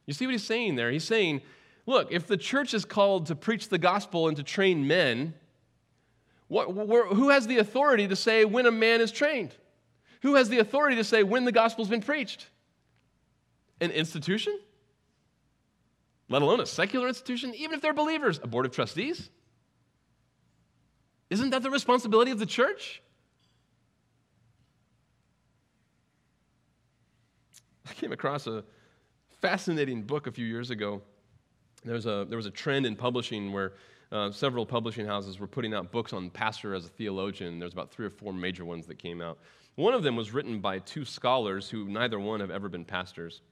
You 0.06 0.14
see 0.14 0.26
what 0.26 0.32
he's 0.32 0.44
saying 0.44 0.76
there? 0.76 0.90
He's 0.90 1.04
saying, 1.04 1.42
look, 1.86 2.12
if 2.12 2.26
the 2.26 2.36
church 2.36 2.74
is 2.74 2.84
called 2.84 3.26
to 3.26 3.34
preach 3.34 3.68
the 3.68 3.78
gospel 3.78 4.28
and 4.28 4.36
to 4.36 4.42
train 4.42 4.86
men, 4.86 5.34
what, 6.48 6.66
who 6.70 7.30
has 7.30 7.46
the 7.46 7.58
authority 7.58 8.06
to 8.06 8.16
say 8.16 8.44
when 8.44 8.66
a 8.66 8.70
man 8.70 9.00
is 9.00 9.10
trained? 9.10 9.54
Who 10.26 10.34
has 10.34 10.48
the 10.48 10.58
authority 10.58 10.96
to 10.96 11.04
say 11.04 11.22
when 11.22 11.44
the 11.44 11.52
gospel's 11.52 11.88
been 11.88 12.02
preached? 12.02 12.48
An 13.80 13.92
institution? 13.92 14.58
Let 16.28 16.42
alone 16.42 16.58
a 16.58 16.66
secular 16.66 17.06
institution, 17.06 17.54
even 17.54 17.76
if 17.76 17.80
they're 17.80 17.94
believers, 17.94 18.40
a 18.42 18.48
board 18.48 18.66
of 18.66 18.72
trustees? 18.72 19.30
Isn't 21.30 21.50
that 21.50 21.62
the 21.62 21.70
responsibility 21.70 22.32
of 22.32 22.40
the 22.40 22.46
church? 22.46 23.02
I 27.88 27.92
came 27.92 28.10
across 28.10 28.48
a 28.48 28.64
fascinating 29.40 30.02
book 30.02 30.26
a 30.26 30.32
few 30.32 30.44
years 30.44 30.70
ago. 30.70 31.02
There 31.84 31.94
was 31.94 32.06
a, 32.06 32.26
there 32.28 32.36
was 32.36 32.46
a 32.46 32.50
trend 32.50 32.84
in 32.84 32.96
publishing 32.96 33.52
where 33.52 33.74
uh, 34.10 34.32
several 34.32 34.66
publishing 34.66 35.06
houses 35.06 35.38
were 35.38 35.46
putting 35.46 35.72
out 35.72 35.92
books 35.92 36.12
on 36.12 36.30
pastor 36.30 36.74
as 36.74 36.84
a 36.84 36.88
theologian. 36.88 37.60
There's 37.60 37.74
about 37.74 37.92
three 37.92 38.06
or 38.06 38.10
four 38.10 38.32
major 38.32 38.64
ones 38.64 38.86
that 38.86 38.98
came 38.98 39.22
out. 39.22 39.38
One 39.76 39.94
of 39.94 40.02
them 40.02 40.16
was 40.16 40.32
written 40.32 40.60
by 40.60 40.78
two 40.78 41.04
scholars 41.04 41.70
who 41.70 41.88
neither 41.88 42.18
one 42.18 42.40
have 42.40 42.50
ever 42.50 42.68
been 42.68 42.84
pastors. 42.84 43.42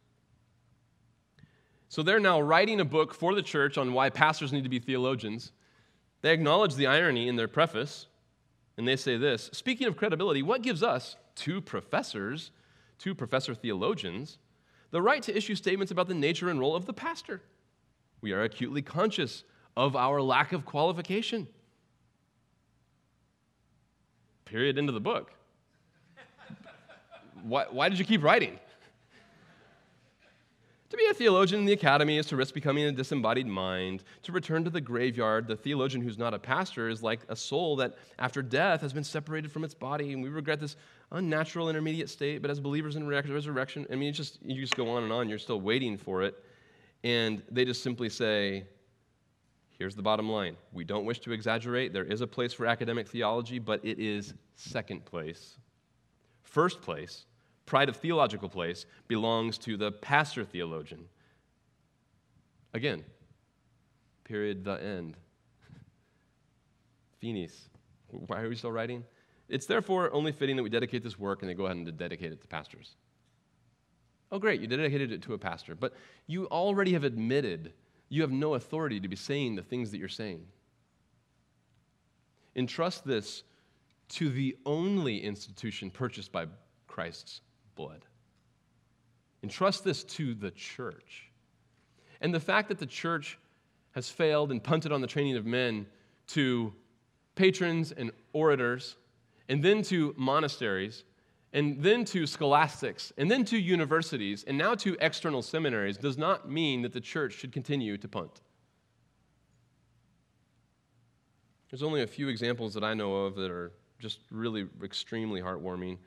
So 1.89 2.03
they're 2.03 2.19
now 2.19 2.41
writing 2.41 2.81
a 2.81 2.85
book 2.85 3.15
for 3.15 3.35
the 3.35 3.43
church 3.43 3.79
on 3.79 3.93
why 3.93 4.11
pastors 4.11 4.53
need 4.53 4.65
to 4.65 4.71
be 4.71 4.79
theologians. 4.79 5.53
They 6.23 6.33
acknowledge 6.33 6.75
the 6.75 6.87
irony 6.87 7.29
in 7.29 7.37
their 7.37 7.47
preface, 7.47 8.07
and 8.77 8.89
they 8.89 8.97
say 8.97 9.19
this 9.19 9.51
Speaking 9.53 9.87
of 9.87 9.97
credibility, 9.97 10.43
what 10.43 10.63
gives 10.63 10.83
us, 10.83 11.17
two 11.35 11.61
professors, 11.61 12.51
two 12.99 13.15
professor 13.15 13.55
theologians, 13.55 14.39
the 14.91 15.03
right 15.03 15.23
to 15.23 15.37
issue 15.37 15.55
statements 15.55 15.93
about 15.93 16.09
the 16.09 16.15
nature 16.15 16.49
and 16.49 16.59
role 16.59 16.75
of 16.75 16.87
the 16.87 16.95
pastor? 16.95 17.43
We 18.23 18.33
are 18.33 18.43
acutely 18.43 18.81
conscious 18.81 19.45
of 19.77 19.95
our 19.95 20.23
lack 20.23 20.53
of 20.53 20.65
qualification. 20.65 21.47
Period. 24.47 24.79
End 24.79 24.89
of 24.89 24.95
the 24.95 25.01
book. 25.01 25.33
Why, 27.45 27.67
why 27.71 27.89
did 27.89 27.99
you 27.99 28.05
keep 28.05 28.23
writing? 28.23 28.59
To 30.91 30.97
be 30.97 31.07
a 31.11 31.15
theologian 31.15 31.61
in 31.61 31.67
the 31.67 31.73
academy 31.73 32.19
is 32.19 32.27
to 32.27 32.37
risk 32.37 32.55
becoming 32.55 32.85
a 32.85 32.93
disembodied 32.93 33.49
mind. 33.49 34.05
To 34.23 34.33
return 34.33 34.63
to 34.63 34.71
the 34.71 34.81
graveyard, 34.81 35.49
the 35.49 35.57
theologian 35.57 36.03
who's 36.03 36.19
not 36.19 36.35
a 36.35 36.39
pastor 36.39 36.89
is 36.89 37.03
like 37.03 37.21
a 37.29 37.35
soul 37.35 37.75
that, 37.77 37.97
after 38.21 38.43
death, 38.43 38.81
has 38.81 38.93
been 38.93 39.03
separated 39.03 39.51
from 39.51 39.65
its 39.65 39.75
body. 39.75 40.13
And 40.13 40.23
we 40.23 40.29
regret 40.29 40.61
this 40.61 40.77
unnatural 41.11 41.69
intermediate 41.69 42.09
state, 42.11 42.43
but 42.43 42.51
as 42.51 42.61
believers 42.61 42.95
in 42.95 43.09
resurrection, 43.09 43.87
I 43.91 43.97
mean, 43.97 44.11
it's 44.11 44.19
just, 44.19 44.39
you 44.45 44.61
just 44.61 44.77
go 44.77 44.89
on 44.91 45.03
and 45.03 45.13
on. 45.13 45.29
You're 45.29 45.39
still 45.39 45.61
waiting 45.61 45.99
for 45.99 46.23
it. 46.23 46.37
And 47.03 47.43
they 47.51 47.65
just 47.65 47.83
simply 47.83 48.09
say, 48.09 48.65
here's 49.79 49.97
the 49.97 50.03
bottom 50.03 50.31
line. 50.31 50.57
We 50.73 50.85
don't 50.85 51.05
wish 51.05 51.19
to 51.21 51.33
exaggerate. 51.33 51.93
There 51.93 52.05
is 52.05 52.21
a 52.21 52.27
place 52.27 52.53
for 52.53 52.67
academic 52.67 53.09
theology, 53.09 53.59
but 53.59 53.85
it 53.85 53.99
is 53.99 54.35
second 54.55 55.05
place. 55.05 55.57
First 56.45 56.81
place 56.83 57.25
pride 57.67 57.89
of 57.89 57.97
theological 57.97 58.49
place 58.49 58.87
belongs 59.09 59.59
to 59.59 59.77
the 59.77 59.93
pastor 59.93 60.45
theologian. 60.45 61.07
Again, 62.73 63.05
period, 64.25 64.65
the 64.65 64.83
end. 64.83 65.17
Finis. 67.21 67.69
Why 68.09 68.41
are 68.41 68.49
we 68.49 68.57
still 68.57 68.73
writing? 68.73 69.05
It's 69.49 69.67
therefore 69.67 70.13
only 70.13 70.33
fitting 70.33 70.57
that 70.57 70.63
we 70.63 70.71
dedicate 70.71 71.03
this 71.03 71.19
work 71.19 71.43
and 71.43 71.49
then 71.49 71.57
go 71.57 71.67
ahead 71.67 71.77
and 71.77 71.97
dedicate 71.97 72.33
it 72.33 72.41
to 72.41 72.47
pastors. 72.47 72.95
Oh, 74.33 74.39
great, 74.39 74.61
you 74.61 74.67
dedicated 74.67 75.13
it 75.13 75.23
to 75.23 75.35
a 75.35 75.39
pastor, 75.39 75.75
but 75.75 75.95
you 76.27 76.47
already 76.47 76.93
have 76.93 77.05
admitted 77.05 77.73
you 78.09 78.23
have 78.23 78.31
no 78.31 78.55
authority 78.55 79.01
to 79.01 79.09
be 79.09 79.17
saying 79.17 79.57
the 79.57 79.63
things 79.63 79.91
that 79.91 79.99
you're 79.99 80.09
saying. 80.09 80.47
Entrust 82.57 83.05
this 83.05 83.43
to 84.11 84.31
the 84.31 84.57
only 84.67 85.23
institution 85.23 85.91
purchased 85.91 86.31
by 86.31 86.47
Christ's 86.87 87.41
blood. 87.75 88.05
Entrust 89.43 89.85
this 89.85 90.05
to 90.05 90.35
the 90.35 90.51
church. 90.51 91.31
And 92.21 92.33
the 92.33 92.41
fact 92.41 92.69
that 92.69 92.79
the 92.79 92.87
church 92.87 93.39
has 93.93 94.09
failed 94.09 94.51
and 94.51 94.63
punted 94.63 94.93
on 94.93 95.01
the 95.01 95.07
training 95.07 95.37
of 95.37 95.45
men 95.45 95.87
to 96.29 96.73
patrons 97.35 97.93
and 97.93 98.11
orators, 98.33 98.97
and 99.49 99.63
then 99.63 99.83
to 99.83 100.15
monasteries, 100.17 101.05
and 101.53 101.83
then 101.83 102.05
to 102.05 102.27
scholastics, 102.27 103.13
and 103.19 103.31
then 103.31 103.45
to 103.45 103.59
universities, 103.59 104.45
and 104.47 104.57
now 104.59 104.75
to 104.75 104.97
external 105.01 105.43
seminaries 105.43 105.97
does 105.97 106.19
not 106.19 106.51
mean 106.51 106.83
that 106.83 106.93
the 106.93 107.01
church 107.01 107.35
should 107.35 107.53
continue 107.53 107.97
to 107.99 108.09
punt. 108.09 108.41
There's 111.71 111.83
only 111.83 112.03
a 112.03 112.07
few 112.07 112.29
examples 112.29 112.75
that 112.75 112.85
I 112.85 112.95
know 112.95 113.15
of 113.17 113.35
that 113.37 113.51
are 113.51 113.73
just 113.99 114.21
really 114.31 114.67
extremely 114.83 115.41
heartwarming. 115.41 115.99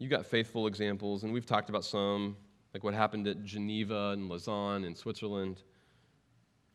You 0.00 0.08
got 0.08 0.24
faithful 0.24 0.66
examples, 0.66 1.24
and 1.24 1.32
we've 1.32 1.44
talked 1.44 1.68
about 1.68 1.84
some, 1.84 2.34
like 2.72 2.82
what 2.82 2.94
happened 2.94 3.28
at 3.28 3.44
Geneva 3.44 4.12
and 4.14 4.30
Lausanne 4.30 4.84
in 4.84 4.94
Switzerland. 4.94 5.62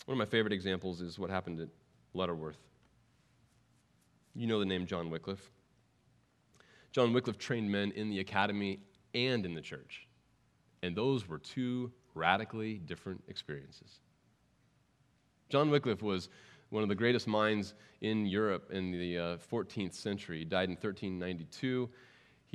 One 0.05 0.13
of 0.13 0.19
my 0.19 0.29
favorite 0.29 0.53
examples 0.53 1.01
is 1.01 1.17
what 1.17 1.31
happened 1.31 1.59
at 1.59 1.69
Lutterworth. 2.13 2.59
You 4.35 4.45
know 4.45 4.59
the 4.59 4.65
name 4.65 4.85
John 4.85 5.09
Wycliffe. 5.09 5.49
John 6.91 7.13
Wycliffe 7.13 7.39
trained 7.39 7.71
men 7.71 7.91
in 7.93 8.11
the 8.11 8.19
academy 8.19 8.81
and 9.15 9.43
in 9.43 9.55
the 9.55 9.61
church. 9.61 10.07
And 10.83 10.95
those 10.95 11.27
were 11.27 11.39
two 11.39 11.91
radically 12.13 12.75
different 12.75 13.23
experiences. 13.27 14.01
John 15.49 15.71
Wycliffe 15.71 16.03
was 16.03 16.29
one 16.69 16.83
of 16.83 16.89
the 16.89 16.95
greatest 16.95 17.27
minds 17.27 17.73
in 18.01 18.27
Europe 18.27 18.69
in 18.71 18.91
the 18.91 19.17
uh, 19.17 19.37
14th 19.51 19.95
century. 19.95 20.39
He 20.39 20.45
died 20.45 20.69
in 20.69 20.75
1392. 20.75 21.89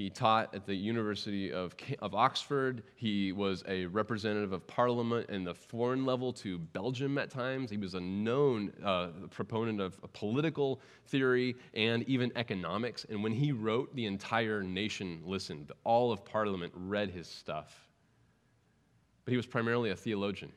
He 0.00 0.08
taught 0.08 0.54
at 0.54 0.64
the 0.64 0.74
University 0.74 1.52
of, 1.52 1.76
of 1.98 2.14
Oxford. 2.14 2.84
He 2.94 3.32
was 3.32 3.62
a 3.68 3.84
representative 3.84 4.54
of 4.54 4.66
parliament 4.66 5.28
in 5.28 5.44
the 5.44 5.54
foreign 5.54 6.06
level 6.06 6.32
to 6.32 6.58
Belgium 6.58 7.18
at 7.18 7.28
times. 7.28 7.68
He 7.68 7.76
was 7.76 7.92
a 7.92 8.00
known 8.00 8.72
uh, 8.82 9.08
proponent 9.28 9.78
of 9.78 10.00
political 10.14 10.80
theory 11.08 11.54
and 11.74 12.02
even 12.04 12.32
economics. 12.34 13.04
And 13.10 13.22
when 13.22 13.32
he 13.32 13.52
wrote, 13.52 13.94
the 13.94 14.06
entire 14.06 14.62
nation 14.62 15.20
listened. 15.22 15.70
All 15.84 16.12
of 16.12 16.24
parliament 16.24 16.72
read 16.74 17.10
his 17.10 17.28
stuff. 17.28 17.86
But 19.26 19.32
he 19.32 19.36
was 19.36 19.44
primarily 19.44 19.90
a 19.90 19.96
theologian. 19.96 20.50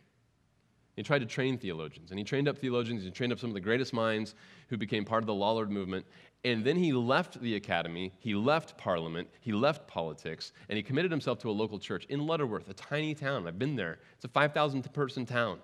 He 0.95 1.01
tried 1.01 1.19
to 1.19 1.25
train 1.25 1.57
theologians, 1.57 2.11
and 2.11 2.19
he 2.19 2.23
trained 2.23 2.47
up 2.47 2.57
theologians. 2.57 3.03
He 3.03 3.09
trained 3.09 3.33
up 3.33 3.39
some 3.39 3.49
of 3.49 3.55
the 3.55 3.61
greatest 3.61 3.93
minds 3.93 4.35
who 4.69 4.77
became 4.77 5.05
part 5.05 5.23
of 5.23 5.27
the 5.27 5.33
Lollard 5.33 5.71
movement. 5.71 6.05
And 6.45 6.63
then 6.63 6.75
he 6.75 6.93
left 6.93 7.41
the 7.41 7.55
academy, 7.55 8.13
he 8.19 8.35
left 8.35 8.77
parliament, 8.77 9.29
he 9.39 9.51
left 9.53 9.87
politics, 9.87 10.51
and 10.69 10.77
he 10.77 10.83
committed 10.83 11.09
himself 11.09 11.39
to 11.39 11.49
a 11.49 11.51
local 11.51 11.79
church 11.79 12.05
in 12.09 12.27
Lutterworth, 12.27 12.69
a 12.69 12.73
tiny 12.73 13.15
town. 13.15 13.47
I've 13.47 13.57
been 13.57 13.75
there. 13.75 13.99
It's 14.15 14.25
a 14.25 14.27
5,000 14.27 14.93
person 14.93 15.25
town. 15.25 15.59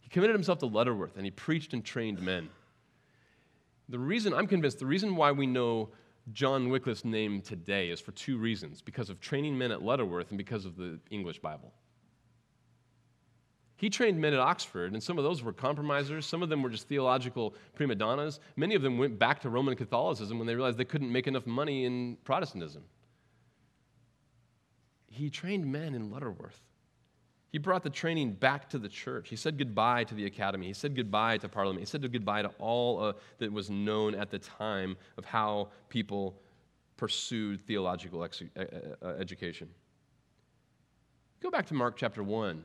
He 0.00 0.08
committed 0.08 0.34
himself 0.34 0.58
to 0.60 0.66
Lutterworth, 0.66 1.16
and 1.16 1.24
he 1.24 1.30
preached 1.30 1.72
and 1.72 1.84
trained 1.84 2.20
men. 2.20 2.48
The 3.88 3.98
reason, 3.98 4.32
I'm 4.32 4.46
convinced, 4.46 4.78
the 4.78 4.86
reason 4.86 5.14
why 5.14 5.32
we 5.32 5.46
know 5.46 5.90
John 6.32 6.70
Wycliffe's 6.70 7.04
name 7.04 7.40
today 7.40 7.90
is 7.90 8.00
for 8.00 8.12
two 8.12 8.38
reasons 8.38 8.80
because 8.80 9.10
of 9.10 9.20
training 9.20 9.56
men 9.56 9.70
at 9.70 9.82
Lutterworth 9.82 10.30
and 10.30 10.38
because 10.38 10.64
of 10.64 10.76
the 10.76 10.98
English 11.10 11.40
Bible. 11.40 11.72
He 13.82 13.90
trained 13.90 14.20
men 14.20 14.32
at 14.32 14.38
Oxford, 14.38 14.92
and 14.92 15.02
some 15.02 15.18
of 15.18 15.24
those 15.24 15.42
were 15.42 15.52
compromisers. 15.52 16.24
Some 16.24 16.40
of 16.40 16.48
them 16.48 16.62
were 16.62 16.70
just 16.70 16.86
theological 16.86 17.52
prima 17.74 17.96
donnas. 17.96 18.38
Many 18.54 18.76
of 18.76 18.82
them 18.82 18.96
went 18.96 19.18
back 19.18 19.40
to 19.40 19.50
Roman 19.50 19.74
Catholicism 19.74 20.38
when 20.38 20.46
they 20.46 20.54
realized 20.54 20.78
they 20.78 20.84
couldn't 20.84 21.10
make 21.10 21.26
enough 21.26 21.48
money 21.48 21.84
in 21.84 22.16
Protestantism. 22.22 22.84
He 25.08 25.30
trained 25.30 25.66
men 25.66 25.96
in 25.96 26.12
Lutterworth. 26.12 26.60
He 27.50 27.58
brought 27.58 27.82
the 27.82 27.90
training 27.90 28.34
back 28.34 28.70
to 28.70 28.78
the 28.78 28.88
church. 28.88 29.28
He 29.28 29.34
said 29.34 29.58
goodbye 29.58 30.04
to 30.04 30.14
the 30.14 30.26
academy. 30.26 30.68
He 30.68 30.74
said 30.74 30.94
goodbye 30.94 31.38
to 31.38 31.48
parliament. 31.48 31.80
He 31.80 31.86
said 31.86 32.08
goodbye 32.12 32.42
to 32.42 32.52
all 32.60 33.02
uh, 33.02 33.12
that 33.38 33.52
was 33.52 33.68
known 33.68 34.14
at 34.14 34.30
the 34.30 34.38
time 34.38 34.96
of 35.18 35.24
how 35.24 35.70
people 35.88 36.36
pursued 36.96 37.60
theological 37.66 38.22
ex- 38.22 38.44
education. 39.18 39.68
Go 41.40 41.50
back 41.50 41.66
to 41.66 41.74
Mark 41.74 41.96
chapter 41.96 42.22
1. 42.22 42.62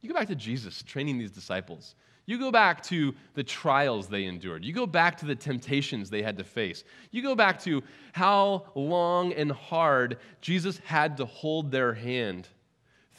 You 0.00 0.08
go 0.08 0.14
back 0.14 0.28
to 0.28 0.34
Jesus 0.34 0.82
training 0.82 1.18
these 1.18 1.30
disciples. 1.30 1.94
You 2.26 2.38
go 2.38 2.50
back 2.50 2.82
to 2.84 3.14
the 3.34 3.42
trials 3.42 4.08
they 4.08 4.24
endured. 4.24 4.64
You 4.64 4.72
go 4.72 4.86
back 4.86 5.16
to 5.18 5.26
the 5.26 5.34
temptations 5.34 6.10
they 6.10 6.22
had 6.22 6.38
to 6.38 6.44
face. 6.44 6.84
You 7.10 7.22
go 7.22 7.34
back 7.34 7.60
to 7.62 7.82
how 8.12 8.66
long 8.74 9.32
and 9.32 9.50
hard 9.50 10.18
Jesus 10.40 10.78
had 10.84 11.16
to 11.16 11.24
hold 11.24 11.70
their 11.70 11.92
hand 11.92 12.46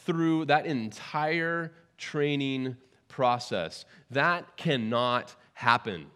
through 0.05 0.45
that 0.45 0.65
entire 0.65 1.73
training 1.97 2.77
process. 3.09 3.85
That 4.11 4.55
cannot 4.55 5.35
happen 5.53 6.07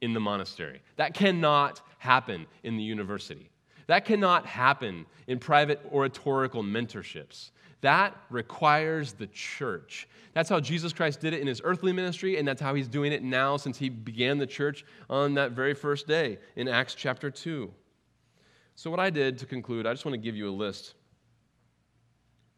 in 0.00 0.12
the 0.12 0.20
monastery. 0.20 0.82
That 0.96 1.14
cannot 1.14 1.80
happen 1.98 2.46
in 2.62 2.76
the 2.76 2.82
university. 2.82 3.50
That 3.86 4.04
cannot 4.04 4.46
happen 4.46 5.06
in 5.26 5.38
private 5.38 5.80
oratorical 5.90 6.62
mentorships. 6.62 7.50
That 7.84 8.16
requires 8.30 9.12
the 9.12 9.26
church. 9.26 10.08
That's 10.32 10.48
how 10.48 10.58
Jesus 10.58 10.94
Christ 10.94 11.20
did 11.20 11.34
it 11.34 11.40
in 11.40 11.46
his 11.46 11.60
earthly 11.62 11.92
ministry, 11.92 12.38
and 12.38 12.48
that's 12.48 12.62
how 12.62 12.72
he's 12.72 12.88
doing 12.88 13.12
it 13.12 13.22
now 13.22 13.58
since 13.58 13.76
he 13.76 13.90
began 13.90 14.38
the 14.38 14.46
church 14.46 14.86
on 15.10 15.34
that 15.34 15.52
very 15.52 15.74
first 15.74 16.08
day 16.08 16.38
in 16.56 16.66
Acts 16.66 16.94
chapter 16.94 17.30
2. 17.30 17.70
So, 18.74 18.90
what 18.90 19.00
I 19.00 19.10
did 19.10 19.36
to 19.36 19.44
conclude, 19.44 19.86
I 19.86 19.92
just 19.92 20.06
want 20.06 20.14
to 20.14 20.18
give 20.18 20.34
you 20.34 20.48
a 20.48 20.50
list 20.50 20.94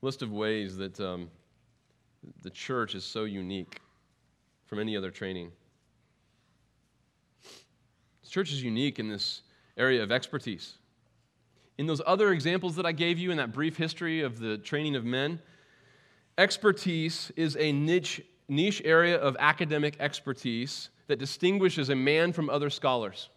list 0.01 0.23
of 0.23 0.31
ways 0.31 0.77
that 0.77 1.01
um, 1.01 1.29
the 2.45 2.51
church 2.51 2.95
is 2.95 3.03
so 3.03 3.25
unique 3.25 3.81
from 4.67 4.79
any 4.79 4.97
other 4.97 5.11
training. 5.11 5.51
The 8.23 8.31
church 8.31 8.53
is 8.53 8.63
unique 8.63 9.01
in 9.01 9.09
this 9.09 9.43
area 9.77 10.05
of 10.05 10.13
expertise. 10.13 10.75
In 11.79 11.87
those 11.87 12.01
other 12.07 12.33
examples 12.33 12.77
that 12.77 12.87
I 12.87 12.93
gave 12.93 13.19
you 13.19 13.31
in 13.31 13.37
that 13.37 13.53
brief 13.53 13.77
history 13.77 14.23
of 14.23 14.39
the 14.39 14.59
training 14.59 14.97
of 14.97 15.05
men, 15.05 15.41
expertise 16.39 17.31
is 17.37 17.57
a 17.59 17.73
niche 17.73 18.23
niche 18.49 18.81
area 18.85 19.19
of 19.19 19.37
academic 19.39 19.97
expertise 19.99 20.91
that 21.09 21.19
distinguishes 21.19 21.89
a 21.89 21.97
man 21.97 22.33
from 22.33 22.49
other 22.49 22.71
scholars. 22.71 23.29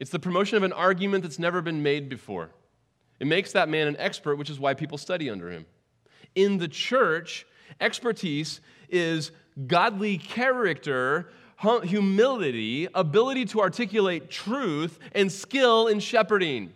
It's 0.00 0.10
the 0.10 0.18
promotion 0.18 0.56
of 0.56 0.62
an 0.62 0.72
argument 0.72 1.22
that's 1.22 1.38
never 1.38 1.62
been 1.62 1.82
made 1.82 2.08
before. 2.08 2.50
It 3.20 3.26
makes 3.26 3.52
that 3.52 3.68
man 3.68 3.86
an 3.86 3.96
expert, 3.98 4.36
which 4.36 4.50
is 4.50 4.58
why 4.58 4.74
people 4.74 4.98
study 4.98 5.30
under 5.30 5.50
him. 5.50 5.66
In 6.34 6.58
the 6.58 6.68
church, 6.68 7.46
expertise 7.80 8.60
is 8.88 9.30
godly 9.66 10.18
character, 10.18 11.28
humility, 11.84 12.88
ability 12.94 13.44
to 13.46 13.60
articulate 13.60 14.30
truth, 14.30 14.98
and 15.12 15.30
skill 15.30 15.86
in 15.86 16.00
shepherding. 16.00 16.72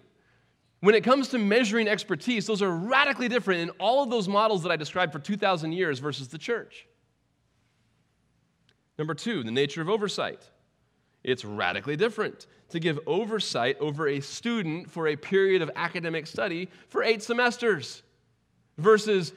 When 0.80 0.94
it 0.94 1.02
comes 1.02 1.28
to 1.28 1.38
measuring 1.38 1.88
expertise, 1.88 2.46
those 2.46 2.62
are 2.62 2.70
radically 2.70 3.28
different 3.28 3.60
in 3.62 3.70
all 3.80 4.02
of 4.02 4.10
those 4.10 4.28
models 4.28 4.62
that 4.62 4.70
I 4.70 4.76
described 4.76 5.12
for 5.12 5.18
2,000 5.18 5.72
years 5.72 5.98
versus 5.98 6.28
the 6.28 6.38
church. 6.38 6.86
Number 8.96 9.14
two, 9.14 9.42
the 9.42 9.50
nature 9.50 9.82
of 9.82 9.88
oversight. 9.88 10.42
It's 11.24 11.44
radically 11.44 11.96
different 11.96 12.46
to 12.70 12.78
give 12.78 12.98
oversight 13.06 13.76
over 13.80 14.08
a 14.08 14.20
student 14.20 14.90
for 14.90 15.08
a 15.08 15.16
period 15.16 15.62
of 15.62 15.70
academic 15.74 16.26
study 16.26 16.68
for 16.88 17.02
eight 17.02 17.22
semesters 17.22 18.02
versus 18.76 19.32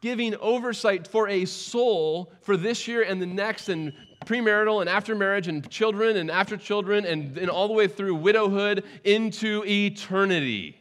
giving 0.00 0.34
oversight 0.36 1.06
for 1.06 1.28
a 1.28 1.44
soul 1.44 2.32
for 2.40 2.56
this 2.56 2.86
year 2.86 3.02
and 3.02 3.20
the 3.20 3.26
next 3.26 3.68
and 3.68 3.92
premarital 4.24 4.80
and 4.80 4.88
after 4.88 5.14
marriage 5.14 5.48
and 5.48 5.68
children 5.70 6.16
and 6.16 6.30
after 6.30 6.56
children 6.56 7.04
and, 7.04 7.36
and 7.36 7.50
all 7.50 7.68
the 7.68 7.74
way 7.74 7.88
through 7.88 8.14
widowhood 8.14 8.84
into 9.04 9.62
eternity. 9.66 10.76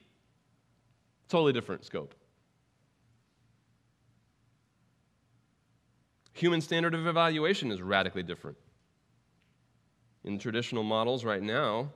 Totally 1.29 1.53
different 1.53 1.85
scope. 1.85 2.13
Human 6.33 6.61
standard 6.61 6.93
of 6.93 7.07
evaluation 7.07 7.71
is 7.71 7.81
radically 7.81 8.23
different. 8.23 8.57
In 10.25 10.37
traditional 10.37 10.83
models 10.83 11.23
right 11.23 11.41
now, 11.41 11.89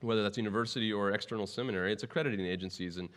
whether 0.00 0.22
that's 0.22 0.38
university 0.38 0.92
or 0.92 1.12
external 1.12 1.46
seminary, 1.46 1.92
it's 1.92 2.02
accrediting 2.02 2.46
agencies 2.46 2.96
and 2.96 3.08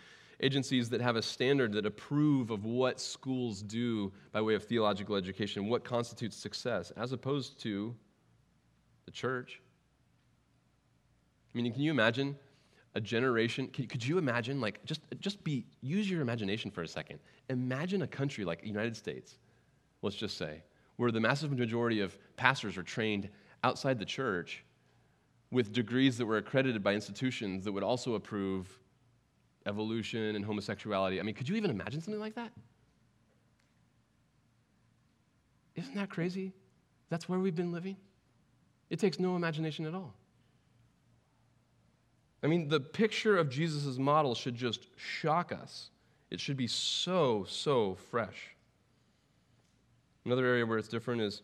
agencies 0.41 0.89
that 0.89 0.99
have 0.99 1.15
a 1.15 1.21
standard 1.21 1.71
that 1.73 1.85
approve 1.85 2.49
of 2.49 2.65
what 2.65 2.99
schools 2.99 3.61
do 3.61 4.11
by 4.31 4.41
way 4.41 4.55
of 4.55 4.63
theological 4.63 5.15
education, 5.15 5.67
what 5.67 5.83
constitutes 5.83 6.35
success, 6.35 6.91
as 6.97 7.11
opposed 7.11 7.59
to 7.61 7.95
the 9.05 9.11
church. 9.11 9.61
I 11.53 11.57
mean, 11.57 11.71
can 11.71 11.81
you 11.81 11.91
imagine 11.91 12.35
a 12.95 13.01
generation? 13.01 13.67
Could 13.67 14.05
you 14.05 14.17
imagine, 14.17 14.59
like, 14.59 14.83
just, 14.85 15.01
just 15.19 15.43
be, 15.43 15.65
use 15.81 16.09
your 16.09 16.21
imagination 16.21 16.71
for 16.71 16.81
a 16.81 16.87
second. 16.87 17.19
Imagine 17.49 18.01
a 18.01 18.07
country 18.07 18.43
like 18.43 18.61
the 18.61 18.67
United 18.67 18.95
States, 18.95 19.37
let's 20.01 20.15
just 20.15 20.37
say, 20.37 20.63
where 20.97 21.11
the 21.11 21.19
massive 21.19 21.51
majority 21.57 22.01
of 22.01 22.17
pastors 22.35 22.77
are 22.77 22.83
trained 22.83 23.29
outside 23.63 23.99
the 23.99 24.05
church 24.05 24.65
with 25.51 25.71
degrees 25.73 26.17
that 26.17 26.25
were 26.25 26.37
accredited 26.37 26.83
by 26.83 26.93
institutions 26.93 27.63
that 27.65 27.71
would 27.71 27.83
also 27.83 28.15
approve 28.15 28.79
evolution 29.65 30.35
and 30.35 30.43
homosexuality. 30.43 31.19
I 31.19 31.23
mean, 31.23 31.35
could 31.35 31.47
you 31.47 31.55
even 31.55 31.69
imagine 31.69 32.01
something 32.01 32.21
like 32.21 32.35
that? 32.35 32.51
Isn't 35.75 35.95
that 35.95 36.09
crazy? 36.09 36.53
That's 37.09 37.27
where 37.29 37.39
we've 37.39 37.55
been 37.55 37.71
living. 37.71 37.97
It 38.89 38.99
takes 38.99 39.19
no 39.19 39.35
imagination 39.35 39.85
at 39.85 39.93
all. 39.93 40.13
I 42.43 42.47
mean, 42.47 42.69
the 42.69 42.79
picture 42.79 43.37
of 43.37 43.49
Jesus' 43.49 43.97
model 43.97 44.33
should 44.33 44.55
just 44.55 44.87
shock 44.97 45.51
us. 45.51 45.89
It 46.31 46.39
should 46.39 46.57
be 46.57 46.67
so, 46.67 47.45
so 47.47 47.95
fresh. 48.09 48.55
Another 50.25 50.45
area 50.45 50.65
where 50.65 50.77
it's 50.77 50.87
different 50.87 51.21
is 51.21 51.41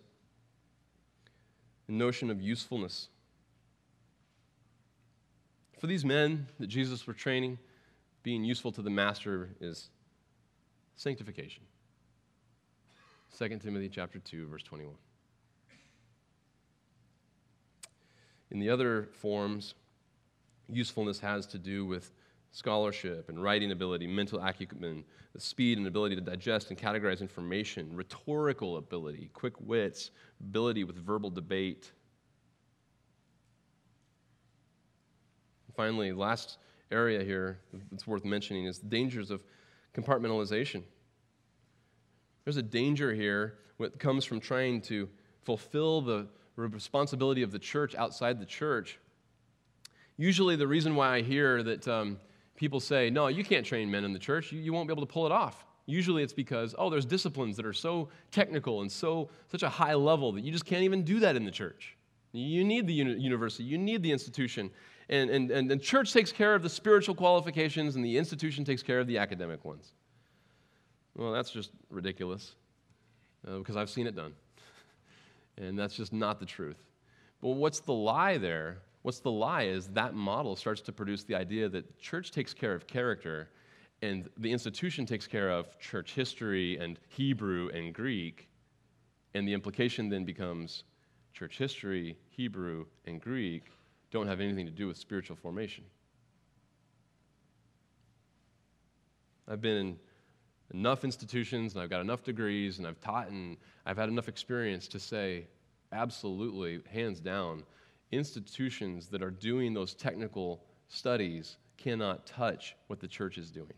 the 1.87 1.93
notion 1.93 2.29
of 2.29 2.41
usefulness. 2.41 3.09
For 5.79 5.87
these 5.87 6.03
men 6.03 6.47
that 6.59 6.67
Jesus 6.67 7.05
were 7.05 7.13
training, 7.13 7.59
being 8.23 8.43
useful 8.43 8.71
to 8.71 8.81
the 8.81 8.89
master 8.89 9.49
is 9.61 9.89
sanctification. 10.95 11.63
2 13.37 13.49
Timothy 13.59 13.89
chapter 13.89 14.19
2 14.19 14.47
verse 14.47 14.63
21. 14.63 14.95
In 18.49 18.59
the 18.59 18.69
other 18.69 19.09
forms, 19.11 19.75
usefulness 20.69 21.19
has 21.19 21.45
to 21.47 21.57
do 21.57 21.85
with 21.85 22.11
scholarship 22.51 23.29
and 23.29 23.41
writing 23.41 23.71
ability, 23.71 24.07
mental 24.07 24.39
acumen, 24.39 25.03
the 25.33 25.39
speed 25.39 25.77
and 25.77 25.87
ability 25.87 26.15
to 26.15 26.21
digest 26.21 26.69
and 26.69 26.77
categorize 26.77 27.21
information, 27.21 27.95
rhetorical 27.95 28.77
ability, 28.77 29.29
quick 29.33 29.53
wits, 29.59 30.11
ability 30.39 30.83
with 30.83 30.95
verbal 30.97 31.29
debate. 31.29 31.91
Finally, 35.75 36.11
last 36.11 36.57
area 36.89 37.23
here 37.23 37.59
that's 37.91 38.07
worth 38.07 38.25
mentioning 38.25 38.65
is 38.65 38.79
the 38.79 38.87
dangers 38.87 39.29
of 39.29 39.43
compartmentalization. 39.93 40.81
There's 42.43 42.57
a 42.57 42.63
danger 42.63 43.13
here 43.13 43.59
that 43.79 43.99
comes 43.99 44.25
from 44.25 44.39
trying 44.39 44.81
to 44.83 45.07
fulfill 45.43 46.01
the 46.01 46.27
responsibility 46.55 47.43
of 47.43 47.51
the 47.51 47.59
church 47.59 47.93
outside 47.93 48.39
the 48.39 48.45
church. 48.45 48.99
Usually, 50.17 50.55
the 50.55 50.67
reason 50.67 50.95
why 50.95 51.15
I 51.15 51.21
hear 51.21 51.63
that 51.63 51.87
um, 51.87 52.19
people 52.55 52.79
say, 52.79 53.09
no, 53.09 53.27
you 53.27 53.43
can't 53.43 53.65
train 53.65 53.89
men 53.89 54.03
in 54.03 54.13
the 54.13 54.19
church, 54.19 54.51
you, 54.51 54.59
you 54.59 54.73
won't 54.73 54.87
be 54.87 54.93
able 54.93 55.05
to 55.05 55.11
pull 55.11 55.25
it 55.25 55.31
off. 55.31 55.63
Usually 55.85 56.21
it's 56.21 56.33
because, 56.33 56.75
oh, 56.77 56.89
there's 56.89 57.05
disciplines 57.05 57.55
that 57.55 57.65
are 57.65 57.73
so 57.73 58.09
technical 58.31 58.81
and 58.81 58.91
so 58.91 59.29
such 59.49 59.63
a 59.63 59.69
high 59.69 59.93
level 59.93 60.33
that 60.33 60.43
you 60.43 60.51
just 60.51 60.65
can't 60.65 60.83
even 60.83 61.03
do 61.03 61.19
that 61.21 61.35
in 61.37 61.45
the 61.45 61.51
church. 61.51 61.95
You 62.33 62.65
need 62.65 62.87
the 62.87 62.93
uni- 62.93 63.19
university, 63.19 63.63
you 63.63 63.77
need 63.77 64.03
the 64.03 64.11
institution. 64.11 64.69
And, 65.09 65.29
and, 65.29 65.49
and 65.49 65.71
the 65.71 65.77
church 65.77 66.11
takes 66.11 66.31
care 66.31 66.53
of 66.53 66.61
the 66.61 66.69
spiritual 66.69 67.15
qualifications, 67.15 67.95
and 67.95 68.03
the 68.03 68.17
institution 68.17 68.65
takes 68.65 68.83
care 68.83 68.99
of 68.99 69.07
the 69.07 69.17
academic 69.17 69.63
ones. 69.63 69.93
Well, 71.15 71.31
that's 71.31 71.51
just 71.51 71.71
ridiculous 71.89 72.55
uh, 73.47 73.59
because 73.59 73.77
I've 73.77 73.89
seen 73.89 74.07
it 74.07 74.15
done. 74.15 74.33
and 75.57 75.79
that's 75.79 75.95
just 75.95 76.11
not 76.11 76.39
the 76.39 76.45
truth. 76.45 76.83
But 77.41 77.51
what's 77.51 77.79
the 77.79 77.93
lie 77.93 78.37
there? 78.37 78.79
What's 79.07 79.21
the 79.21 79.31
lie 79.31 79.63
is 79.63 79.87
that 79.93 80.15
model 80.15 80.57
starts 80.57 80.81
to 80.81 80.91
produce 80.91 81.23
the 81.23 81.33
idea 81.33 81.69
that 81.69 81.97
church 81.97 82.29
takes 82.31 82.53
care 82.53 82.73
of 82.73 82.87
character 82.87 83.47
and 84.01 84.27
the 84.37 84.51
institution 84.51 85.05
takes 85.05 85.25
care 85.25 85.49
of 85.49 85.79
church 85.79 86.11
history 86.11 86.77
and 86.77 86.99
Hebrew 87.07 87.69
and 87.69 87.93
Greek. 87.93 88.49
And 89.33 89.47
the 89.47 89.53
implication 89.53 90.09
then 90.09 90.25
becomes 90.25 90.83
church 91.31 91.57
history, 91.57 92.17
Hebrew, 92.27 92.85
and 93.05 93.21
Greek 93.21 93.63
don't 94.11 94.27
have 94.27 94.41
anything 94.41 94.65
to 94.65 94.73
do 94.73 94.87
with 94.87 94.97
spiritual 94.97 95.37
formation. 95.37 95.85
I've 99.47 99.61
been 99.61 99.77
in 99.77 99.99
enough 100.73 101.05
institutions 101.05 101.75
and 101.75 101.81
I've 101.81 101.89
got 101.89 102.01
enough 102.01 102.25
degrees 102.25 102.77
and 102.77 102.85
I've 102.85 102.99
taught 102.99 103.29
and 103.29 103.55
I've 103.85 103.95
had 103.95 104.09
enough 104.09 104.27
experience 104.27 104.85
to 104.89 104.99
say, 104.99 105.45
absolutely, 105.93 106.81
hands 106.91 107.21
down, 107.21 107.63
institutions 108.11 109.07
that 109.07 109.21
are 109.21 109.31
doing 109.31 109.73
those 109.73 109.93
technical 109.93 110.63
studies 110.87 111.57
cannot 111.77 112.25
touch 112.25 112.75
what 112.87 112.99
the 112.99 113.07
church 113.07 113.37
is 113.37 113.51
doing. 113.51 113.73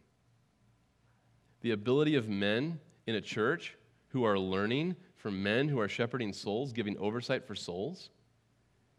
The 1.62 1.72
ability 1.72 2.16
of 2.16 2.30
men 2.30 2.80
in 3.08 3.16
a 3.16 3.22
church 3.22 3.76
who 4.10 4.24
are 4.24 4.40
learning 4.40 4.96
from 5.16 5.44
men 5.44 5.68
who 5.68 5.80
are 5.80 5.90
shepherding 5.90 6.32
souls, 6.32 6.72
giving 6.72 6.98
oversight 6.98 7.46
for 7.46 7.56
souls, 7.56 8.10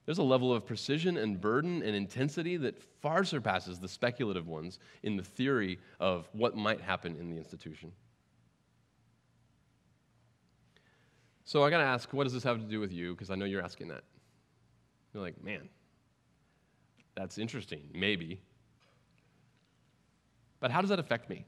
there's 0.07 0.19
a 0.19 0.23
level 0.23 0.53
of 0.53 0.67
precision 0.67 1.17
and 1.17 1.41
burden 1.41 1.83
and 1.83 1.95
intensity 1.95 2.57
that 2.59 2.83
far 3.01 3.25
surpasses 3.25 3.79
the 3.79 3.89
speculative 3.89 4.49
ones 4.49 4.79
in 5.03 5.17
the 5.17 5.23
theory 5.23 5.79
of 6.01 6.29
what 6.33 6.57
might 6.57 6.81
happen 6.81 7.17
in 7.21 7.31
the 7.31 7.37
institution. 7.37 7.93
So 11.45 11.65
I 11.65 11.71
got 11.71 11.79
to 11.79 11.85
ask, 11.85 12.13
what 12.13 12.25
does 12.25 12.33
this 12.33 12.45
have 12.45 12.59
to 12.59 12.65
do 12.65 12.81
with 12.81 12.93
you? 12.93 13.13
Because 13.13 13.31
I 13.31 13.35
know 13.35 13.45
you're 13.45 13.63
asking 13.63 13.89
that. 13.89 14.05
You're 15.13 15.23
like, 15.23 15.43
man, 15.43 15.69
that's 17.17 17.39
interesting, 17.39 17.83
maybe. 17.93 18.41
But 20.61 20.71
how 20.71 20.81
does 20.81 20.91
that 20.91 20.99
affect 20.99 21.29
me? 21.29 21.45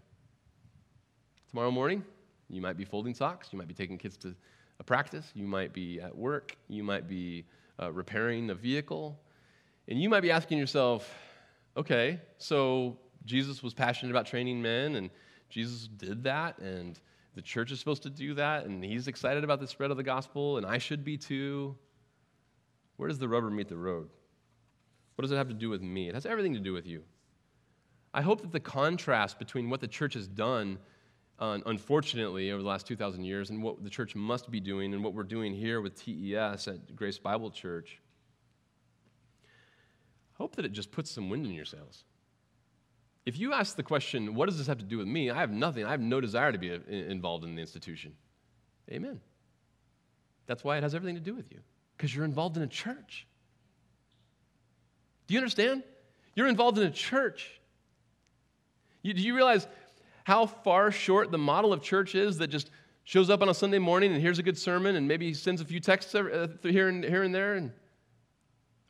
Tomorrow 1.50 1.70
morning, 1.70 2.02
you 2.48 2.60
might 2.60 2.76
be 2.76 2.84
folding 2.84 3.14
socks, 3.14 3.48
you 3.52 3.58
might 3.58 3.68
be 3.68 3.74
taking 3.74 3.98
kids 3.98 4.16
to 4.18 4.34
a 4.80 4.84
practice, 4.84 5.30
you 5.34 5.46
might 5.46 5.72
be 5.72 6.00
at 6.00 6.16
work, 6.16 6.56
you 6.68 6.82
might 6.82 7.08
be 7.08 7.44
uh, 7.80 7.92
repairing 7.92 8.50
a 8.50 8.54
vehicle. 8.54 9.18
And 9.88 10.00
you 10.00 10.08
might 10.08 10.20
be 10.20 10.30
asking 10.30 10.58
yourself, 10.58 11.14
okay, 11.76 12.20
so 12.38 12.96
Jesus 13.24 13.62
was 13.62 13.74
passionate 13.74 14.10
about 14.10 14.26
training 14.26 14.60
men, 14.62 14.96
and 14.96 15.10
Jesus 15.48 15.88
did 15.88 16.24
that, 16.24 16.58
and 16.58 16.98
the 17.34 17.42
church 17.42 17.72
is 17.72 17.78
supposed 17.78 18.02
to 18.02 18.10
do 18.10 18.34
that, 18.34 18.64
and 18.64 18.84
he's 18.84 19.08
excited 19.08 19.44
about 19.44 19.60
the 19.60 19.66
spread 19.66 19.90
of 19.90 19.96
the 19.96 20.02
gospel, 20.02 20.56
and 20.56 20.66
I 20.66 20.78
should 20.78 21.04
be 21.04 21.16
too. 21.16 21.76
Where 23.02 23.08
does 23.08 23.18
the 23.18 23.26
rubber 23.28 23.50
meet 23.50 23.66
the 23.66 23.76
road? 23.76 24.08
What 25.16 25.22
does 25.22 25.32
it 25.32 25.36
have 25.36 25.48
to 25.48 25.54
do 25.54 25.68
with 25.68 25.82
me? 25.82 26.08
It 26.08 26.14
has 26.14 26.24
everything 26.24 26.54
to 26.54 26.60
do 26.60 26.72
with 26.72 26.86
you. 26.86 27.02
I 28.14 28.22
hope 28.22 28.42
that 28.42 28.52
the 28.52 28.60
contrast 28.60 29.40
between 29.40 29.70
what 29.70 29.80
the 29.80 29.88
church 29.88 30.14
has 30.14 30.28
done 30.28 30.78
uh, 31.40 31.58
unfortunately, 31.66 32.52
over 32.52 32.62
the 32.62 32.68
last 32.68 32.86
2,000 32.86 33.24
years, 33.24 33.50
and 33.50 33.60
what 33.60 33.82
the 33.82 33.90
church 33.90 34.14
must 34.14 34.52
be 34.52 34.60
doing, 34.60 34.94
and 34.94 35.02
what 35.02 35.14
we're 35.14 35.24
doing 35.24 35.52
here 35.52 35.80
with 35.80 35.96
TES 35.96 36.68
at 36.68 36.94
Grace 36.94 37.18
Bible 37.18 37.50
Church, 37.50 38.00
I 39.42 40.36
hope 40.38 40.54
that 40.54 40.64
it 40.64 40.70
just 40.70 40.92
puts 40.92 41.10
some 41.10 41.28
wind 41.28 41.44
in 41.44 41.50
your 41.50 41.64
sails. 41.64 42.04
If 43.26 43.36
you 43.36 43.52
ask 43.52 43.74
the 43.74 43.82
question, 43.82 44.36
what 44.36 44.48
does 44.48 44.58
this 44.58 44.68
have 44.68 44.78
to 44.78 44.84
do 44.84 44.98
with 44.98 45.08
me? 45.08 45.28
I 45.28 45.40
have 45.40 45.50
nothing. 45.50 45.84
I 45.84 45.90
have 45.90 46.00
no 46.00 46.20
desire 46.20 46.52
to 46.52 46.58
be 46.58 46.72
uh, 46.72 46.78
involved 46.88 47.42
in 47.42 47.56
the 47.56 47.60
institution. 47.60 48.12
Amen. 48.92 49.20
That's 50.46 50.62
why 50.62 50.76
it 50.76 50.84
has 50.84 50.94
everything 50.94 51.16
to 51.16 51.20
do 51.20 51.34
with 51.34 51.50
you, 51.50 51.58
because 51.96 52.14
you're 52.14 52.24
involved 52.24 52.56
in 52.56 52.62
a 52.62 52.68
church. 52.68 53.26
Do 55.26 55.34
you 55.34 55.40
understand? 55.40 55.82
You're 56.34 56.48
involved 56.48 56.78
in 56.78 56.84
a 56.84 56.90
church. 56.90 57.60
You, 59.02 59.14
do 59.14 59.22
you 59.22 59.34
realize 59.34 59.66
how 60.24 60.46
far 60.46 60.90
short 60.90 61.30
the 61.30 61.38
model 61.38 61.72
of 61.72 61.82
church 61.82 62.14
is 62.14 62.38
that 62.38 62.48
just 62.48 62.70
shows 63.04 63.30
up 63.30 63.42
on 63.42 63.48
a 63.48 63.54
Sunday 63.54 63.78
morning 63.78 64.12
and 64.12 64.20
hears 64.20 64.38
a 64.38 64.42
good 64.42 64.56
sermon 64.56 64.96
and 64.96 65.08
maybe 65.08 65.34
sends 65.34 65.60
a 65.60 65.64
few 65.64 65.80
texts 65.80 66.14
uh, 66.14 66.48
here 66.62 66.88
and, 66.88 67.04
here 67.04 67.22
and 67.22 67.34
there? 67.34 67.54
And 67.54 67.72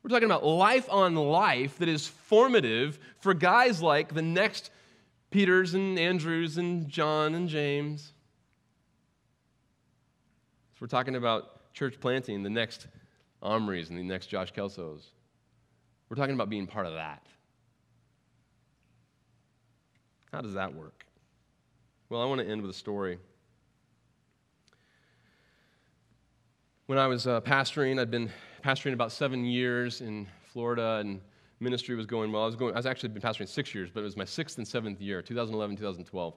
we're 0.03 0.09
talking 0.09 0.25
about 0.25 0.45
life 0.45 0.87
on 0.91 1.15
life 1.15 1.77
that 1.79 1.89
is 1.89 2.07
formative 2.07 2.99
for 3.19 3.33
guys 3.33 3.81
like 3.81 4.13
the 4.13 4.21
next 4.21 4.69
Peters 5.31 5.73
and 5.73 5.97
Andrews 5.97 6.57
and 6.57 6.87
John 6.87 7.33
and 7.33 7.49
James. 7.49 8.13
So 10.73 10.79
we're 10.81 10.87
talking 10.87 11.15
about 11.15 11.52
church 11.73 11.99
planting, 11.99 12.43
the 12.43 12.49
next 12.49 12.87
Omris 13.41 13.89
and 13.89 13.97
the 13.97 14.03
next 14.03 14.27
Josh 14.27 14.53
Kelsos. 14.53 15.01
We're 16.09 16.15
talking 16.15 16.35
about 16.35 16.49
being 16.49 16.67
part 16.67 16.85
of 16.85 16.93
that. 16.93 17.25
How 20.31 20.41
does 20.41 20.53
that 20.53 20.73
work? 20.73 21.05
Well, 22.09 22.21
I 22.21 22.25
want 22.25 22.41
to 22.41 22.47
end 22.47 22.61
with 22.61 22.71
a 22.71 22.75
story. 22.75 23.17
When 26.85 26.97
I 26.97 27.07
was 27.07 27.27
uh, 27.27 27.41
pastoring, 27.41 27.99
I'd 27.99 28.11
been 28.11 28.29
pastoring 28.63 28.93
about 28.93 29.11
seven 29.11 29.45
years 29.45 30.01
in 30.01 30.27
Florida, 30.51 30.97
and 30.99 31.21
ministry 31.59 31.95
was 31.95 32.05
going 32.05 32.31
well. 32.31 32.43
I 32.43 32.45
was 32.45 32.55
going. 32.55 32.73
I 32.73 32.77
was 32.77 32.85
actually 32.85 33.09
been 33.09 33.21
pastoring 33.21 33.47
six 33.47 33.73
years, 33.73 33.89
but 33.91 34.01
it 34.01 34.03
was 34.03 34.17
my 34.17 34.25
sixth 34.25 34.57
and 34.57 34.67
seventh 34.67 35.01
year, 35.01 35.21
2011, 35.21 35.77
2012. 35.77 36.35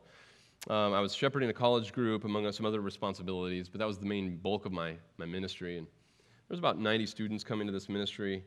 Um, 0.68 0.94
I 0.94 1.00
was 1.00 1.14
shepherding 1.14 1.48
a 1.48 1.52
college 1.52 1.92
group 1.92 2.24
among 2.24 2.50
some 2.52 2.66
other 2.66 2.80
responsibilities, 2.80 3.68
but 3.68 3.78
that 3.78 3.86
was 3.86 3.98
the 3.98 4.06
main 4.06 4.36
bulk 4.36 4.66
of 4.66 4.72
my, 4.72 4.96
my 5.16 5.26
ministry. 5.26 5.78
And 5.78 5.86
there 5.86 6.54
was 6.54 6.58
about 6.58 6.78
90 6.78 7.06
students 7.06 7.44
coming 7.44 7.66
to 7.66 7.72
this 7.72 7.88
ministry. 7.88 8.42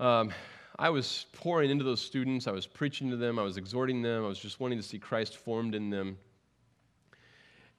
Um, 0.00 0.32
I 0.78 0.90
was 0.90 1.26
pouring 1.32 1.70
into 1.70 1.84
those 1.84 2.00
students. 2.00 2.46
I 2.46 2.50
was 2.50 2.66
preaching 2.66 3.10
to 3.10 3.16
them. 3.16 3.38
I 3.38 3.42
was 3.42 3.56
exhorting 3.56 4.02
them. 4.02 4.24
I 4.24 4.28
was 4.28 4.38
just 4.38 4.60
wanting 4.60 4.78
to 4.78 4.84
see 4.84 4.98
Christ 4.98 5.36
formed 5.36 5.74
in 5.74 5.90
them. 5.90 6.18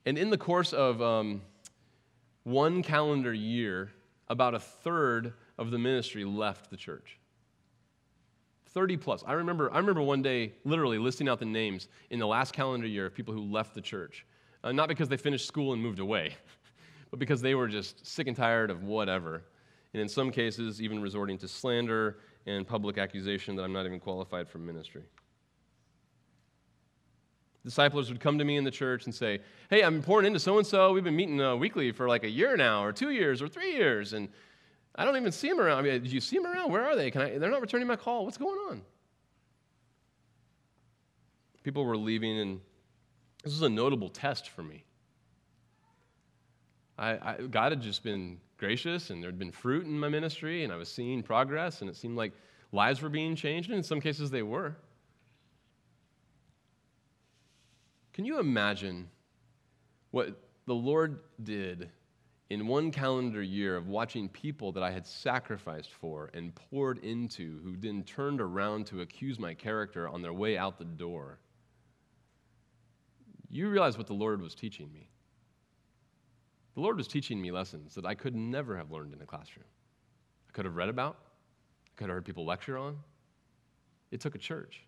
And 0.05 0.17
in 0.17 0.29
the 0.29 0.37
course 0.37 0.71
of 0.73 1.01
um, 1.01 1.41
one 2.43 2.81
calendar 2.81 3.33
year, 3.33 3.91
about 4.29 4.55
a 4.55 4.59
third 4.59 5.33
of 5.57 5.71
the 5.71 5.77
ministry 5.77 6.23
left 6.23 6.69
the 6.69 6.77
church. 6.77 7.19
30 8.77 8.97
plus. 8.97 9.23
I 9.25 9.33
remember, 9.33 9.73
I 9.73 9.79
remember 9.79 10.03
one 10.03 10.21
day 10.21 10.53
literally 10.63 10.99
listing 10.99 11.27
out 11.27 11.39
the 11.39 11.45
names 11.45 11.87
in 12.11 12.19
the 12.19 12.27
last 12.27 12.53
calendar 12.53 12.85
year 12.85 13.07
of 13.07 13.15
people 13.15 13.33
who 13.33 13.41
left 13.41 13.73
the 13.73 13.81
church. 13.81 14.23
Uh, 14.63 14.71
not 14.71 14.87
because 14.87 15.09
they 15.09 15.17
finished 15.17 15.47
school 15.47 15.73
and 15.73 15.81
moved 15.81 15.97
away, 15.97 16.35
but 17.09 17.17
because 17.17 17.41
they 17.41 17.55
were 17.55 17.67
just 17.67 18.05
sick 18.05 18.27
and 18.27 18.37
tired 18.37 18.69
of 18.69 18.83
whatever. 18.83 19.41
And 19.93 20.01
in 20.03 20.07
some 20.07 20.29
cases, 20.29 20.79
even 20.79 21.01
resorting 21.01 21.39
to 21.39 21.47
slander 21.47 22.19
and 22.45 22.67
public 22.67 22.99
accusation 22.99 23.55
that 23.55 23.63
I'm 23.63 23.73
not 23.73 23.87
even 23.87 23.99
qualified 23.99 24.47
for 24.47 24.59
ministry. 24.59 25.05
Disciples 27.65 28.09
would 28.09 28.19
come 28.19 28.37
to 28.37 28.45
me 28.45 28.57
in 28.57 28.63
the 28.63 28.69
church 28.69 29.05
and 29.05 29.15
say, 29.15 29.39
Hey, 29.71 29.81
I'm 29.81 30.03
pouring 30.03 30.27
into 30.27 30.39
so 30.39 30.59
and 30.59 30.67
so. 30.67 30.93
We've 30.93 31.03
been 31.03 31.15
meeting 31.15 31.41
uh, 31.41 31.55
weekly 31.55 31.91
for 31.91 32.07
like 32.07 32.23
a 32.23 32.29
year 32.29 32.55
now, 32.55 32.83
or 32.83 32.91
two 32.91 33.09
years, 33.09 33.41
or 33.41 33.47
three 33.47 33.73
years, 33.73 34.13
and 34.13 34.29
I 34.97 35.05
don't 35.05 35.15
even 35.15 35.31
see 35.31 35.49
them 35.49 35.59
around. 35.59 35.79
I 35.79 35.81
mean, 35.83 36.03
do 36.03 36.09
you 36.09 36.19
see 36.19 36.37
them 36.37 36.47
around? 36.47 36.71
Where 36.71 36.83
are 36.83 36.95
they? 36.95 37.11
Can 37.11 37.21
I, 37.21 37.37
they're 37.37 37.51
not 37.51 37.61
returning 37.61 37.87
my 37.87 37.95
call. 37.95 38.25
What's 38.25 38.37
going 38.37 38.57
on? 38.69 38.81
People 41.63 41.85
were 41.85 41.97
leaving, 41.97 42.39
and 42.39 42.61
this 43.43 43.53
was 43.53 43.61
a 43.61 43.69
notable 43.69 44.09
test 44.09 44.49
for 44.49 44.63
me. 44.63 44.83
I, 46.97 47.09
I, 47.11 47.37
God 47.49 47.71
had 47.71 47.81
just 47.81 48.03
been 48.03 48.39
gracious 48.57 49.11
and 49.11 49.21
there 49.21 49.29
had 49.29 49.37
been 49.37 49.51
fruit 49.51 49.85
in 49.85 49.99
my 49.99 50.09
ministry 50.09 50.63
and 50.63 50.73
I 50.73 50.77
was 50.77 50.89
seeing 50.89 51.21
progress 51.21 51.81
and 51.81 51.89
it 51.89 51.95
seemed 51.95 52.17
like 52.17 52.33
lives 52.71 53.01
were 53.01 53.09
being 53.09 53.35
changed, 53.35 53.69
and 53.69 53.77
in 53.77 53.83
some 53.83 54.01
cases 54.01 54.29
they 54.29 54.43
were. 54.43 54.75
Can 58.13 58.25
you 58.25 58.39
imagine 58.39 59.09
what 60.11 60.41
the 60.65 60.73
Lord 60.73 61.19
did 61.43 61.89
in 62.49 62.67
one 62.67 62.91
calendar 62.91 63.41
year 63.41 63.75
of 63.75 63.87
watching 63.87 64.29
people 64.29 64.71
that 64.71 64.83
I 64.83 64.91
had 64.91 65.05
sacrificed 65.05 65.91
for 65.91 66.29
and 66.33 66.55
poured 66.55 66.99
into 66.99 67.59
who 67.61 67.75
then 67.75 68.03
turned 68.03 68.39
around 68.39 68.85
to 68.87 69.01
accuse 69.01 69.37
my 69.37 69.53
character 69.53 70.07
on 70.07 70.21
their 70.21 70.33
way 70.33 70.57
out 70.57 70.77
the 70.77 70.85
door? 70.85 71.39
You 73.49 73.69
realize 73.69 73.97
what 73.97 74.07
the 74.07 74.13
Lord 74.13 74.41
was 74.41 74.55
teaching 74.55 74.91
me. 74.93 75.09
The 76.75 76.81
Lord 76.81 76.97
was 76.97 77.07
teaching 77.07 77.41
me 77.41 77.51
lessons 77.51 77.95
that 77.95 78.05
I 78.05 78.13
could 78.13 78.35
never 78.35 78.77
have 78.77 78.91
learned 78.91 79.13
in 79.13 79.21
a 79.21 79.25
classroom. 79.25 79.65
I 80.47 80.51
could 80.53 80.65
have 80.65 80.75
read 80.75 80.89
about, 80.89 81.17
I 81.85 81.89
could 81.95 82.09
have 82.09 82.15
heard 82.15 82.25
people 82.25 82.45
lecture 82.45 82.77
on. 82.77 82.97
It 84.11 84.21
took 84.21 84.35
a 84.35 84.39
church. 84.39 84.83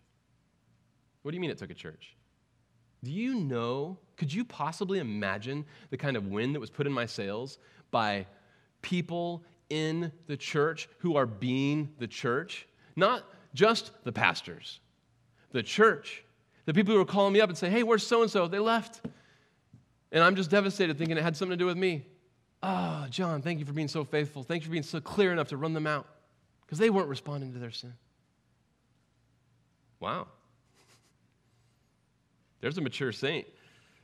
What 1.23 1.31
do 1.31 1.35
you 1.35 1.41
mean 1.41 1.49
it 1.49 1.57
took 1.57 1.71
a 1.71 1.75
church? 1.75 2.15
Do 3.03 3.11
you 3.11 3.35
know, 3.35 3.97
could 4.17 4.33
you 4.33 4.43
possibly 4.43 4.99
imagine 4.99 5.65
the 5.89 5.97
kind 5.97 6.17
of 6.17 6.27
wind 6.27 6.55
that 6.55 6.59
was 6.59 6.69
put 6.69 6.85
in 6.85 6.93
my 6.93 7.05
sails 7.05 7.57
by 7.91 8.25
people 8.81 9.43
in 9.69 10.11
the 10.27 10.35
church 10.35 10.89
who 10.99 11.15
are 11.15 11.25
being 11.25 11.93
the 11.99 12.07
church? 12.07 12.67
Not 12.95 13.23
just 13.53 13.91
the 14.03 14.11
pastors, 14.11 14.79
the 15.51 15.63
church. 15.63 16.23
The 16.65 16.73
people 16.73 16.93
who 16.93 17.01
are 17.01 17.05
calling 17.05 17.33
me 17.33 17.41
up 17.41 17.49
and 17.49 17.57
say, 17.57 17.69
hey, 17.69 17.83
where's 17.83 18.05
so 18.05 18.21
and 18.21 18.29
so? 18.29 18.47
They 18.47 18.59
left. 18.59 19.01
And 20.11 20.23
I'm 20.23 20.35
just 20.35 20.51
devastated 20.51 20.97
thinking 20.97 21.17
it 21.17 21.23
had 21.23 21.35
something 21.35 21.57
to 21.57 21.61
do 21.61 21.65
with 21.65 21.77
me. 21.77 22.05
Oh, 22.61 23.07
John, 23.09 23.41
thank 23.41 23.59
you 23.59 23.65
for 23.65 23.73
being 23.73 23.87
so 23.87 24.03
faithful. 24.03 24.43
Thanks 24.43 24.65
for 24.65 24.71
being 24.71 24.83
so 24.83 24.99
clear 24.99 25.31
enough 25.31 25.47
to 25.47 25.57
run 25.57 25.73
them 25.73 25.87
out 25.87 26.05
because 26.65 26.77
they 26.77 26.89
weren't 26.89 27.07
responding 27.07 27.53
to 27.53 27.59
their 27.59 27.71
sin. 27.71 27.93
Wow. 29.99 30.27
There's 32.61 32.77
a 32.77 32.81
mature 32.81 33.11
saint 33.11 33.47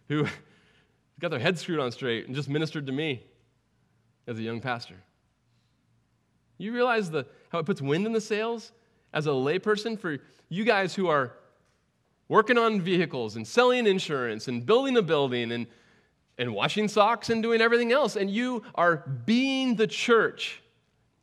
who 0.08 0.28
got 1.20 1.32
their 1.32 1.40
head 1.40 1.58
screwed 1.58 1.80
on 1.80 1.92
straight 1.92 2.28
and 2.28 2.36
just 2.36 2.50
ministered 2.50 2.86
to 2.88 2.92
me 2.92 3.24
as 4.28 4.38
a 4.38 4.42
young 4.42 4.62
pastor. 4.62 4.96
You 6.58 6.74
realize 6.74 7.12
the, 7.12 7.26
how 7.50 7.60
it 7.60 7.66
puts 7.66 7.82
wind 7.82 8.06
in 8.06 8.14
the 8.14 8.22
sails 8.22 8.72
as 9.14 9.28
a 9.28 9.32
layperson 9.32 10.00
for 10.00 10.18
you 10.50 10.64
guys 10.64 10.96
who 10.96 11.08
are 11.08 11.34
working 12.28 12.58
on 12.58 12.82
vehicles 12.82 13.36
and 13.36 13.46
selling 13.46 13.88
insurance 13.88 14.48
and 14.48 14.66
building 14.66 14.98
a 14.98 15.02
building 15.02 15.52
and 15.52 15.68
and 16.38 16.54
washing 16.54 16.88
socks 16.88 17.30
and 17.30 17.42
doing 17.42 17.62
everything 17.62 17.92
else. 17.92 18.16
And 18.16 18.30
you 18.30 18.64
are 18.76 18.98
being 19.26 19.76
the 19.76 19.88
church. 19.88 20.62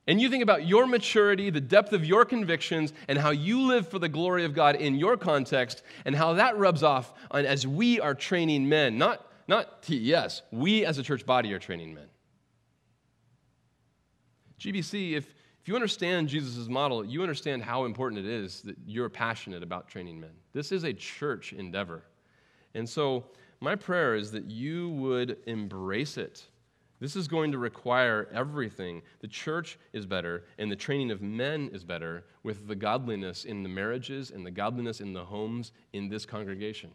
And 0.06 0.20
you 0.20 0.28
think 0.28 0.42
about 0.42 0.66
your 0.66 0.86
maturity, 0.86 1.50
the 1.50 1.60
depth 1.60 1.92
of 1.92 2.04
your 2.04 2.24
convictions, 2.24 2.92
and 3.06 3.18
how 3.18 3.30
you 3.30 3.62
live 3.62 3.88
for 3.88 4.00
the 4.00 4.08
glory 4.08 4.44
of 4.44 4.52
God 4.52 4.76
in 4.76 4.96
your 4.96 5.16
context, 5.16 5.82
and 6.04 6.14
how 6.14 6.34
that 6.34 6.58
rubs 6.58 6.82
off 6.82 7.12
on 7.30 7.46
as 7.46 7.66
we 7.66 8.00
are 8.00 8.14
training 8.14 8.68
men. 8.68 8.98
Not, 8.98 9.24
not 9.46 9.82
TES, 9.82 10.42
we 10.50 10.84
as 10.84 10.98
a 10.98 11.04
church 11.04 11.24
body 11.24 11.52
are 11.52 11.60
training 11.60 11.94
men. 11.94 12.06
GBC, 14.58 15.12
if, 15.12 15.26
if 15.60 15.68
you 15.68 15.76
understand 15.76 16.28
Jesus' 16.28 16.68
model, 16.68 17.04
you 17.04 17.22
understand 17.22 17.62
how 17.62 17.84
important 17.84 18.24
it 18.24 18.30
is 18.30 18.62
that 18.62 18.76
you're 18.84 19.08
passionate 19.08 19.62
about 19.62 19.88
training 19.88 20.20
men. 20.20 20.30
This 20.52 20.72
is 20.72 20.82
a 20.82 20.92
church 20.92 21.52
endeavor. 21.52 22.02
And 22.74 22.88
so, 22.88 23.26
my 23.60 23.76
prayer 23.76 24.16
is 24.16 24.32
that 24.32 24.50
you 24.50 24.90
would 24.90 25.38
embrace 25.46 26.18
it. 26.18 26.48
This 27.02 27.16
is 27.16 27.26
going 27.26 27.50
to 27.50 27.58
require 27.58 28.28
everything. 28.32 29.02
The 29.22 29.26
church 29.26 29.76
is 29.92 30.06
better, 30.06 30.44
and 30.56 30.70
the 30.70 30.76
training 30.76 31.10
of 31.10 31.20
men 31.20 31.68
is 31.72 31.82
better 31.82 32.26
with 32.44 32.68
the 32.68 32.76
godliness 32.76 33.44
in 33.44 33.64
the 33.64 33.68
marriages 33.68 34.30
and 34.30 34.46
the 34.46 34.52
godliness 34.52 35.00
in 35.00 35.12
the 35.12 35.24
homes 35.24 35.72
in 35.92 36.08
this 36.08 36.24
congregation. 36.24 36.92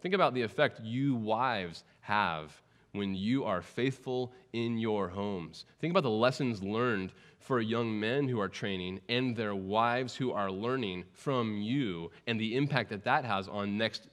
Think 0.00 0.14
about 0.14 0.32
the 0.32 0.40
effect 0.40 0.80
you 0.80 1.14
wives 1.14 1.84
have 2.00 2.62
when 2.92 3.14
you 3.14 3.44
are 3.44 3.60
faithful 3.60 4.32
in 4.54 4.78
your 4.78 5.06
homes. 5.08 5.66
Think 5.78 5.90
about 5.90 6.04
the 6.04 6.08
lessons 6.08 6.62
learned 6.62 7.12
for 7.40 7.60
young 7.60 8.00
men 8.00 8.26
who 8.26 8.40
are 8.40 8.48
training 8.48 9.00
and 9.10 9.36
their 9.36 9.54
wives 9.54 10.16
who 10.16 10.32
are 10.32 10.50
learning 10.50 11.04
from 11.12 11.58
you 11.58 12.10
and 12.26 12.40
the 12.40 12.56
impact 12.56 12.88
that 12.88 13.04
that 13.04 13.26
has 13.26 13.48
on 13.48 13.76
next 13.76 14.08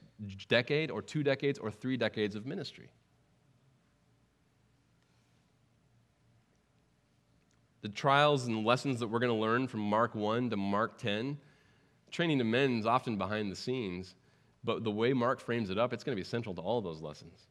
decade 0.48 0.90
or 0.90 1.00
two 1.00 1.22
decades 1.22 1.58
or 1.58 1.70
three 1.70 1.96
decades 1.96 2.36
of 2.36 2.44
ministry. 2.44 2.90
The 7.82 7.88
trials 7.88 8.46
and 8.46 8.64
lessons 8.64 9.00
that 9.00 9.08
we're 9.08 9.18
going 9.18 9.32
to 9.32 9.38
learn 9.38 9.66
from 9.66 9.80
Mark 9.80 10.14
1 10.14 10.50
to 10.50 10.56
Mark 10.56 10.98
10, 10.98 11.36
training 12.10 12.38
to 12.38 12.44
men 12.44 12.78
is 12.78 12.86
often 12.86 13.18
behind 13.18 13.50
the 13.50 13.56
scenes, 13.56 14.14
But 14.64 14.84
the 14.84 14.90
way 14.90 15.12
Mark 15.12 15.40
frames 15.40 15.70
it 15.70 15.78
up, 15.78 15.92
it's 15.92 16.04
going 16.04 16.16
to 16.16 16.20
be 16.20 16.24
central 16.24 16.54
to 16.54 16.60
all 16.60 16.78
of 16.78 16.84
those 16.84 17.00
lessons. 17.00 17.48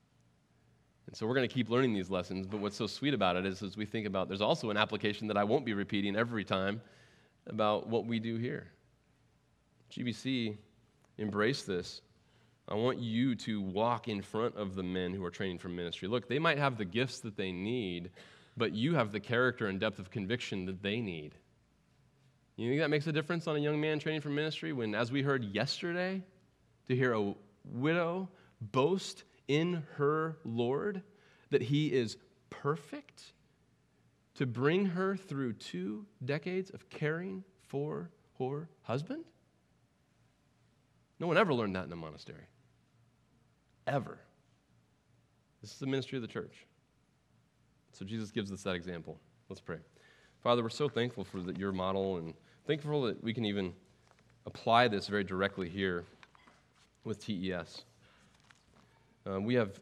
And 1.07 1.15
so 1.15 1.27
we're 1.27 1.35
going 1.35 1.47
to 1.47 1.53
keep 1.53 1.69
learning 1.69 1.93
these 1.93 2.09
lessons. 2.09 2.47
But 2.47 2.61
what's 2.61 2.77
so 2.77 2.87
sweet 2.87 3.13
about 3.13 3.35
it 3.35 3.45
is, 3.45 3.61
as 3.61 3.75
we 3.75 3.85
think 3.85 4.07
about, 4.07 4.29
there's 4.29 4.41
also 4.41 4.69
an 4.69 4.77
application 4.77 5.27
that 5.27 5.35
I 5.35 5.43
won't 5.43 5.65
be 5.65 5.73
repeating 5.73 6.15
every 6.15 6.45
time 6.45 6.81
about 7.47 7.87
what 7.87 8.05
we 8.05 8.19
do 8.19 8.37
here. 8.37 8.67
GBC, 9.91 10.57
embrace 11.17 11.63
this. 11.63 12.01
I 12.69 12.75
want 12.75 12.99
you 12.99 13.35
to 13.35 13.59
walk 13.59 14.07
in 14.07 14.21
front 14.21 14.55
of 14.55 14.75
the 14.75 14.83
men 14.83 15.13
who 15.13 15.25
are 15.25 15.31
training 15.31 15.57
for 15.57 15.67
ministry. 15.67 16.07
Look, 16.07 16.29
they 16.29 16.39
might 16.39 16.57
have 16.57 16.77
the 16.77 16.85
gifts 16.85 17.19
that 17.19 17.35
they 17.35 17.51
need, 17.51 18.11
but 18.61 18.75
you 18.75 18.93
have 18.93 19.11
the 19.11 19.19
character 19.19 19.65
and 19.65 19.79
depth 19.79 19.97
of 19.97 20.11
conviction 20.11 20.67
that 20.67 20.83
they 20.83 21.01
need. 21.01 21.33
You 22.57 22.69
think 22.69 22.79
that 22.81 22.91
makes 22.91 23.07
a 23.07 23.11
difference 23.11 23.47
on 23.47 23.55
a 23.55 23.59
young 23.59 23.81
man 23.81 23.97
training 23.97 24.21
for 24.21 24.29
ministry 24.29 24.71
when, 24.71 24.93
as 24.93 25.11
we 25.11 25.23
heard 25.23 25.43
yesterday, 25.43 26.21
to 26.87 26.95
hear 26.95 27.13
a 27.13 27.33
widow 27.65 28.29
boast 28.61 29.23
in 29.47 29.81
her 29.95 30.37
Lord 30.45 31.01
that 31.49 31.63
he 31.63 31.91
is 31.91 32.17
perfect 32.51 33.33
to 34.35 34.45
bring 34.45 34.85
her 34.85 35.15
through 35.15 35.53
two 35.53 36.05
decades 36.23 36.69
of 36.69 36.87
caring 36.87 37.43
for 37.67 38.11
her 38.37 38.69
husband? 38.83 39.25
No 41.19 41.25
one 41.25 41.39
ever 41.39 41.51
learned 41.51 41.75
that 41.77 41.87
in 41.87 41.93
a 41.93 41.95
monastery. 41.95 42.45
Ever. 43.87 44.19
This 45.63 45.71
is 45.71 45.79
the 45.79 45.87
ministry 45.87 46.19
of 46.19 46.21
the 46.21 46.27
church. 46.27 46.67
So 47.91 48.05
Jesus 48.05 48.31
gives 48.31 48.51
us 48.51 48.63
that 48.63 48.75
example. 48.75 49.17
Let's 49.49 49.61
pray. 49.61 49.77
Father, 50.41 50.63
we're 50.63 50.69
so 50.69 50.89
thankful 50.89 51.23
for 51.23 51.39
the, 51.39 51.53
your 51.53 51.71
model 51.71 52.17
and 52.17 52.33
thankful 52.65 53.03
that 53.03 53.23
we 53.23 53.33
can 53.33 53.45
even 53.45 53.73
apply 54.45 54.87
this 54.87 55.07
very 55.07 55.23
directly 55.23 55.69
here 55.69 56.05
with 57.03 57.23
TES. 57.23 57.83
Uh, 59.29 59.39
we 59.39 59.53
have 59.55 59.79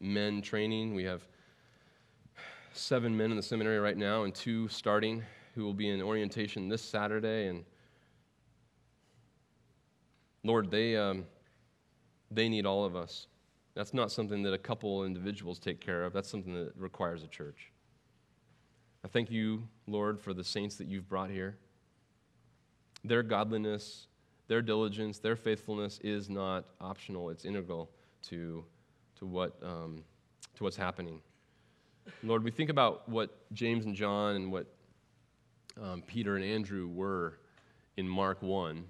men 0.00 0.42
training. 0.42 0.94
We 0.94 1.04
have 1.04 1.22
seven 2.74 3.16
men 3.16 3.30
in 3.30 3.36
the 3.36 3.42
seminary 3.42 3.78
right 3.78 3.96
now 3.96 4.24
and 4.24 4.34
two 4.34 4.68
starting 4.68 5.22
who 5.54 5.64
will 5.64 5.74
be 5.74 5.88
in 5.88 6.02
orientation 6.02 6.68
this 6.68 6.82
Saturday. 6.82 7.46
And 7.46 7.64
Lord, 10.44 10.70
they, 10.70 10.96
um, 10.96 11.24
they 12.30 12.48
need 12.48 12.66
all 12.66 12.84
of 12.84 12.96
us. 12.96 13.26
That's 13.74 13.94
not 13.94 14.12
something 14.12 14.42
that 14.42 14.52
a 14.52 14.58
couple 14.58 15.04
individuals 15.04 15.58
take 15.58 15.80
care 15.80 16.04
of. 16.04 16.12
That's 16.12 16.28
something 16.28 16.54
that 16.54 16.72
requires 16.76 17.22
a 17.22 17.26
church. 17.26 17.72
I 19.04 19.08
thank 19.08 19.30
you, 19.30 19.66
Lord, 19.86 20.20
for 20.20 20.34
the 20.34 20.44
saints 20.44 20.76
that 20.76 20.86
you've 20.86 21.08
brought 21.08 21.30
here. 21.30 21.56
Their 23.04 23.22
godliness, 23.22 24.06
their 24.46 24.62
diligence, 24.62 25.18
their 25.18 25.34
faithfulness 25.34 25.98
is 26.04 26.28
not 26.28 26.66
optional, 26.80 27.30
it's 27.30 27.44
integral 27.44 27.90
to, 28.28 28.64
to, 29.18 29.26
what, 29.26 29.58
um, 29.62 30.04
to 30.54 30.64
what's 30.64 30.76
happening. 30.76 31.20
Lord, 32.22 32.44
we 32.44 32.50
think 32.50 32.70
about 32.70 33.08
what 33.08 33.52
James 33.52 33.86
and 33.86 33.94
John 33.94 34.36
and 34.36 34.52
what 34.52 34.66
um, 35.82 36.02
Peter 36.06 36.36
and 36.36 36.44
Andrew 36.44 36.88
were 36.88 37.38
in 37.96 38.08
Mark 38.08 38.42
1, 38.42 38.84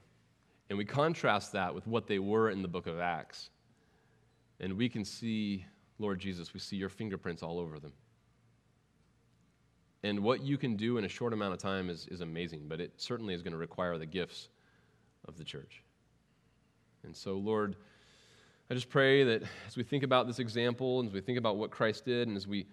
and 0.69 0.79
we 0.79 0.85
contrast 0.85 1.53
that 1.53 1.75
with 1.75 1.87
what 1.87 2.07
they 2.07 2.19
were 2.19 2.51
in 2.51 2.61
the 2.61 2.69
book 2.69 2.87
of 2.87 2.99
Acts. 2.99 3.51
And 4.63 4.79
we 4.79 4.89
can 4.89 5.05
see, 5.05 5.67
Lord 5.99 6.21
Jesus, 6.21 6.55
we 6.55 6.61
see 6.61 6.77
your 6.77 6.89
fingerprints 6.89 7.43
all 7.43 7.59
over 7.59 7.79
them. 7.79 7.93
And 10.05 10.21
what 10.21 10.43
you 10.43 10.57
can 10.57 10.77
do 10.77 10.99
in 10.99 11.05
a 11.05 11.09
short 11.09 11.33
amount 11.33 11.53
of 11.53 11.61
time 11.61 11.91
is, 11.91 12.07
is 12.11 12.21
amazing, 12.21 12.63
but 12.69 12.81
it 12.81 12.93
certainly 12.97 13.35
is 13.35 13.43
going 13.43 13.53
to 13.53 13.59
require 13.59 13.99
the 13.99 14.07
gifts 14.07 14.49
of 15.29 15.37
the 15.37 15.45
church. 15.45 15.83
And 17.05 17.15
so, 17.15 17.35
Lord, 17.35 17.77
I 18.71 18.75
just 18.75 18.89
pray 18.89 19.25
that 19.25 19.43
as 19.67 19.77
we 19.77 19.83
think 19.83 20.03
about 20.03 20.27
this 20.27 20.39
example, 20.39 21.01
and 21.01 21.09
as 21.09 21.15
we 21.15 21.21
think 21.21 21.39
about 21.39 21.57
what 21.57 21.71
Christ 21.71 22.05
did, 22.05 22.29
and 22.29 22.37
as 22.37 22.47
we 22.47 22.67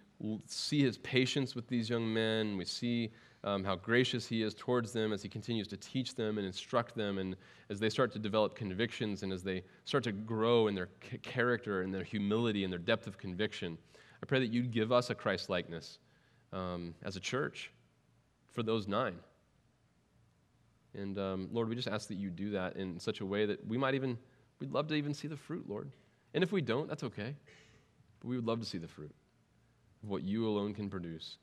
see 0.46 0.82
his 0.82 0.98
patience 1.00 1.56
with 1.56 1.68
these 1.68 1.90
young 1.90 2.12
men, 2.12 2.56
we 2.56 2.66
see 2.66 3.12
um, 3.44 3.64
how 3.64 3.76
gracious 3.76 4.28
he 4.28 4.44
is 4.44 4.54
towards 4.54 4.92
them 4.92 5.14
as 5.14 5.22
he 5.22 5.30
continues 5.30 5.68
to 5.70 5.78
teach 5.78 6.16
them 6.16 6.38
and 6.38 6.46
instruct 6.46 6.96
them, 6.96 7.18
and 7.18 7.36
as 7.70 7.80
they 7.80 7.90
start 7.90 8.12
to 8.14 8.20
develop 8.20 8.56
convictions 8.56 9.24
and 9.24 9.32
as 9.32 9.44
they 9.44 9.64
start 9.86 10.04
to 10.04 10.12
grow 10.12 10.68
in 10.68 10.76
their 10.76 10.90
character 11.22 11.82
and 11.82 11.94
their 11.94 12.04
humility 12.04 12.64
and 12.64 12.72
their 12.72 12.80
depth 12.80 13.08
of 13.08 13.18
conviction. 13.18 13.78
I 14.22 14.26
pray 14.26 14.40
that 14.40 14.52
you'd 14.52 14.72
give 14.72 14.92
us 14.92 15.10
a 15.10 15.16
Christ 15.16 15.50
likeness 15.50 16.00
um, 16.52 16.94
as 17.04 17.16
a 17.16 17.20
church 17.20 17.72
for 18.52 18.64
those 18.64 18.88
nine. 18.88 19.16
And 20.94 21.18
um, 21.18 21.50
Lord, 21.52 21.70
we 21.70 21.76
just 21.76 21.88
ask 21.88 22.08
that 22.08 22.18
you 22.18 22.30
do 22.30 22.52
that 22.52 22.76
in 22.76 23.00
such 23.00 23.22
a 23.22 23.26
way 23.26 23.46
that 23.46 23.66
we 23.68 23.78
might 23.78 23.94
even, 23.94 24.18
we'd 24.60 24.72
love 24.72 24.88
to 24.88 24.96
even 24.96 25.14
see 25.14 25.28
the 25.28 25.38
fruit, 25.38 25.70
Lord. 25.70 25.92
And 26.34 26.44
if 26.44 26.52
we 26.52 26.62
don't, 26.62 26.90
that's 26.90 27.04
okay. 27.04 27.36
But 28.20 28.28
we 28.28 28.36
would 28.36 28.46
love 28.46 28.60
to 28.60 28.66
see 28.66 28.80
the 28.80 28.88
fruit 28.88 29.14
of 30.04 30.10
what 30.10 30.24
you 30.24 30.48
alone 30.48 30.74
can 30.74 30.90
produce 30.90 31.38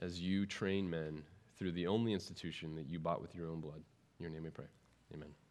as 0.00 0.20
you 0.20 0.46
train 0.46 0.88
men 0.88 1.22
through 1.58 1.72
the 1.72 1.86
only 1.86 2.12
institution 2.12 2.74
that 2.74 2.86
you 2.86 2.98
bought 2.98 3.20
with 3.20 3.34
your 3.34 3.48
own 3.48 3.60
blood. 3.60 3.82
In 4.18 4.24
your 4.24 4.32
name 4.32 4.44
we 4.44 4.50
pray. 4.50 4.66
Amen. 5.14 5.45